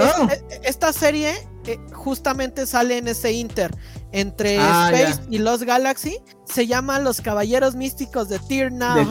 [0.64, 1.34] esta serie
[1.66, 3.76] eh, justamente sale en ese inter
[4.14, 6.18] entre ah, Space y Los Galaxy.
[6.46, 8.96] Se llama Los Caballeros Místicos de Tirna.
[8.96, 9.06] De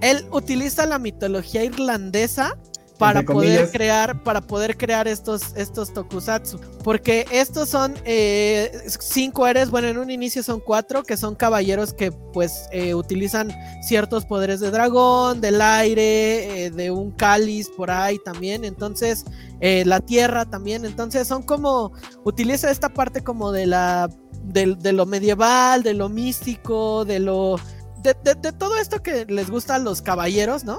[0.00, 2.56] Él utiliza la mitología irlandesa
[2.98, 6.58] para poder crear para poder crear estos estos tokusatsu.
[6.82, 8.70] Porque estos son eh,
[9.00, 13.52] cinco eres bueno en un inicio son cuatro que son caballeros que pues eh, utilizan
[13.82, 18.64] ciertos poderes de dragón del aire eh, de un cáliz por ahí también.
[18.64, 19.24] Entonces
[19.60, 20.84] la tierra también.
[20.84, 21.92] Entonces son como
[22.24, 24.10] utiliza esta parte como de la
[24.44, 27.58] de, lo medieval de lo místico de lo
[28.02, 30.78] de todo esto que les gusta a los caballeros no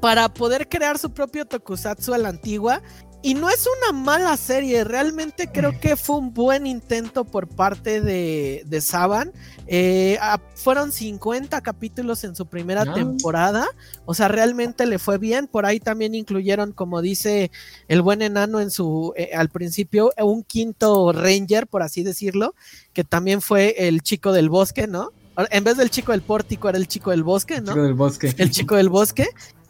[0.00, 2.82] para poder crear su propio tokusatsu a la antigua.
[3.22, 8.00] Y no es una mala serie, realmente creo que fue un buen intento por parte
[8.00, 9.32] de, de Saban.
[9.66, 10.16] Eh,
[10.54, 12.94] fueron 50 capítulos en su primera ah.
[12.94, 13.66] temporada,
[14.04, 15.48] o sea, realmente le fue bien.
[15.48, 17.50] Por ahí también incluyeron, como dice
[17.88, 22.54] el buen enano en su, eh, al principio, un quinto Ranger, por así decirlo,
[22.92, 25.10] que también fue el chico del bosque, ¿no?
[25.50, 27.72] En vez del chico del pórtico, era el chico del bosque, ¿no?
[27.72, 28.34] El chico del bosque.
[28.38, 29.28] El chico del bosque.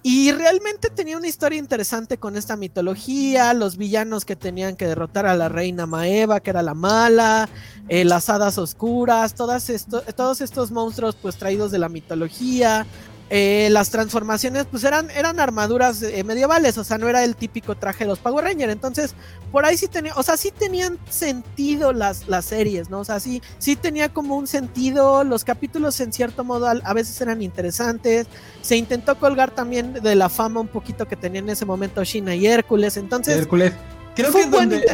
[0.09, 5.27] Y realmente tenía una historia interesante con esta mitología, los villanos que tenían que derrotar
[5.27, 7.49] a la reina Maeva, que era la mala,
[7.89, 12.87] eh, las hadas oscuras, todos estos monstruos pues traídos de la mitología,
[13.29, 17.75] eh, las transformaciones pues eran, eran armaduras eh, medievales, o sea, no era el típico
[17.75, 19.15] traje de los Power Rangers, entonces
[19.51, 23.01] por ahí sí tenía, o sea, sí tenían sentido las, las series, ¿no?
[23.01, 27.21] O sea, sí, sí tenía como un sentido, los capítulos en cierto modo a, veces
[27.21, 28.29] eran interesantes,
[28.63, 32.35] se intentó colgar también de la fama un poquito que tenía en ese momento Shina
[32.37, 33.37] y Hércules, entonces...
[33.37, 33.73] Hércules.
[34.15, 34.87] Creo que donde,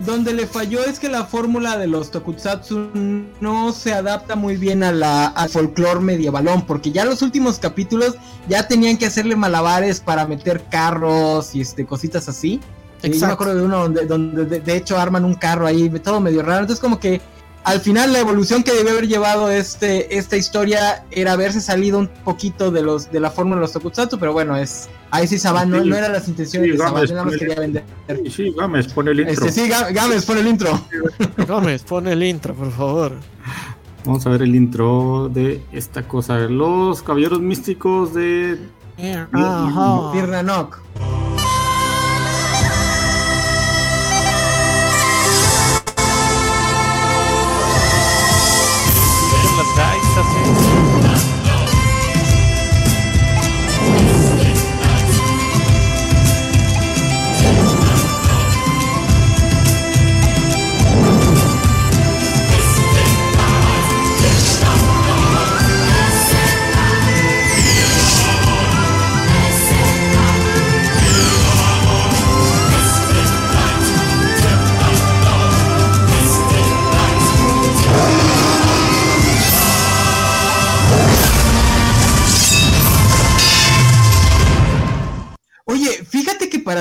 [0.00, 2.90] donde le falló es que la fórmula de los tokusatsu
[3.40, 8.16] no se adapta muy bien a la, al folclore medievalón, porque ya los últimos capítulos
[8.48, 12.60] ya tenían que hacerle malabares para meter carros y este cositas así.
[13.02, 13.18] Exacto.
[13.18, 16.20] Yo me acuerdo de uno donde, donde de, de, hecho arman un carro ahí, todo
[16.20, 16.60] medio raro.
[16.60, 17.20] Entonces como que
[17.64, 22.08] al final la evolución que debe haber llevado este, esta historia era haberse salido un
[22.08, 25.70] poquito de los de la fórmula de los tokusatsu, pero bueno, es ahí sí Saban,
[25.70, 27.84] no, no eran las intenciones de Saban, nada más quería vender.
[28.08, 29.46] Sí, sí, Gámez, pon el intro.
[29.46, 30.86] Este, sí, Gámez, pon el intro.
[31.48, 33.12] Gámez, pon el intro, por favor.
[34.04, 36.38] Vamos a ver el intro de esta cosa.
[36.40, 38.58] Los caballeros místicos de...
[38.96, 40.78] Tierra Nock.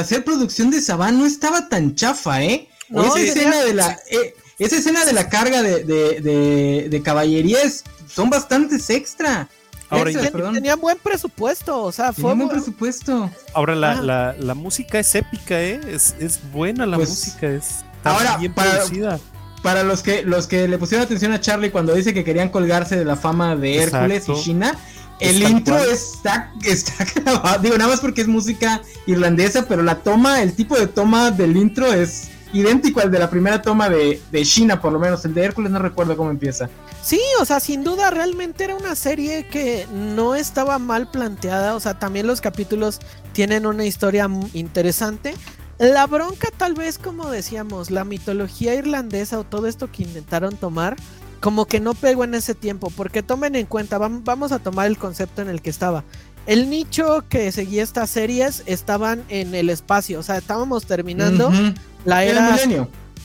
[0.04, 2.70] Hacer producción de Saban no estaba tan chafa, ¿eh?
[2.90, 8.30] esa, escena de la, eh, esa escena de la carga de, de, de, caballerías son
[8.30, 9.50] bastantes extra.
[9.90, 10.12] Ahora,
[10.54, 13.30] tenían buen presupuesto, o sea, fue buen presupuesto.
[13.54, 15.80] Ahora la, la, la, música es épica, ¿eh?
[15.88, 19.20] Es, es buena la pues, música, es ahora, bien para, producida.
[19.62, 22.98] Para los que los que le pusieron atención a Charlie cuando dice que querían colgarse
[22.98, 24.76] de la fama de Hércules y China,
[25.24, 30.42] el intro está, está grabado, digo, nada más porque es música irlandesa, pero la toma,
[30.42, 34.44] el tipo de toma del intro es idéntico al de la primera toma de, de
[34.44, 35.26] China, por lo menos.
[35.26, 36.70] El de Hércules no recuerdo cómo empieza.
[37.02, 41.76] Sí, o sea, sin duda realmente era una serie que no estaba mal planteada.
[41.76, 43.00] O sea, también los capítulos
[43.34, 45.34] tienen una historia interesante.
[45.80, 50.96] La bronca tal vez, como decíamos, la mitología irlandesa o todo esto que intentaron tomar
[51.44, 54.98] como que no pegó en ese tiempo, porque tomen en cuenta, vamos a tomar el
[54.98, 56.06] concepto en el que estaba.
[56.46, 61.52] El nicho que seguía estas series estaban en el espacio, o sea, estábamos terminando
[62.06, 62.58] la era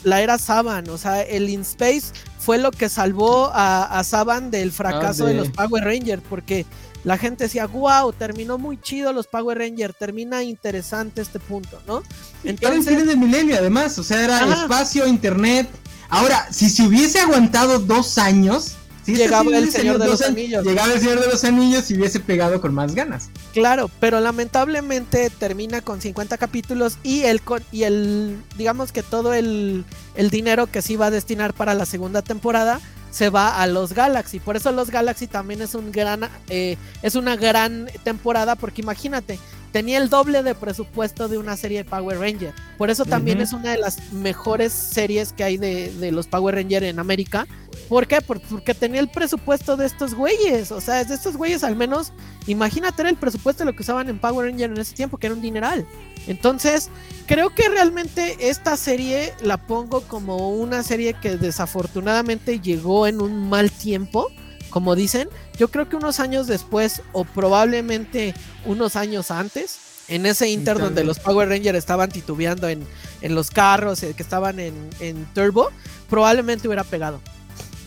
[0.02, 2.06] la era Saban, o sea, el In Space
[2.40, 5.34] fue lo que salvó a, Saban del fracaso ah, de...
[5.34, 6.66] los Power Rangers, porque
[7.04, 12.02] la gente decía, wow, terminó muy chido los Power Rangers, termina interesante este punto, ¿no?
[12.42, 15.68] Entonces, era el de milenio además, o sea, era espacio, internet,
[16.08, 18.76] Ahora, si se hubiese aguantado dos años,
[19.06, 20.64] llegaba el Señor de los Anillos.
[20.64, 23.30] Llegaba el Señor de los Anillos y hubiese pegado con más ganas.
[23.52, 27.40] Claro, pero lamentablemente termina con 50 capítulos y el,
[27.72, 31.86] y el digamos que todo el, el dinero que se iba a destinar para la
[31.86, 32.80] segunda temporada
[33.10, 34.38] se va a los Galaxy.
[34.38, 39.38] Por eso los Galaxy también es un gran eh, es una gran temporada porque imagínate,
[39.78, 42.52] tenía el doble de presupuesto de una serie de Power Ranger.
[42.76, 46.56] Por eso también es una de las mejores series que hay de, de los Power
[46.56, 47.46] Ranger en América.
[47.88, 48.20] ¿Por qué?
[48.20, 50.72] porque tenía el presupuesto de estos güeyes.
[50.72, 52.12] O sea, de estos güeyes al menos,
[52.48, 55.36] imagínate el presupuesto de lo que usaban en Power Ranger en ese tiempo, que era
[55.36, 55.86] un dineral.
[56.26, 56.90] Entonces,
[57.26, 63.48] creo que realmente esta serie la pongo como una serie que desafortunadamente llegó en un
[63.48, 64.26] mal tiempo,
[64.70, 65.28] como dicen.
[65.58, 68.34] Yo creo que unos años después, o probablemente
[68.64, 69.78] unos años antes,
[70.08, 72.86] en ese inter donde los Power Rangers estaban titubeando en,
[73.22, 75.70] los carros, eh, que estaban en, en Turbo,
[76.08, 77.20] probablemente hubiera pegado.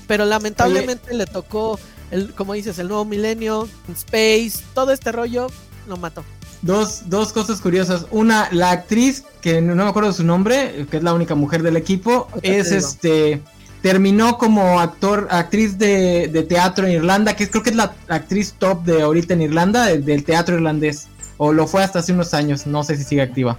[0.07, 1.79] Pero lamentablemente le tocó,
[2.11, 5.47] el, como dices, el nuevo milenio, Space, todo este rollo,
[5.87, 6.23] lo mató.
[6.61, 8.05] Dos, dos cosas curiosas.
[8.11, 11.75] Una, la actriz, que no me acuerdo su nombre, que es la única mujer del
[11.75, 13.41] equipo, es este
[13.81, 18.83] terminó como actor, actriz de, teatro en Irlanda, que creo que es la actriz top
[18.83, 21.07] de ahorita en Irlanda, del teatro irlandés.
[21.37, 23.57] O lo fue hasta hace unos años, no sé si sigue activa.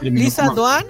[0.00, 0.84] Y Lisa Duan,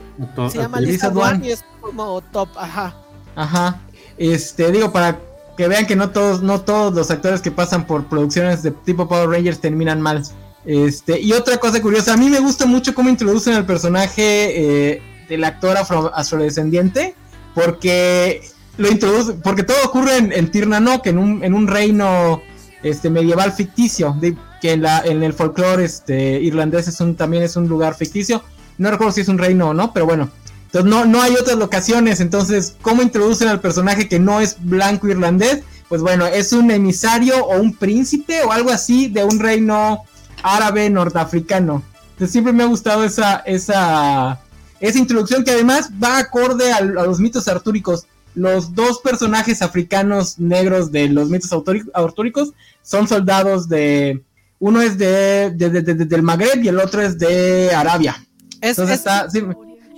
[0.50, 2.96] se llama Lisa, Duan y es como top, ajá.
[3.36, 3.80] Ajá.
[4.16, 5.18] Este, digo, para
[5.56, 9.08] que vean que no todos, no todos los actores que pasan por producciones de tipo
[9.08, 10.22] Power Rangers terminan mal.
[10.64, 15.02] Este, y otra cosa curiosa, a mí me gusta mucho cómo introducen al personaje eh,
[15.28, 17.14] del actor afrodescendiente,
[17.54, 18.42] porque
[18.78, 22.42] lo introduce, porque todo ocurre en, en Tirnanok, en un, en un reino
[22.82, 24.16] este medieval ficticio,
[24.60, 28.42] que en la, en el folclore este irlandés es un, también es un lugar ficticio.
[28.78, 30.30] No recuerdo si es un reino o no, pero bueno,
[30.66, 32.20] entonces no, no hay otras locaciones.
[32.20, 35.62] Entonces, ¿cómo introducen al personaje que no es blanco irlandés?
[35.88, 40.04] Pues bueno, es un emisario o un príncipe o algo así de un reino
[40.42, 41.82] árabe nordafricano.
[42.12, 44.40] Entonces siempre me ha gustado esa, esa,
[44.82, 48.06] esa introducción que además va acorde a, los mitos artúricos.
[48.34, 51.50] Los dos personajes africanos negros de los mitos
[51.94, 52.52] artúricos
[52.82, 54.22] son soldados de...
[54.58, 58.24] Uno es de, del Magreb y el otro es de Arabia.
[58.60, 59.26] Entonces está,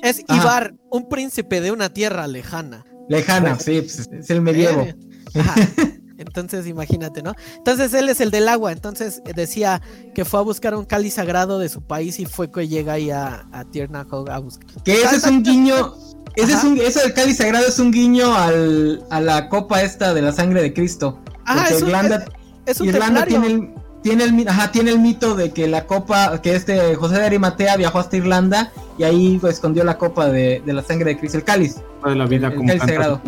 [0.02, 2.84] es Ibar, un príncipe de una tierra lejana.
[3.08, 4.86] Lejana, sí, pues, es el medievo.
[6.26, 7.34] Entonces, imagínate, ¿no?
[7.56, 8.72] Entonces, él es el del agua.
[8.72, 9.80] Entonces, decía
[10.14, 13.10] que fue a buscar un cáliz sagrado de su país y fue que llega ahí
[13.10, 14.82] a, a a buscar.
[14.84, 15.94] Que ese es un guiño.
[16.36, 20.12] Ese es un, eso del cáliz sagrado es un guiño al, a la copa esta
[20.14, 21.20] de la sangre de Cristo.
[21.44, 22.24] Ajá, es un, Irlanda,
[22.66, 26.40] es, un Irlanda tiene el, tiene el, ajá, tiene el mito de que la copa,
[26.42, 30.82] que este José de Arimatea viajó hasta Irlanda y ahí escondió la copa de, la
[30.82, 31.76] sangre de Cristo, el cáliz.
[32.04, 33.22] De la vida el, sagrado.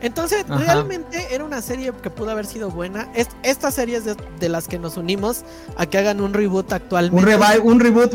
[0.00, 3.08] Entonces, realmente era una serie que pudo haber sido buena.
[3.14, 5.42] Es, esta serie es de, las que nos unimos
[5.76, 7.36] a que hagan un reboot actualmente.
[7.60, 8.12] Un, un reboot.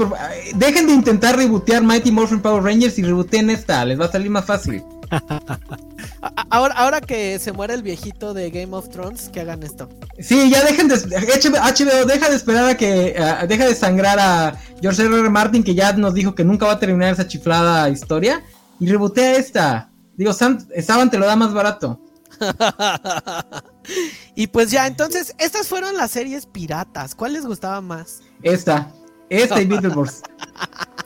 [0.56, 3.84] dejen de intentar rebootear Mighty Morphin Power Rangers y rebooteen esta.
[3.86, 4.84] Les va a salir más fácil.
[6.50, 9.90] ahora, ahora que se muere el viejito de Game of Thrones, que hagan esto.
[10.20, 10.96] Sí, ya dejen de.
[10.96, 13.16] HBO, deja de esperar a que.
[13.48, 15.20] deja de sangrar a George R.
[15.20, 15.30] R.
[15.30, 18.44] Martin, que ya nos dijo que nunca va a terminar esa chiflada historia.
[18.80, 19.91] Y rebotea esta.
[20.16, 22.00] Digo, Saban te lo da más barato.
[24.36, 27.16] y pues ya, entonces, estas fueron las series piratas.
[27.16, 28.22] ¿Cuál les gustaba más?
[28.42, 28.92] Esta.
[29.30, 30.24] Esta y Beetleborgs.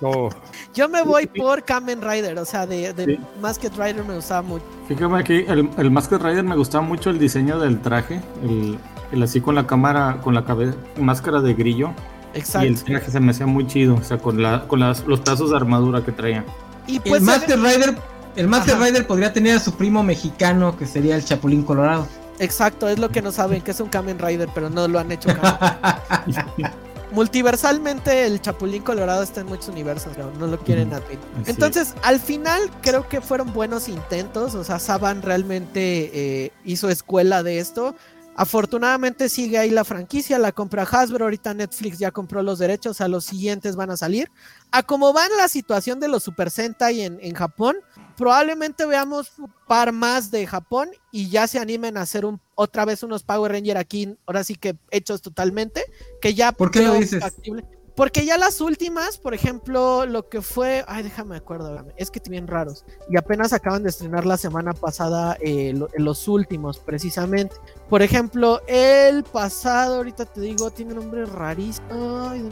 [0.01, 0.29] Oh.
[0.73, 4.65] Yo me voy por Kamen Rider, o sea, de, de Masked Rider me gustaba mucho.
[4.89, 9.39] Fíjame aquí, el, el Masked Rider me gustaba mucho el diseño del traje, el, así
[9.39, 11.93] con la cámara, con la cabeza, máscara de grillo.
[12.33, 12.67] Exacto.
[12.67, 15.23] Y el traje se me hacía muy chido, o sea, con, la, con las, los
[15.23, 16.43] tazos de armadura que traía.
[16.87, 17.97] Y pues el Masked Rider,
[18.35, 22.07] el Masked Rider podría tener a su primo mexicano, que sería el Chapulín Colorado.
[22.39, 25.11] Exacto, es lo que no saben, que es un Kamen Rider, pero no lo han
[25.11, 25.29] hecho.
[27.15, 31.19] multiversalmente el Chapulín Colorado está en muchos universos, no, lo quieren admitir.
[31.45, 37.41] Entonces, al final creo que fueron buenos intentos, o sea, Saban realmente eh, hizo escuela
[37.41, 37.95] de esto.
[38.37, 43.07] Afortunadamente sigue ahí la franquicia, la compra Hasbro, ahorita Netflix ya compró los derechos, a
[43.07, 44.29] los siguientes van a salir.
[44.71, 47.77] A como va la situación de los Super Sentai en, en Japón,
[48.15, 52.85] probablemente veamos un par más de Japón y ya se animen a hacer un, otra
[52.85, 55.83] vez unos Power Ranger aquí, ahora sí que hechos totalmente,
[56.21, 56.51] que ya...
[56.51, 57.23] ¿Por qué lo dices?
[57.95, 62.45] Porque ya las últimas, por ejemplo, lo que fue, ay, déjame acuerdo, es que bien
[62.45, 62.83] raros.
[63.09, 67.55] Y apenas acaban de estrenar la semana pasada eh, los últimos, precisamente.
[67.89, 71.87] Por ejemplo, el pasado, ahorita te digo, tiene un nombre rarísimo.
[72.29, 72.49] Ay,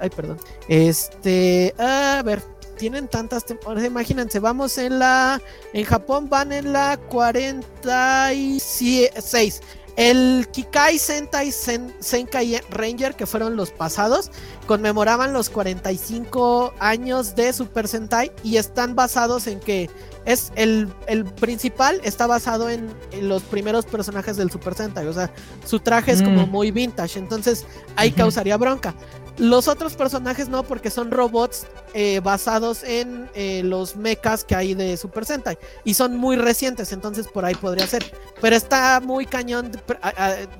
[0.00, 0.38] ay, perdón.
[0.66, 2.42] Este, a ver,
[2.82, 5.40] tienen tantas temporadas, imagínense, vamos en la,
[5.72, 9.60] en Japón van en la 46,
[9.94, 14.32] El Kikai Sentai Senkai Ranger, que fueron los pasados,
[14.66, 19.88] conmemoraban los 45 años de Super Sentai y están basados en que
[20.24, 25.30] es el, el principal está basado en, los primeros personajes del Super Sentai, o sea,
[25.64, 26.50] su traje es como mm.
[26.50, 27.64] muy vintage, entonces
[27.94, 28.92] ahí causaría bronca.
[29.38, 34.74] Los otros personajes no, porque son robots eh, basados en eh, los mechas que hay
[34.74, 35.58] de Super Sentai.
[35.84, 38.12] Y son muy recientes, entonces por ahí podría ser.
[38.40, 39.72] Pero está muy cañón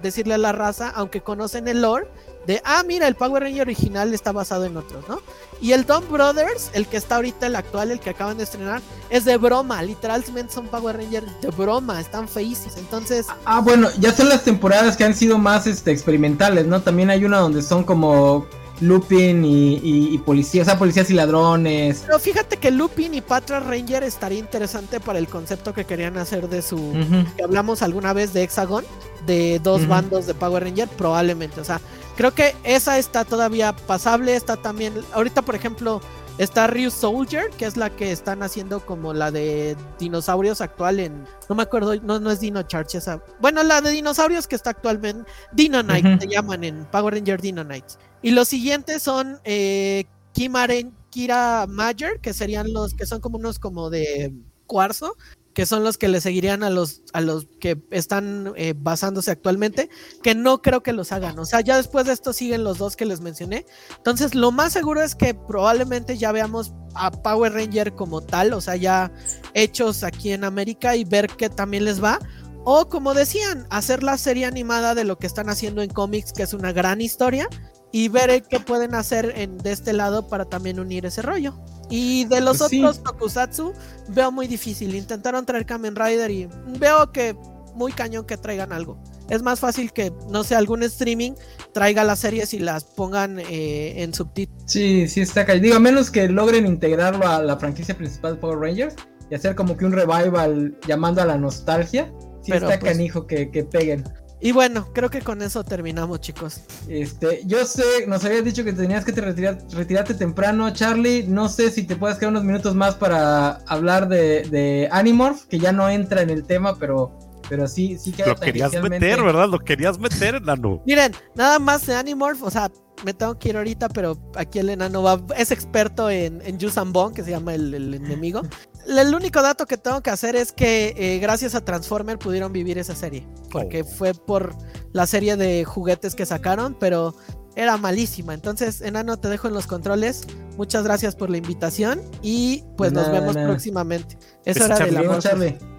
[0.03, 2.09] decirle a la raza, aunque conocen el lore,
[2.47, 5.20] de, ah, mira, el Power Ranger original está basado en otros, ¿no?
[5.61, 8.82] Y el Tom Brothers, el que está ahorita, el actual, el que acaban de estrenar,
[9.11, 9.81] es de broma.
[9.82, 12.77] Literalmente son Power Rangers de broma, están feísimos.
[12.78, 13.27] Entonces.
[13.44, 16.82] Ah, bueno, ya son las temporadas que han sido más este, experimentales, ¿no?
[16.82, 18.47] También hay una donde son como
[18.82, 22.02] Lupin y, y, policías, o sea, policías y ladrones.
[22.06, 26.48] Pero fíjate que Lupin y Patra Ranger estaría interesante para el concepto que querían hacer
[26.48, 26.92] de su.
[27.36, 28.84] que hablamos alguna vez de Hexagon,
[29.26, 31.60] de dos bandos de Power Ranger, probablemente.
[31.60, 31.80] O sea,
[32.16, 34.34] creo que esa está todavía pasable.
[34.36, 34.94] Está también.
[35.12, 36.01] Ahorita, por ejemplo.
[36.39, 41.26] Está Ryu Soldier, que es la que están haciendo como la de dinosaurios actual en.
[41.51, 43.22] No me acuerdo, no, no es Dino Charge esa.
[43.39, 45.30] Bueno, la de dinosaurios que está actualmente.
[45.52, 47.98] Dino Knight, se llaman en Power Ranger Dino Knights.
[48.22, 53.59] Y los siguientes son eh, Kimaren, Kira Major, que serían los que son como unos
[53.59, 54.32] como de
[54.66, 55.16] cuarzo,
[55.55, 59.91] que son los que le seguirían a los, a los que están eh, basándose actualmente,
[60.23, 61.39] que no creo que los hagan.
[61.39, 63.66] O sea, ya después de esto siguen los dos que les mencioné.
[63.97, 68.61] Entonces, lo más seguro es que probablemente ya veamos a Power Ranger como tal, o
[68.61, 69.12] sea, ya
[69.55, 72.19] hechos aquí en América y ver qué también les va.
[72.65, 76.45] O como decían, hacer la serie animada de lo que están haciendo en cómics, que
[76.45, 77.49] es una gran historia,
[77.93, 81.55] y ver qué pueden hacer en, de este lado para también unir ese rollo.
[81.90, 83.74] Y de los pues otros tokusatsu
[84.09, 84.94] veo muy difícil.
[84.94, 86.48] Intentaron traer Kamen Rider y
[86.78, 87.36] veo que
[87.74, 88.98] muy cañón que traigan algo.
[89.28, 91.32] Es más fácil que, no sé, algún streaming
[91.73, 94.62] traiga las series y las pongan eh, en subtítulos.
[94.66, 95.62] Sí, sí está cañón.
[95.62, 98.97] Digo, a menos que logren integrarlo a la franquicia principal de Power Rangers
[99.31, 102.12] y hacer como que un revival llamando a la nostalgia.
[102.43, 104.05] Sí está pues, canijo que, que peguen.
[104.44, 106.62] Y bueno, creo que con eso terminamos, chicos.
[106.89, 111.28] Este, yo sé, nos habías dicho que tenías que te retirarte temprano, Charlie.
[111.28, 115.60] No sé si te puedes quedar unos minutos más para hablar de, de Animorph, que
[115.60, 117.16] ya no entra en el tema, pero,
[117.48, 119.48] pero sí, sí que Lo querías meter, ¿verdad?
[119.48, 120.82] Lo querías meter, enano.
[120.86, 122.69] Miren, nada más de Animorph, o sea,
[123.05, 127.14] me tengo que ir ahorita, pero aquí el enano va, es experto en, en Yusambon,
[127.14, 128.43] que se llama el, el enemigo
[128.86, 132.78] el único dato que tengo que hacer es que eh, gracias a Transformer pudieron vivir
[132.78, 133.26] esa serie.
[133.50, 133.84] Porque oh.
[133.84, 134.54] fue por
[134.92, 137.14] la serie de juguetes que sacaron, pero
[137.54, 138.34] era malísima.
[138.34, 140.26] Entonces, Enano, te dejo en los controles.
[140.56, 144.18] Muchas gracias por la invitación y pues nos vemos próximamente.
[144.44, 145.02] Eso era de la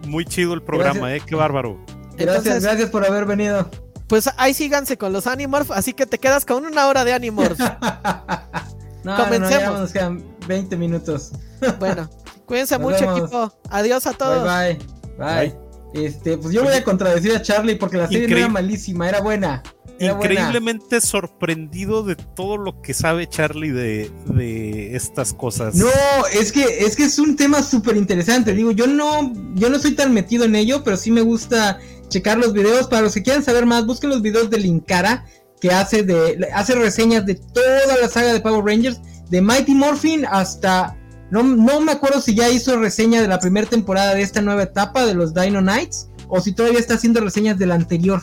[0.08, 1.80] Muy chido el programa, eh, qué bárbaro.
[2.18, 3.70] Gracias, gracias por haber venido.
[4.08, 7.60] Pues ahí síganse con los Animorph, así que te quedas con una hora de Animorph.
[9.04, 9.80] Comencemos.
[9.80, 11.32] nos quedan 20 minutos.
[11.80, 12.10] bueno,
[12.46, 13.54] Cuídense mucho, equipo.
[13.70, 14.44] Adiós a todos.
[14.44, 14.80] Bye,
[15.18, 15.64] bye.
[15.94, 19.22] Este, pues yo voy a contradecir a Charlie porque la serie no era malísima, era
[19.22, 19.62] buena.
[20.00, 25.76] Increíblemente sorprendido de todo lo que sabe Charlie de, de estas cosas.
[25.76, 25.88] No,
[26.34, 28.54] es que es que es un tema súper interesante.
[28.54, 31.80] Digo, yo no, yo no soy tan metido en ello, pero sí me gusta
[32.10, 32.88] checar los videos.
[32.88, 35.26] Para los que quieran saber más, busquen los videos de Linkara,
[35.62, 39.00] que hace de, hace reseñas de toda la saga de Power Rangers,
[39.30, 40.98] de Mighty Morphin hasta
[41.42, 45.06] no, me acuerdo si ya hizo reseña de la primera temporada de esta nueva etapa
[45.06, 48.22] de los Dino Knights o si todavía está haciendo reseñas del anterior.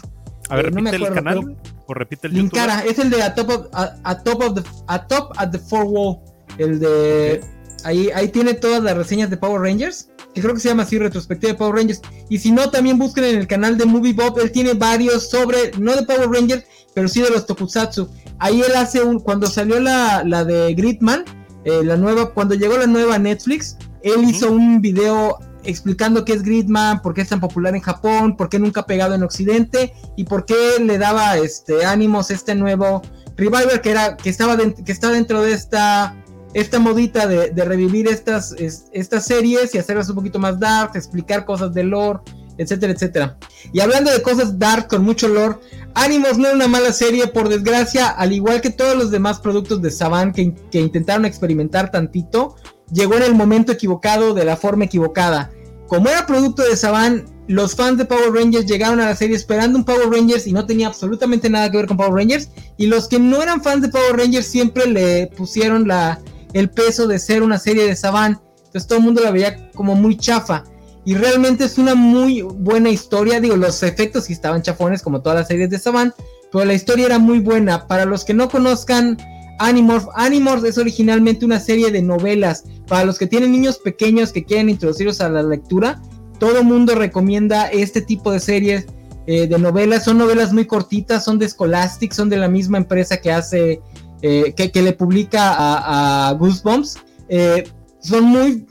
[0.49, 1.57] A ver, repite el canal
[1.87, 5.07] o repite el Linkara, es el de a top, of, a, top of the, a
[5.07, 6.19] top at the four wall.
[6.59, 7.41] El de
[7.85, 10.09] ahí, ahí tiene todas las reseñas de Power Rangers.
[10.35, 12.03] Que creo que se llama así, retrospectiva de Power Rangers.
[12.29, 14.39] Y si no, también busquen en el canal de Movie Bob.
[14.39, 16.65] Él tiene varios sobre, no de Power Rangers,
[16.95, 18.09] pero sí de los Tokusatsu.
[18.39, 21.25] Ahí él hace un, cuando salió la, la de Gridman,
[21.65, 26.43] eh, la nueva, cuando llegó la nueva Netflix, él hizo un video explicando qué es
[26.43, 29.93] Gridman, por qué es tan popular en Japón, por qué nunca ha pegado en Occidente
[30.17, 33.03] y por qué le daba este ánimos este nuevo
[33.37, 36.17] Reviver que era que estaba que está dentro de esta
[36.53, 41.73] esta modita de, revivir estas, estas series y hacerlas un poquito más dark, explicar cosas
[41.73, 42.21] de lore,
[42.61, 43.39] etcétera, etcétera.
[43.73, 45.57] Y hablando de cosas dark con mucho lore,
[45.95, 49.83] Animos no es una mala serie, por desgracia, al igual que todos los demás productos
[49.83, 52.55] de Saban que, intentaron experimentar tantito,
[52.93, 55.51] llegó en el momento equivocado de la forma equivocada.
[55.89, 59.79] Como era producto de Saban, los fans de Power Rangers llegaron a la serie esperando
[59.79, 62.51] un Power Rangers y no tenía absolutamente nada que ver con Power Rangers.
[62.77, 66.21] Y los que no eran fans de Power Rangers siempre le pusieron la,
[66.53, 68.41] el peso de ser una serie de Saban.
[68.59, 70.63] Entonces todo el mundo la veía como muy chafa.
[71.05, 73.41] Y realmente es una muy buena historia.
[73.41, 76.13] Digo, los efectos sí estaban chafones como todas las series de Saban,
[76.53, 77.87] pero la historia era muy buena.
[77.87, 79.17] Para los que no conozcan
[79.61, 82.65] Animorph, Animorph es originalmente una serie de novelas.
[82.87, 86.03] Para los que tienen niños pequeños que quieren introducirlos a la lectura,
[86.39, 88.87] todo mundo recomienda este tipo de series
[89.27, 90.05] eh, de novelas.
[90.05, 93.81] Son novelas muy cortitas, son de Scholastic, son de la misma empresa que hace,
[94.23, 96.99] eh, que, le publica a, Goosebumps.
[97.29, 97.65] Eh,
[98.01, 98.67] son muy,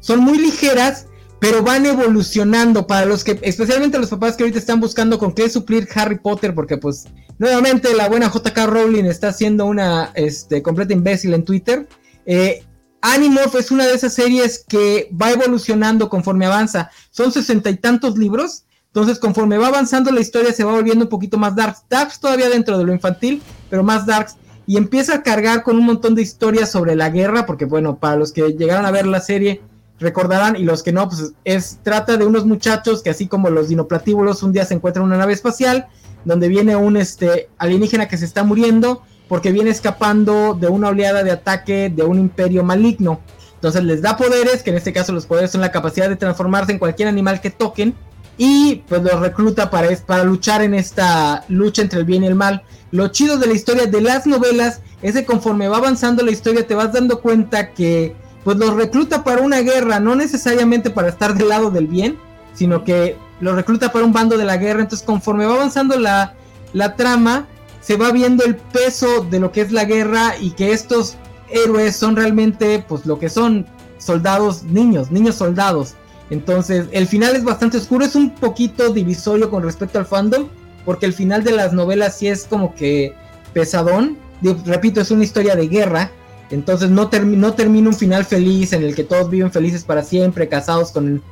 [0.00, 1.06] son muy ligeras
[1.40, 5.48] pero van evolucionando para los que, especialmente los papás que ahorita están buscando con qué
[5.48, 7.06] suplir Harry Potter, porque pues
[7.38, 11.88] nuevamente la buena JK Rowling está siendo una este, completa imbécil en Twitter.
[12.26, 12.64] Eh,
[13.00, 16.90] Animorph es una de esas series que va evolucionando conforme avanza.
[17.10, 21.08] Son sesenta y tantos libros, entonces conforme va avanzando la historia se va volviendo un
[21.08, 21.76] poquito más dark.
[21.88, 24.36] Darks todavía dentro de lo infantil, pero más darks.
[24.66, 28.16] Y empieza a cargar con un montón de historias sobre la guerra, porque bueno, para
[28.16, 29.62] los que llegaron a ver la serie,
[30.00, 33.68] recordarán, y los que no, pues es, trata de unos muchachos que así como los
[33.68, 35.88] dinoplatíbulos, un día se encuentran en una nave espacial,
[36.24, 41.22] donde viene un este, alienígena que se está muriendo, porque viene escapando de una oleada
[41.22, 43.20] de ataque de un imperio maligno.
[43.54, 46.72] Entonces les da poderes, que en este caso los poderes son la capacidad de transformarse
[46.72, 47.94] en cualquier animal que toquen,
[48.36, 52.36] y pues los recluta para, para luchar en esta lucha entre el bien y el
[52.36, 52.62] mal.
[52.92, 56.66] Lo chido de la historia de las novelas es que conforme va avanzando la historia
[56.66, 58.14] te vas dando cuenta que
[58.44, 62.18] pues los recluta para una guerra, no necesariamente para estar del lado del bien,
[62.54, 64.82] sino que los recluta para un bando de la guerra.
[64.82, 66.34] Entonces, conforme va avanzando la,
[66.72, 67.46] la trama,
[67.80, 71.16] se va viendo el peso de lo que es la guerra y que estos
[71.50, 73.66] héroes son realmente, pues lo que son
[73.98, 75.94] soldados niños, niños soldados.
[76.30, 80.48] Entonces, el final es bastante oscuro, es un poquito divisorio con respecto al fandom,
[80.84, 83.14] porque el final de las novelas sí es como que
[83.52, 84.18] pesadón.
[84.66, 86.10] repito, es una historia de guerra,
[86.50, 90.48] entonces no, no termina un final feliz en el que todos viven felices para siempre,
[90.48, 91.22] casados con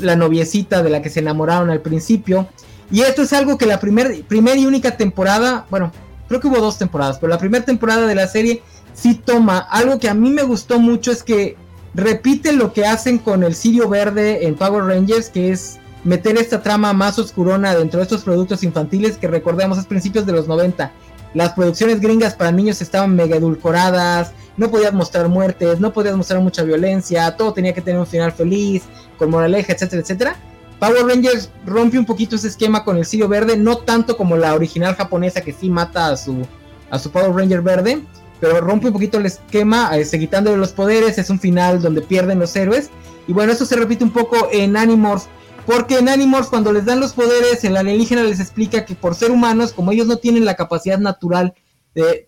[0.00, 2.46] la noviecita de la que se enamoraron al principio.
[2.90, 5.92] Y esto es algo que la primera primer y única temporada, bueno,
[6.28, 8.62] creo que hubo dos temporadas, pero la primera temporada de la serie
[8.94, 9.58] sí toma.
[9.58, 11.56] Algo que a mí me gustó mucho es que
[11.94, 16.62] repite lo que hacen con el Sirio Verde en Power Rangers, que es meter esta
[16.62, 20.92] trama más oscurona dentro de estos productos infantiles que recordemos es principios de los 90.
[21.34, 26.40] Las producciones gringas para niños estaban mega edulcoradas, no podías mostrar muertes, no podías mostrar
[26.40, 28.82] mucha violencia, todo tenía que tener un final feliz,
[29.18, 30.36] con moraleja, etcétera, etcétera.
[30.78, 34.54] Power Rangers rompe un poquito ese esquema con el Sirio Verde, no tanto como la
[34.54, 36.44] original japonesa que sí mata a su,
[36.90, 38.02] a su Power Ranger verde,
[38.40, 42.40] pero rompe un poquito el esquema, este, quitándole los poderes, es un final donde pierden
[42.40, 42.90] los héroes.
[43.28, 45.28] Y bueno, eso se repite un poco en Animorphs,
[45.66, 49.30] porque en Animorphs cuando les dan los poderes, el alienígena les explica que por ser
[49.30, 51.54] humanos, como ellos no tienen la capacidad natural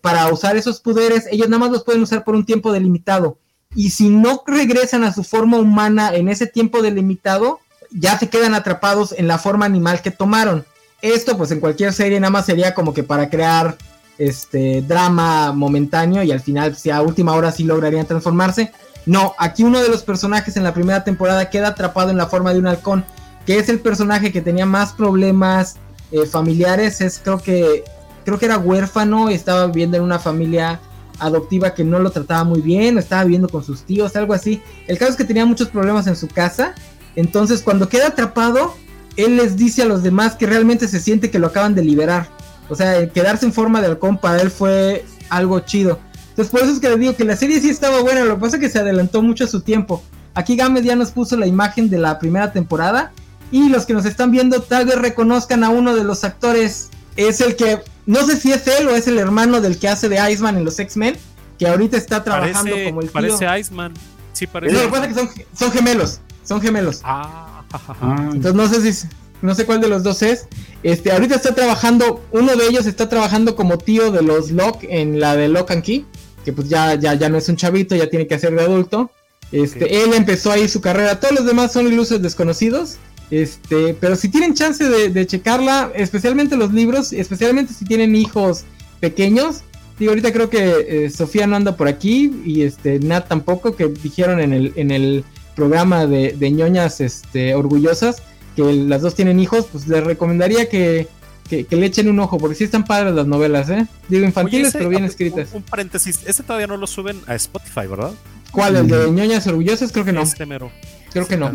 [0.01, 3.39] para usar esos poderes, ellos nada más los pueden usar por un tiempo delimitado.
[3.75, 7.59] Y si no regresan a su forma humana en ese tiempo delimitado,
[7.91, 10.65] ya se quedan atrapados en la forma animal que tomaron.
[11.01, 13.77] Esto, pues en cualquier serie, nada más sería como que para crear
[14.17, 18.71] este drama momentáneo y al final, si a última hora sí lograrían transformarse.
[19.05, 22.53] No, aquí uno de los personajes en la primera temporada queda atrapado en la forma
[22.53, 23.05] de un halcón,
[23.45, 25.77] que es el personaje que tenía más problemas
[26.11, 27.01] eh, familiares.
[27.01, 27.83] Es creo que
[28.23, 30.79] creo que era huérfano, estaba viviendo en una familia
[31.19, 34.61] adoptiva que no lo trataba muy bien, estaba viviendo con sus tíos, algo así.
[34.87, 36.73] El caso es que tenía muchos problemas en su casa,
[37.15, 38.75] entonces cuando queda atrapado,
[39.15, 42.27] él les dice a los demás que realmente se siente que lo acaban de liberar.
[42.67, 45.99] O sea, quedarse en forma de halcón para él fue algo chido.
[46.29, 48.41] Entonces por eso es que le digo que la serie sí estaba buena, lo que
[48.41, 50.03] pasa es que se adelantó mucho a su tiempo.
[50.33, 53.13] Aquí Gámez ya nos puso la imagen de la primera temporada
[53.51, 56.89] y los que nos están viendo tal vez reconozcan a uno de los actores.
[57.15, 60.09] Es el que no sé si es él o es el hermano del que hace
[60.09, 61.15] de Iceman en los X-Men,
[61.57, 63.13] que ahorita está trabajando como el tío.
[63.13, 63.93] Parece Iceman.
[64.33, 64.75] Sí, parece.
[64.75, 66.19] lo que pasa es que son, gemelos.
[66.43, 67.01] Son gemelos.
[67.03, 67.63] Ah,
[68.33, 69.07] Entonces no sé si
[69.41, 70.47] no sé cuál de los dos es.
[70.83, 75.19] Este, ahorita está trabajando, uno de ellos está trabajando como tío de los Lock en
[75.19, 76.05] la de Lock and Key,
[76.43, 79.11] que pues ya, ya, ya no es un chavito, ya tiene que ser de adulto.
[79.51, 82.97] Este, él empezó ahí su carrera, todos los demás son ilusos desconocidos.
[83.31, 88.65] Este, pero si tienen chance de, checarla, especialmente los libros, especialmente si tienen hijos
[88.99, 89.61] pequeños.
[89.97, 93.87] Digo, ahorita creo que eh, Sofía no anda por aquí y este Nat tampoco, que
[93.87, 95.23] dijeron en el, en el
[95.55, 98.21] programa de, de ñoñas este, orgullosas
[98.55, 101.07] que las dos tienen hijos, pues les recomendaría que,
[101.49, 103.85] le echen un ojo, porque sí están padres las novelas, ¿eh?
[104.07, 105.49] Digo, infantiles, pero bien escritas.
[105.53, 108.11] Un, paréntesis, ese todavía no lo suben a Spotify, ¿verdad?
[108.51, 108.77] ¿Cuál?
[108.77, 109.91] ¿El de ñoñas orgullosas?
[109.91, 110.21] Creo que no.
[110.21, 110.71] Este mero.
[111.15, 111.49] Creo que no.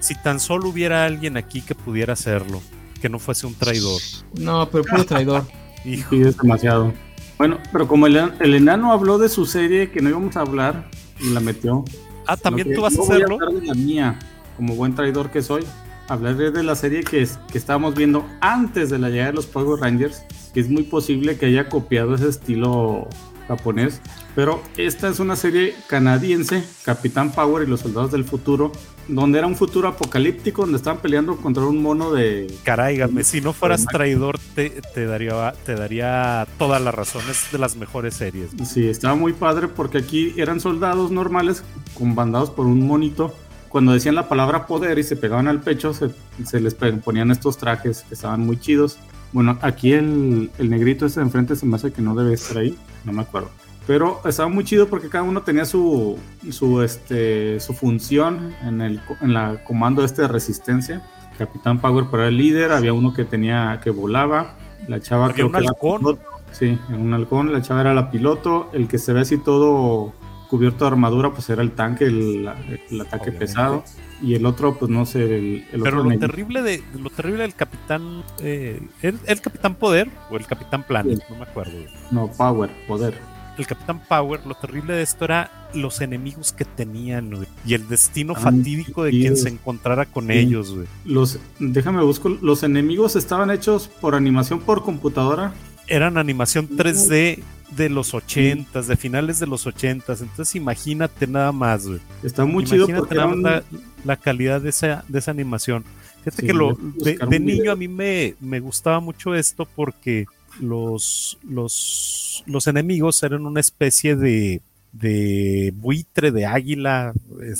[0.00, 2.60] si tan solo hubiera alguien aquí que pudiera hacerlo,
[3.00, 4.02] que no fuese un traidor.
[4.36, 5.46] No, pero puro traidor.
[5.84, 6.16] Hijo.
[6.16, 6.92] es demasiado.
[7.38, 11.30] Bueno, pero como el, enano habló de su serie que no íbamos a hablar, y
[11.30, 11.84] la metió.
[12.26, 13.38] Ah, también tú vas a hacerlo.
[13.38, 14.18] la mía.
[14.56, 15.64] como buen traidor que soy,
[16.08, 19.46] hablaré de la serie que, es, que estábamos viendo antes de la llegada de los
[19.46, 23.06] Power Rangers, que es muy posible que haya copiado ese estilo
[23.46, 24.00] japonés.
[24.34, 28.72] Pero esta es una serie canadiense, Capitán Power y los Soldados del Futuro,
[29.08, 32.52] donde era un futuro apocalíptico, donde estaban peleando contra un mono de...
[32.64, 37.76] Caray, si no fueras traidor, te, te, daría, te daría todas las razones de las
[37.76, 38.50] mejores series.
[38.64, 41.62] Sí, estaba muy padre porque aquí eran soldados normales,
[41.94, 43.34] combandados por un monito.
[43.68, 46.10] Cuando decían la palabra poder y se pegaban al pecho, se,
[46.44, 48.98] se les ponían estos trajes que estaban muy chidos.
[49.32, 52.58] Bueno, aquí el, el negrito ese de enfrente se me hace que no debe estar
[52.58, 53.50] ahí, no me acuerdo.
[53.86, 56.18] Pero estaba muy chido porque cada uno tenía su,
[56.50, 61.02] su, este, su función en el en la comando este de resistencia.
[61.38, 64.54] Capitán Power para el líder, había uno que tenía que volaba,
[64.88, 66.18] la chava que un halcón.
[66.50, 70.14] Sí, un halcón, la chava era la piloto, el que se ve así todo
[70.48, 72.48] cubierto de armadura, pues era el tanque, el,
[72.90, 73.38] el ataque Obviamente.
[73.38, 73.84] pesado.
[74.22, 77.42] Y el otro, pues no sé, el, el Pero otro lo terrible de lo terrible
[77.42, 81.18] del capitán, eh, ¿el, ¿el, capitán Poder o el capitán Planet?
[81.18, 81.24] Sí.
[81.28, 81.72] No me acuerdo.
[82.10, 83.14] No, Power, Poder
[83.58, 87.88] el Capitán Power, lo terrible de esto era los enemigos que tenían, güey, y el
[87.88, 90.32] destino ah, fatídico de quien se encontrara con sí.
[90.32, 90.86] ellos, güey.
[91.04, 95.52] Los, déjame busco, los enemigos estaban hechos por animación por computadora.
[95.88, 101.86] Eran animación 3D de los 80 de finales de los 80 entonces imagínate nada más,
[101.86, 102.00] güey.
[102.22, 103.42] Está muy imagínate chido porque un...
[103.42, 103.62] la,
[104.04, 105.84] la, calidad de esa, de esa animación.
[106.24, 110.26] Fíjate sí, que lo, de, de niño a mí me, me gustaba mucho esto porque
[110.60, 114.62] los, los, los enemigos eran una especie de,
[114.92, 117.12] de buitre, de águila,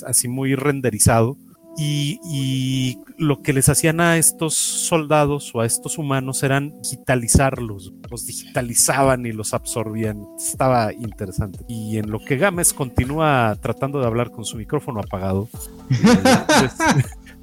[0.07, 1.37] así muy renderizado.
[1.79, 7.93] Y, y, lo que les hacían a estos soldados o a estos humanos eran digitalizarlos,
[8.11, 10.27] los digitalizaban y los absorbían.
[10.39, 11.65] Estaba interesante.
[11.69, 15.49] Y en lo que Gámez continúa tratando de hablar con su micrófono apagado,
[15.91, 16.73] les,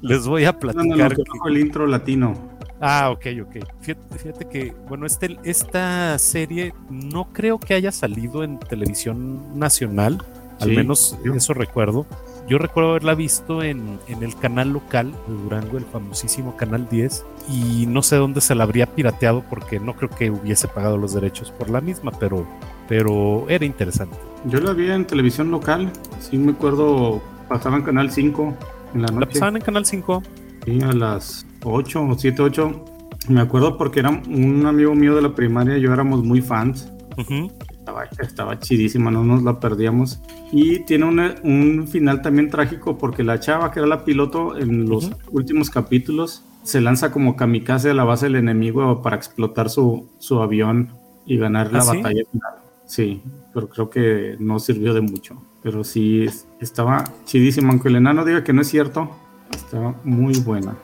[0.00, 0.86] les, voy a platicar.
[0.86, 1.50] No, no, no, que...
[1.50, 2.53] el intro latino.
[2.86, 3.64] Ah, ok, ok.
[3.80, 10.22] Fíjate, fíjate, que, bueno, este, esta serie no creo que haya salido en televisión nacional,
[10.60, 12.04] al sí, menos eso recuerdo.
[12.46, 17.24] Yo recuerdo haberla visto en, en, el canal local de Durango, el famosísimo Canal 10,
[17.48, 21.14] y no sé dónde se la habría pirateado porque no creo que hubiese pagado los
[21.14, 22.46] derechos por la misma, pero,
[22.86, 24.18] pero era interesante.
[24.44, 25.90] Yo la vi en televisión local,
[26.20, 28.54] sí me acuerdo, pasaba en Canal 5
[28.92, 29.20] en la noche.
[29.20, 30.22] ¿La pasaban en Canal 5?
[30.66, 32.84] Sí, a las 8 o 7, 8.
[33.28, 36.90] Me acuerdo porque era un amigo mío de la primaria, yo éramos muy fans.
[37.16, 37.52] Uh -huh.
[37.70, 40.20] estaba, estaba, chidísima, no nos la perdíamos.
[40.52, 44.88] Y tiene una, un final también trágico porque la chava, que era la piloto, en
[44.88, 45.28] los uh -huh.
[45.30, 50.40] últimos capítulos, se lanza como kamikaze a la base del enemigo para explotar su, su
[50.40, 50.90] avión
[51.26, 52.28] y ganar la ¿Ah, batalla sí?
[52.32, 52.54] final.
[52.86, 53.22] Sí,
[53.52, 55.42] pero creo que no sirvió de mucho.
[55.62, 56.26] Pero sí,
[56.60, 59.10] estaba chidísima, aunque el enano diga que no es cierto,
[59.50, 60.76] estaba muy buena.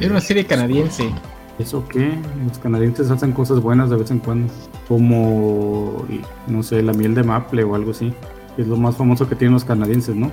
[0.00, 1.10] Era una serie canadiense.
[1.58, 2.12] ¿Eso qué?
[2.46, 4.52] Los canadienses hacen cosas buenas de vez en cuando.
[4.88, 6.06] Como,
[6.46, 8.12] no sé, la miel de maple o algo así.
[8.56, 10.30] Es lo más famoso que tienen los canadienses, ¿no?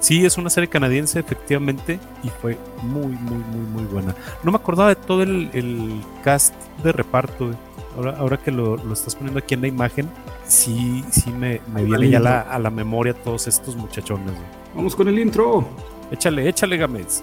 [0.00, 4.14] Sí, es una serie canadiense, efectivamente, y fue muy, muy, muy, muy buena.
[4.42, 7.50] No me acordaba de todo el, el cast de reparto.
[7.96, 10.08] Ahora, ahora que lo, lo, estás poniendo aquí en la imagen,
[10.46, 14.32] sí, sí me, me viene ya la, a la memoria todos estos muchachones.
[14.74, 15.66] Vamos con el intro.
[16.10, 17.22] Échale, échale, Gámez.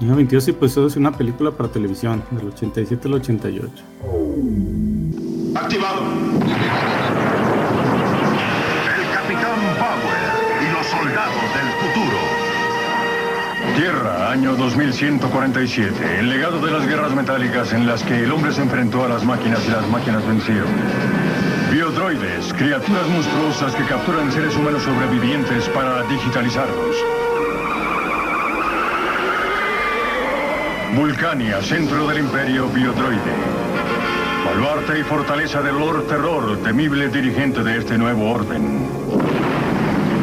[0.00, 3.72] Niño 22 episodios es una película para televisión, del 87 al 88.
[5.54, 6.02] Activado.
[8.84, 10.20] El Capitán Power
[10.60, 12.18] y los soldados del futuro.
[13.76, 16.18] Tierra, año 2147.
[16.20, 19.24] El legado de las guerras metálicas en las que el hombre se enfrentó a las
[19.24, 20.68] máquinas y las máquinas vencieron.
[21.72, 26.96] Biodroides, criaturas monstruosas que capturan seres humanos sobrevivientes para digitalizarlos.
[30.96, 33.20] Vulcania, centro del imperio biodroide.
[34.46, 38.88] Baluarte y fortaleza del Lord Terror, temible dirigente de este nuevo orden.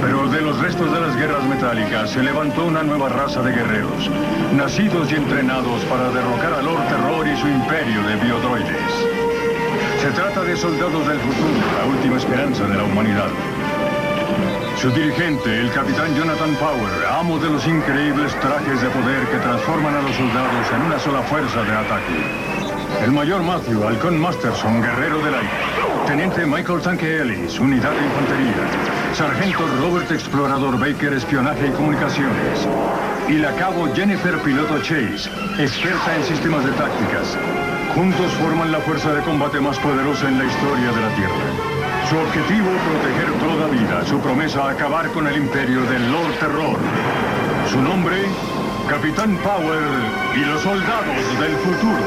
[0.01, 4.09] Pero de los restos de las guerras metálicas se levantó una nueva raza de guerreros,
[4.55, 8.93] nacidos y entrenados para derrocar al Lord Terror y su imperio de biodroides.
[10.01, 13.29] Se trata de soldados del futuro, la última esperanza de la humanidad.
[14.83, 19.95] Su dirigente, el capitán Jonathan Power, amo de los increíbles trajes de poder que transforman
[19.95, 23.01] a los soldados en una sola fuerza de ataque.
[23.01, 25.49] El mayor Matthew, halcón Masterson, guerrero del aire.
[26.05, 29.15] Teniente Michael Tanque Ellis, unidad de infantería.
[29.15, 32.67] Sargento Robert Explorador Baker, espionaje y comunicaciones.
[33.29, 35.29] Y la cabo Jennifer Piloto Chase,
[35.59, 37.37] experta en sistemas de tácticas.
[37.95, 41.72] Juntos forman la fuerza de combate más poderosa en la historia de la Tierra.
[42.13, 44.05] Su objetivo, proteger toda vida.
[44.05, 46.77] Su promesa, acabar con el imperio del Lord Terror.
[47.71, 48.25] Su nombre,
[48.87, 49.81] Capitán Power
[50.35, 51.97] y los soldados del futuro.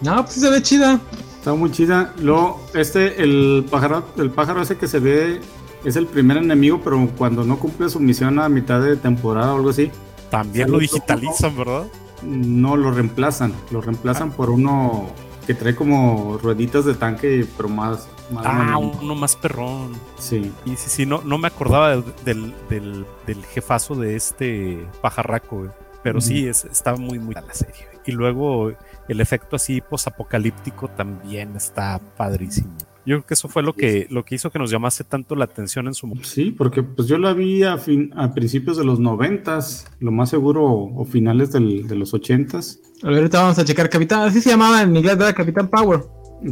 [0.00, 0.98] No, pues se ve chida.
[1.36, 2.14] Está muy chida.
[2.18, 5.42] Luego, este, el pájaro, el pájaro ese que se ve
[5.84, 9.56] es el primer enemigo, pero cuando no cumple su misión a mitad de temporada o
[9.56, 9.90] algo así.
[10.30, 11.84] También lo digitalizan, ¿verdad?
[12.24, 13.52] No, lo reemplazan.
[13.70, 15.06] Lo reemplazan por uno
[15.46, 18.08] que trae como rueditas de tanque, pero más.
[18.30, 19.92] más Ah, uno más perrón.
[20.18, 20.52] Sí.
[20.64, 21.90] Y sí, sí, no, no me acordaba
[22.24, 25.66] del, del, del- jefazo de este pajarraco.
[26.02, 27.86] Pero sí, es, estaba muy, muy a la serie.
[28.06, 28.72] Y luego
[29.08, 32.72] el efecto así posapocalíptico también está padrísimo.
[33.04, 35.44] Yo creo que eso fue lo que, lo que hizo que nos llamase tanto la
[35.44, 36.28] atención en su momento.
[36.28, 40.30] Sí, porque pues yo la vi a, fin, a principios de los noventas, lo más
[40.30, 42.78] seguro, o finales del- de los ochentas.
[43.02, 44.20] A ver, ahorita vamos a checar Capitán.
[44.28, 45.34] Así se llamaba en inglés, ¿verdad?
[45.34, 46.00] Capitán Power.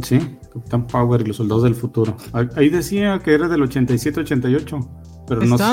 [0.03, 0.19] Sí,
[0.53, 2.15] Capitán Power y los soldados del futuro.
[2.33, 4.89] Ah- Ahí decía que era del 87-88,
[5.27, 5.63] pero no sé.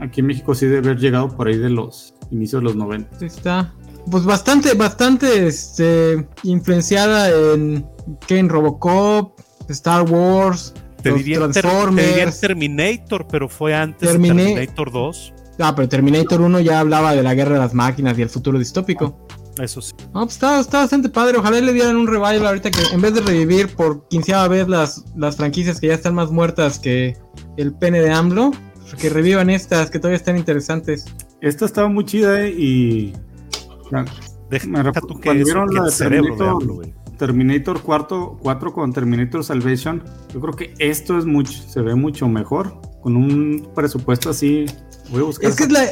[0.00, 3.24] Aquí en México sí debe haber llegado por ahí de los inicios de los 90.
[3.24, 3.74] está.
[4.10, 7.84] Pues bastante, bastante este, influenciada en,
[8.28, 8.38] ¿qué?
[8.38, 9.40] en Robocop,
[9.72, 12.08] Star Wars, Te los diría, ter- te Transformers.
[12.08, 15.34] diría Terminator, pero fue antes Terminé- de Terminator 2.
[15.58, 18.58] Ah, pero Terminator 1 ya hablaba de la guerra de las máquinas y el futuro
[18.58, 19.26] distópico.
[19.58, 19.94] Eso sí.
[20.12, 21.38] No, pues está, está bastante padre.
[21.38, 25.04] Ojalá le dieran un revival ahorita que en vez de revivir por quinceava vez las,
[25.16, 27.16] las franquicias que ya están más muertas que
[27.56, 28.50] el pene de AMLO,
[29.00, 31.06] que revivan estas que todavía están interesantes.
[31.40, 32.50] Esta estaba muy chida ¿eh?
[32.50, 33.14] y...
[34.50, 36.74] Deja me rep- tú que cuando eso, vieron que la el de cerebro de AMLO,
[36.74, 36.94] güey.
[37.18, 40.02] Terminator 4, 4 con Terminator Salvation,
[40.32, 44.66] yo creo que esto es mucho, se ve mucho mejor, con un presupuesto así.
[45.10, 45.50] Voy a buscar.
[45.50, 45.84] Es que es la,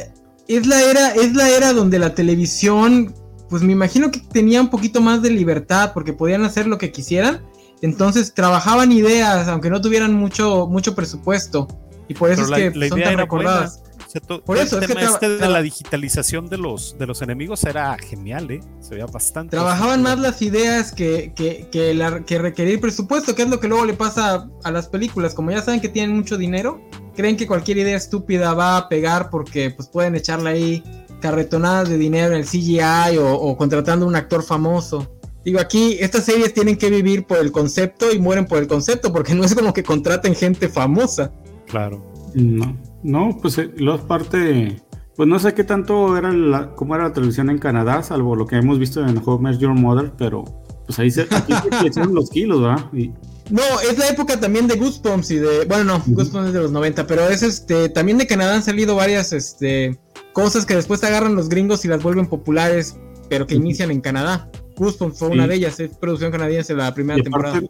[0.47, 3.13] es la era, es la era donde la televisión,
[3.49, 6.91] pues me imagino que tenía un poquito más de libertad porque podían hacer lo que
[6.91, 7.41] quisieran.
[7.81, 11.67] Entonces trabajaban ideas, aunque no tuvieran mucho, mucho presupuesto.
[12.07, 13.77] Y por eso Pero es la- que la son idea tan era recordadas.
[13.79, 13.84] buena.
[14.21, 17.21] Por eso, el es que tema traba- este de la digitalización de los, de los
[17.21, 18.59] enemigos era genial, ¿eh?
[18.81, 19.51] Se veía bastante.
[19.51, 23.67] Trabajaban más las ideas que, que, que, la- que requerir presupuesto, que es lo que
[23.67, 25.33] luego le pasa a las películas.
[25.33, 26.81] Como ya saben que tienen mucho dinero,
[27.15, 30.83] creen que cualquier idea estúpida va a pegar porque pues pueden echarle ahí
[31.21, 35.11] carretonadas de dinero en el CGI o, o contratando a un actor famoso.
[35.43, 39.13] Digo, aquí estas series tienen que vivir por el concepto y mueren por el concepto,
[39.13, 41.31] porque no es como que contraten gente famosa.
[41.67, 42.03] Claro.
[42.33, 42.75] No,
[43.05, 44.81] no, pues eh, lo parte,
[45.15, 48.47] pues no sé qué tanto era la, cómo era la televisión en Canadá, salvo lo
[48.47, 50.43] que hemos visto en Met Your Mother, pero
[50.87, 51.53] pues ahí se, aquí
[51.93, 52.91] se los kilos, ¿verdad?
[52.93, 53.09] Y,
[53.51, 55.65] No, es la época también de Goosebumps y de.
[55.65, 57.89] Bueno, no, Goosebumps es de los 90, pero es este.
[57.89, 59.99] También de Canadá han salido varias este,
[60.33, 62.97] cosas que después agarran los gringos y las vuelven populares,
[63.29, 64.49] pero que inician en Canadá.
[64.77, 67.61] Goosebumps fue una de ellas, es producción canadiense la primera y temporada.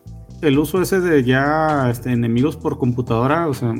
[0.42, 3.76] el uso ese de ya este, enemigos por computadora, o sea,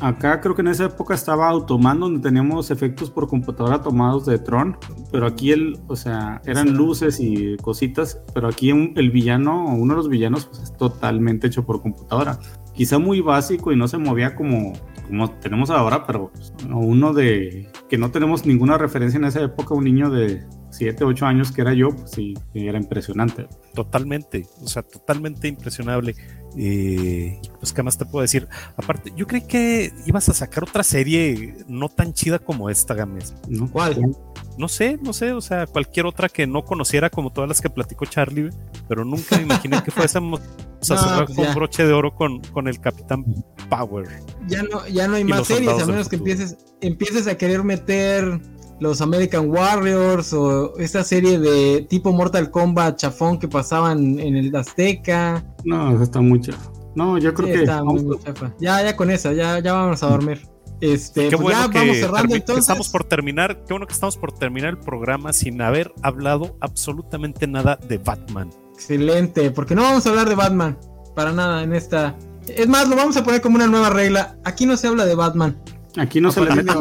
[0.00, 4.38] acá creo que en esa época estaba Automan, donde teníamos efectos por computadora tomados de
[4.38, 4.76] Tron,
[5.12, 9.74] pero aquí el, o sea, eran luces y cositas, pero aquí un- el villano, o
[9.74, 12.38] uno de los villanos, pues es totalmente hecho por computadora.
[12.74, 14.72] Quizá muy básico y no se movía como,
[15.06, 19.74] como tenemos ahora, pero pues, uno de que no tenemos ninguna referencia en esa época,
[19.74, 23.48] un niño de 7, 8 años que era yo, pues sí, era impresionante.
[23.74, 26.14] Totalmente, o sea, totalmente impresionable.
[26.56, 28.48] Eh, pues, ¿qué más te puedo decir?
[28.76, 33.34] Aparte, yo creí que ibas a sacar otra serie no tan chida como esta, Games.
[33.48, 33.70] ¿no?
[33.70, 34.16] ¿Cuál?
[34.58, 37.70] No sé, no sé, o sea, cualquier otra que no conociera como todas las que
[37.70, 38.50] platicó Charlie,
[38.88, 41.54] pero nunca me imaginé que fuésemos a No, cerrar pues con ya.
[41.54, 43.24] broche de oro con, con el Capitán
[43.70, 44.08] Power.
[44.48, 48.40] Ya no, ya no hay más series, a menos que empieces, empieces a querer meter
[48.80, 54.54] los American Warriors o esta serie de tipo Mortal Kombat chafón que pasaban en el
[54.56, 55.44] Azteca.
[55.64, 56.52] No, eso está mucho.
[56.94, 58.52] No, yo creo Sí, que está muy, vamos- muy chafa.
[58.58, 60.46] Ya, ya con esa, ya, ya vamos a dormir.
[60.80, 62.62] Este, Qué pues bueno ya que, vamos cerrando entonces.
[62.64, 67.46] estamos por terminar, qué bueno que estamos por terminar el programa sin haber hablado absolutamente
[67.46, 68.48] nada de Batman.
[68.72, 70.78] Excelente, porque no vamos a hablar de Batman
[71.14, 72.16] para nada en esta.
[72.48, 74.38] Es más, lo vamos a poner como una nueva regla.
[74.42, 75.60] Aquí no se habla de Batman.
[75.96, 76.72] Aquí no se le mete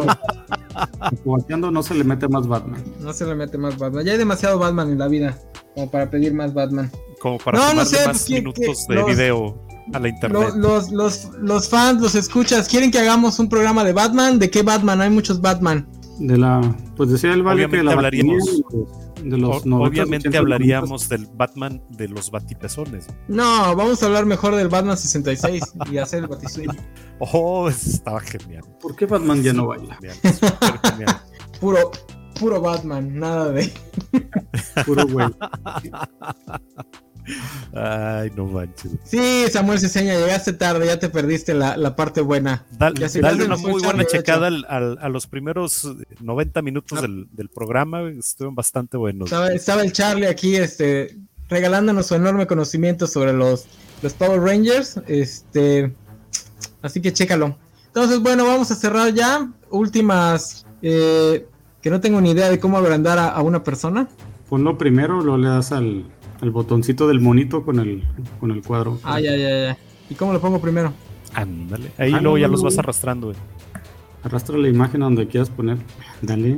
[1.72, 2.84] No, se le mete más Batman.
[3.00, 4.06] no se le mete más Batman.
[4.06, 5.38] Ya hay demasiado Batman en la vida
[5.76, 6.92] como para pedir más Batman.
[7.22, 9.62] Como para No, no sé, más ¿qué- minutos qué- de los- video
[9.94, 10.52] a la internet.
[10.56, 14.40] Lo- Los, los, los fans, los escuchas, quieren que hagamos un programa de Batman.
[14.40, 15.02] ¿De qué Batman?
[15.02, 15.88] Hay muchos Batman.
[16.20, 16.62] De la,
[16.98, 18.64] pues decía el Vale que de Obviamente la hablaríamos-
[19.24, 23.08] de los O- 90, obviamente 80, hablaríamos del Batman de los batipezones.
[23.28, 26.72] No, vamos a hablar mejor del Batman 66 y hacer el batisueño.
[27.22, 28.64] Oh, eso estaba genial.
[28.82, 29.96] ¿Por qué Batman ya no baila?
[29.96, 31.18] Genial, súper genial.
[31.60, 31.92] Puro,
[32.40, 33.70] puro Batman, nada de.
[34.86, 35.28] Puro güey.
[37.74, 38.92] Ay, no manches.
[39.04, 42.66] Sí, Samuel Ceseña, llegaste tarde, ya te perdiste la, la parte buena.
[42.72, 45.88] Dale, dale una muy buena checada al- al- a los primeros
[46.20, 48.02] 90 minutos del, del programa.
[48.10, 49.28] Estuvieron bastante buenos.
[49.28, 51.18] Estaba, estaba el Charlie aquí, este,
[51.50, 53.66] regalándonos su enorme conocimiento sobre los,
[54.02, 55.00] los Power Rangers.
[55.08, 55.94] Este,
[56.82, 57.58] así que chécalo.
[57.88, 59.50] Entonces, bueno, vamos a cerrar ya.
[59.72, 61.46] Últimas, eh,
[61.82, 64.08] que no tengo ni idea de cómo agrandar a, a una persona.
[64.50, 66.06] Ponlo primero, luego le das al,
[66.42, 68.04] al botoncito del monito con el,
[68.40, 69.00] con el cuadro.
[69.04, 69.78] Ah, ya, ya, ya.
[70.10, 70.94] ¿Y cómo lo pongo primero?
[71.34, 71.92] Ándale.
[71.98, 72.66] Ahí Ah, luego ya no, los no.
[72.70, 73.38] vas arrastrando, güey.
[74.22, 75.78] Arrastra la imagen a donde quieras poner.
[76.22, 76.58] Dale.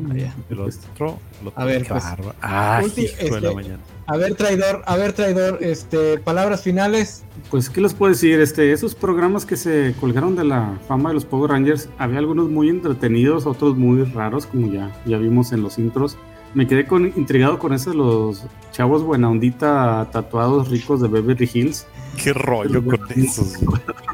[0.49, 2.33] El otro, el otro, A ver, pues, bárbaro.
[2.41, 3.79] Ah, ulti- hijo de la este, mañana.
[4.07, 7.23] A ver, traidor, a ver, traidor, este, palabras finales.
[7.51, 8.39] Pues, ¿qué les puedo decir?
[8.41, 12.49] Este, esos programas que se colgaron de la fama de los Power Rangers, había algunos
[12.49, 16.17] muy entretenidos, otros muy raros, como ya, ya vimos en los intros.
[16.53, 21.87] Me quedé con, intrigado con esos los chavos buena ondita tatuados ricos de Beverly Hills.
[22.21, 23.53] Qué rollo con esos.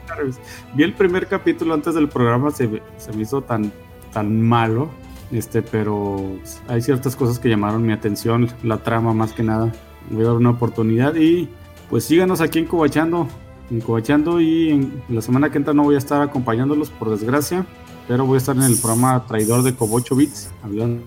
[0.75, 3.71] Vi el primer capítulo antes del programa, se, se me hizo tan,
[4.13, 4.89] tan malo,
[5.31, 6.37] este, pero
[6.67, 9.71] hay ciertas cosas que llamaron mi atención, la trama más que nada.
[10.11, 11.49] Voy a dar una oportunidad y
[11.89, 13.27] pues síganos aquí en Cobachando,
[13.71, 17.65] en Cobachando y en la semana que entra no voy a estar acompañándolos por desgracia,
[18.07, 21.01] pero voy a estar en el programa Traidor de Cobocho Beats, hablando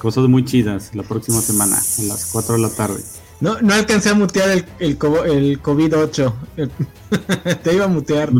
[0.00, 3.00] cosas muy chidas la próxima semana, a las 4 de la tarde.
[3.40, 6.32] No, no alcancé a mutear el, el, co- el COVID-8.
[7.62, 8.30] Te iba a mutear.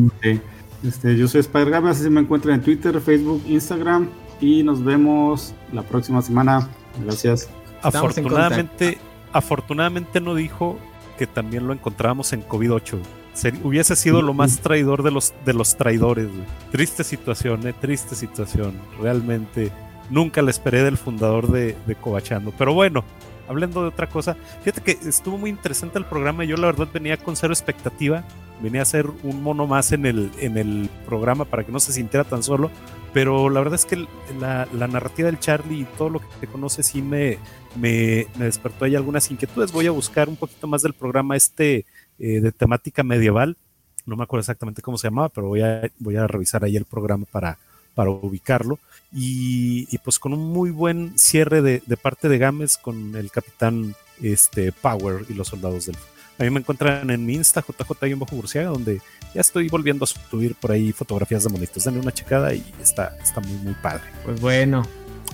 [0.83, 4.09] Este, yo soy Spider Games, así se me encuentran en Twitter, Facebook, Instagram
[4.41, 6.69] y nos vemos la próxima semana.
[7.05, 7.49] Gracias.
[7.77, 8.99] Estamos Afortunadamente,
[9.33, 10.79] afortunadamente no dijo
[11.19, 12.99] que también lo encontrábamos en COVID-8.
[13.35, 16.29] Seri- hubiese sido lo más traidor de los, de los traidores.
[16.73, 18.73] Triste situación, eh, triste situación.
[19.01, 19.71] Realmente
[20.11, 21.97] nunca la esperé del fundador de, de.
[22.59, 23.05] Pero bueno,
[23.49, 26.45] hablando de otra cosa, fíjate que estuvo muy interesante el programa.
[26.45, 28.25] Yo la verdad venía con cero expectativa.
[28.61, 31.93] Venía a ser un mono más en el, en el programa para que no se
[31.93, 32.71] sintiera tan solo.
[33.13, 34.07] Pero la verdad es que
[34.39, 37.39] la, narrativa del Charlie y todo lo que te conoce sí me,
[37.75, 39.73] me, me despertó ahí algunas inquietudes.
[39.73, 41.87] Voy a buscar un poquito más del programa este
[42.19, 43.57] eh, de temática medieval.
[44.05, 46.85] No me acuerdo exactamente cómo se llamaba, pero voy a, voy a revisar ahí el
[46.85, 47.59] programa para,
[47.95, 48.79] para ubicarlo.
[49.13, 53.31] Y, y pues con un muy buen cierre de, de parte de Gámez con el
[53.31, 55.97] capitán este, Power y los soldados del...
[56.39, 59.01] A mí me encuentran en mi Insta, JJ-Burciaga, donde
[59.35, 61.85] ya estoy volviendo a subir por ahí fotografías de monitos.
[61.85, 64.03] Denle una checada y está, está muy, muy padre.
[64.25, 64.83] Pues bueno.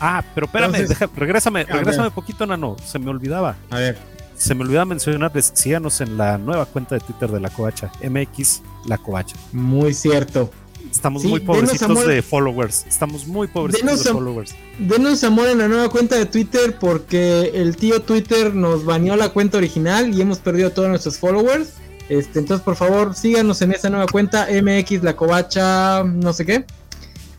[0.01, 2.77] Ah, pero espérame, Entonces- deja- regrésame, regrésame poquito, Nano.
[2.85, 3.57] Se me olvidaba.
[3.71, 3.97] A ver.
[4.37, 8.63] Se me olvidaba mencionarles, síganos en la nueva cuenta de Twitter de La Covacha, MX
[8.87, 9.37] La Covacha.
[9.53, 10.51] Muy cierto.
[10.97, 12.07] Estamos Sí, muy pobrecitos amor.
[12.07, 12.85] de followers.
[12.89, 14.55] Estamos muy pobrecitos Denos de followers.
[14.79, 19.29] Denos amor en la nueva cuenta de Twitter porque el tío Twitter nos baneó la
[19.29, 21.69] cuenta original y hemos perdido todos nuestros followers.
[22.09, 26.65] Este, entonces, por favor, síganos en esa nueva cuenta, MX La Covacha, no sé qué.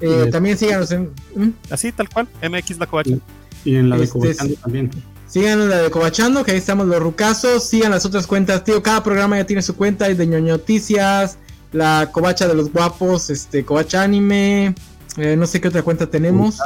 [0.02, 0.30] Eh, Sí.
[0.32, 1.10] también síganos en.
[1.36, 1.50] ¿Mm?
[1.72, 3.12] Así, tal cual, MX La Covacha.
[3.66, 4.60] Y en la de Este, Cobachando sí.
[4.62, 4.92] también.
[5.28, 7.64] Síganos la de Cobachando, que ahí estamos los rucazos.
[7.68, 8.82] Sigan las otras cuentas, tío.
[8.84, 10.06] Cada programa ya tiene su cuenta.
[10.06, 11.38] Hay de ñoño noticias,
[11.72, 14.74] la Covacha de los guapos, este, Covacha Anime.
[15.18, 16.60] eh, no sé qué otra cuenta tenemos.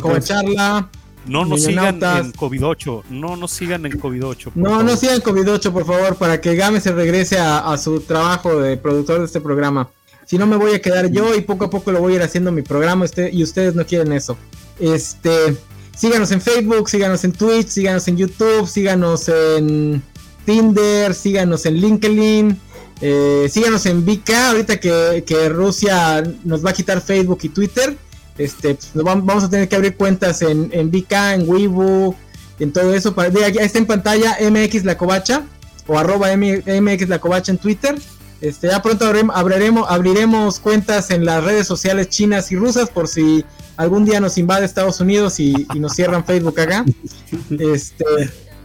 [0.00, 0.88] Covacharla.
[1.26, 3.02] No nos sigan en COVID-8.
[3.10, 4.44] No nos sigan en COVID-8.
[4.44, 4.84] por No, favor.
[4.84, 8.76] no sigan COVID-8, por favor, para que Game se regrese a, a su trabajo de
[8.76, 9.88] productor de este programa.
[10.26, 12.22] Si no, me voy a quedar yo y poco a poco lo voy a ir
[12.22, 14.36] haciendo mi programa usted, y ustedes no quieren eso.
[14.80, 15.56] Este,
[15.96, 20.02] síganos en Facebook, síganos en Twitch, síganos en YouTube, síganos en
[20.44, 22.58] Tinder, síganos en LinkedIn,
[23.02, 27.96] eh, síganos en VK, ahorita que, que Rusia nos va a quitar Facebook y Twitter.
[28.38, 32.14] Este, pues, vamos a tener que abrir cuentas en, en VK, en Weibo,
[32.58, 33.14] en todo eso.
[33.14, 35.42] Para, ya está en pantalla MX La Covacha
[35.86, 38.00] o arroba M- MX La Covacha en Twitter.
[38.40, 39.04] Este, ya pronto
[39.34, 43.44] abriremos, abriremos cuentas en las redes sociales chinas y rusas por si
[43.76, 46.84] algún día nos invade Estados Unidos y, y nos cierran Facebook acá.
[47.50, 48.04] Este,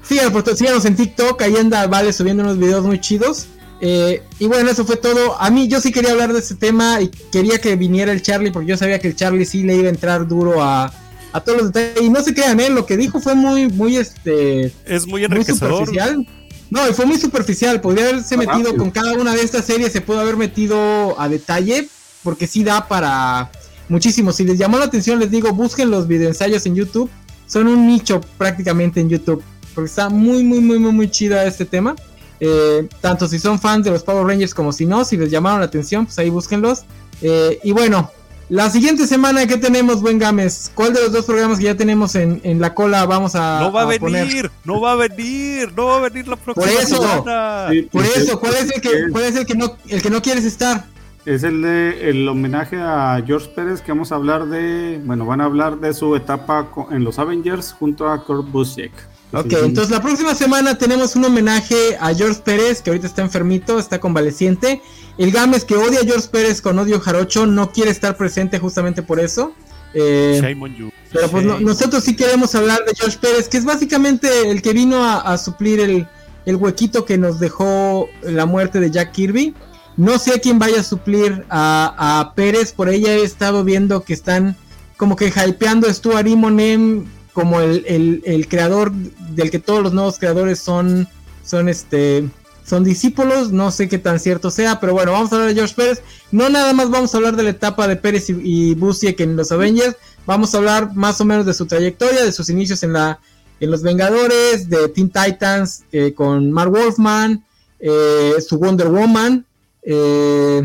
[0.07, 3.47] síganos, síganos en TikTok, ahí anda Vale subiendo unos videos muy chidos.
[3.79, 5.39] Eh, y bueno, eso fue todo.
[5.39, 8.51] A mí yo sí quería hablar de este tema y quería que viniera el Charlie
[8.51, 10.91] porque yo sabía que el Charlie sí le iba a entrar duro a,
[11.31, 12.01] a todos los detalles.
[12.03, 12.69] Y no se crean, ¿eh?
[12.69, 15.85] lo que dijo fue muy, muy, este, Es muy muy enriquecedor.
[15.85, 16.27] superficial.
[16.69, 17.79] No, y fue muy superficial.
[17.79, 21.29] Podría haberse Ah, metido con cada una de estas series, se pudo haber metido a
[21.29, 21.87] detalle,
[22.23, 23.51] porque sí da para
[23.89, 24.33] muchísimo.
[24.33, 27.09] Si les llamó la atención, les digo, busquen los videoensayos en YouTube.
[27.45, 29.41] Son un nicho prácticamente en YouTube,
[29.73, 31.95] porque está muy, muy, muy, muy, muy chida este tema.
[32.39, 35.59] Eh, tanto si son fans de los Power Rangers como si no, si les llamaron
[35.59, 36.84] la atención, pues ahí búsquenlos.
[37.22, 38.11] Eh, y bueno,
[38.49, 40.72] La siguiente semana, ¿qué tenemos, buen Games?
[40.73, 43.73] ¿Cuál de los dos programas que ya tenemos en, en la cola vamos a No
[43.73, 44.51] va a, venir, poner?
[44.64, 47.68] no va a venir, no va a venir la próxima Por eso, semana.
[47.72, 50.22] Sí, por eso, ¿cuál es el que, cuál es el que no, el que no
[50.22, 50.85] quieres estar?
[51.26, 55.41] Es el de el homenaje a George Pérez que vamos a hablar de, bueno, van
[55.41, 58.93] a hablar de su etapa en los Avengers junto a Kurt Busiek.
[59.33, 63.21] Ok, Sí, entonces la próxima semana tenemos un homenaje a George Pérez, que ahorita está
[63.21, 64.81] enfermito, está convaleciente.
[65.17, 69.01] El Games que odia a George Pérez con odio jarocho no quiere estar presente justamente
[69.03, 69.53] por eso.
[69.93, 70.89] Eh, Shame on you.
[71.11, 74.73] pero pues no- nosotros sí queremos hablar de George Pérez, que es básicamente el que
[74.73, 76.07] vino a, a suplir el,
[76.45, 79.53] el huequito que nos dejó la muerte de Jack Kirby.
[79.97, 84.03] No sé a quién vaya a suplir a, a Pérez, por ella he estado viendo
[84.03, 84.55] que están
[84.97, 90.18] como que hypeando a Stuart Immonen como el, el- creador del que todos los nuevos
[90.18, 91.07] creadores son,
[91.45, 92.27] son este
[92.65, 95.76] son discípulos, no sé qué tan cierto sea, pero bueno, vamos a hablar de George
[95.76, 96.01] Pérez.
[96.31, 99.35] No nada más vamos a hablar de la etapa de Pérez y, y Busiek en
[99.35, 99.95] los Avengers,
[100.26, 103.19] vamos a hablar más o menos de su trayectoria, de sus inicios en la
[103.59, 107.45] en los Vengadores, de Teen Titans eh, con Mark Wolfman,
[107.80, 109.45] eh, su Wonder Woman,
[109.84, 110.61] eh,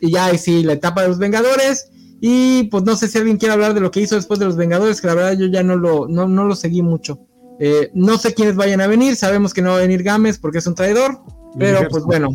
[0.00, 1.88] y ya ahí sí, la etapa de los Vengadores.
[2.26, 4.56] Y pues no sé si alguien quiere hablar de lo que hizo después de los
[4.56, 7.18] Vengadores, que la verdad yo ya no lo, no, no lo seguí mucho.
[7.60, 10.56] Eh, no sé quiénes vayan a venir, sabemos que no va a venir Games porque
[10.58, 11.18] es un traidor,
[11.58, 12.30] pero pues bueno.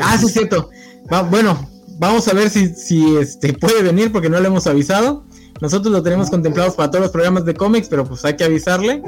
[0.00, 0.70] Ah, sí, es cierto.
[1.12, 1.68] Va- bueno,
[1.98, 5.24] vamos a ver si, si este, puede venir porque no le hemos avisado.
[5.60, 9.02] Nosotros lo tenemos contemplados para todos los programas de cómics, pero pues hay que avisarle.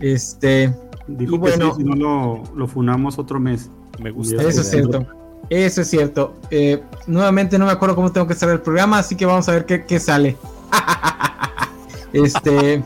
[0.00, 0.72] Este,
[1.08, 1.74] Dijo Y que bueno.
[1.74, 3.70] sí, si no lo, lo funamos otro mes.
[4.02, 4.42] Me gusta.
[4.42, 5.06] eso es cierto.
[5.48, 6.34] Eso es cierto.
[6.50, 9.52] Eh, nuevamente no me acuerdo cómo tengo que cerrar el programa, así que vamos a
[9.52, 10.36] ver qué, qué sale.
[12.12, 12.82] este,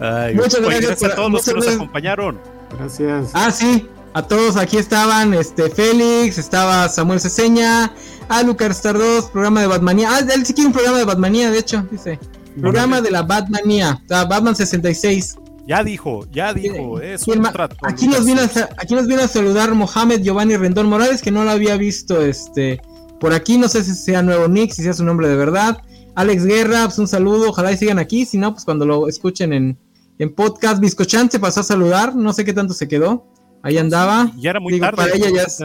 [0.00, 2.38] Ay, Muchas gracias por- a todos los que nos acompañaron.
[2.78, 3.30] Gracias.
[3.34, 7.92] ah, sí, a todos aquí estaban, este, Félix, estaba Samuel Ceseña,
[8.28, 10.08] a Lucas Star 2, programa de Batmanía.
[10.12, 12.18] Ah, él sí quiere un programa de Batmanía, de hecho, dice.
[12.60, 15.36] Programa de la Batmanía, o sea, Batman 66.
[15.68, 17.76] Ya dijo, ya dijo, es ¿Quién un trato.
[17.82, 21.30] Aquí nos, viene a, sa- aquí nos viene a saludar Mohamed Giovanni Rendón Morales, que
[21.30, 22.80] no lo había visto este
[23.20, 23.58] por aquí.
[23.58, 25.82] No sé si sea nuevo Nick, si sea su nombre de verdad.
[26.14, 27.50] Alex Guerra, pues un saludo.
[27.50, 28.24] Ojalá y sigan aquí.
[28.24, 29.78] Si no, pues cuando lo escuchen en,
[30.18, 30.80] en podcast.
[30.80, 32.16] Biscochan se pasó a saludar.
[32.16, 33.26] No sé qué tanto se quedó.
[33.62, 34.32] Ahí andaba.
[34.38, 34.96] Ya era muy Digo, tarde.
[34.96, 35.58] para ella ya es-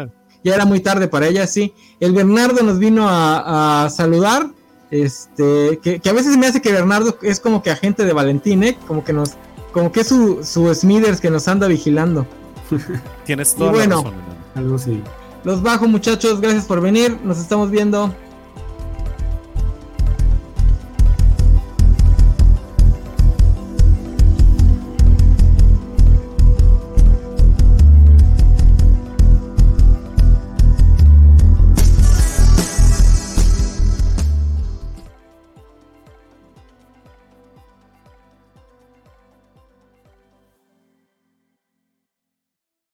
[0.44, 1.74] Ya era muy tarde para ella, sí.
[2.02, 4.48] El Bernardo nos vino a, a saludar.
[4.92, 8.64] Este, que, que a veces me hace que Bernardo es como que agente de Valentín,
[8.64, 8.78] ¿eh?
[8.88, 9.32] Como que nos,
[9.74, 12.26] como que es su, su Smithers que nos anda vigilando.
[13.26, 13.96] Tienes toda Y bueno.
[13.98, 14.14] la razón.
[14.14, 14.34] enano.
[14.56, 15.04] Algo así.
[15.44, 18.14] Los bajo muchachos, gracias por venir, nos estamos viendo.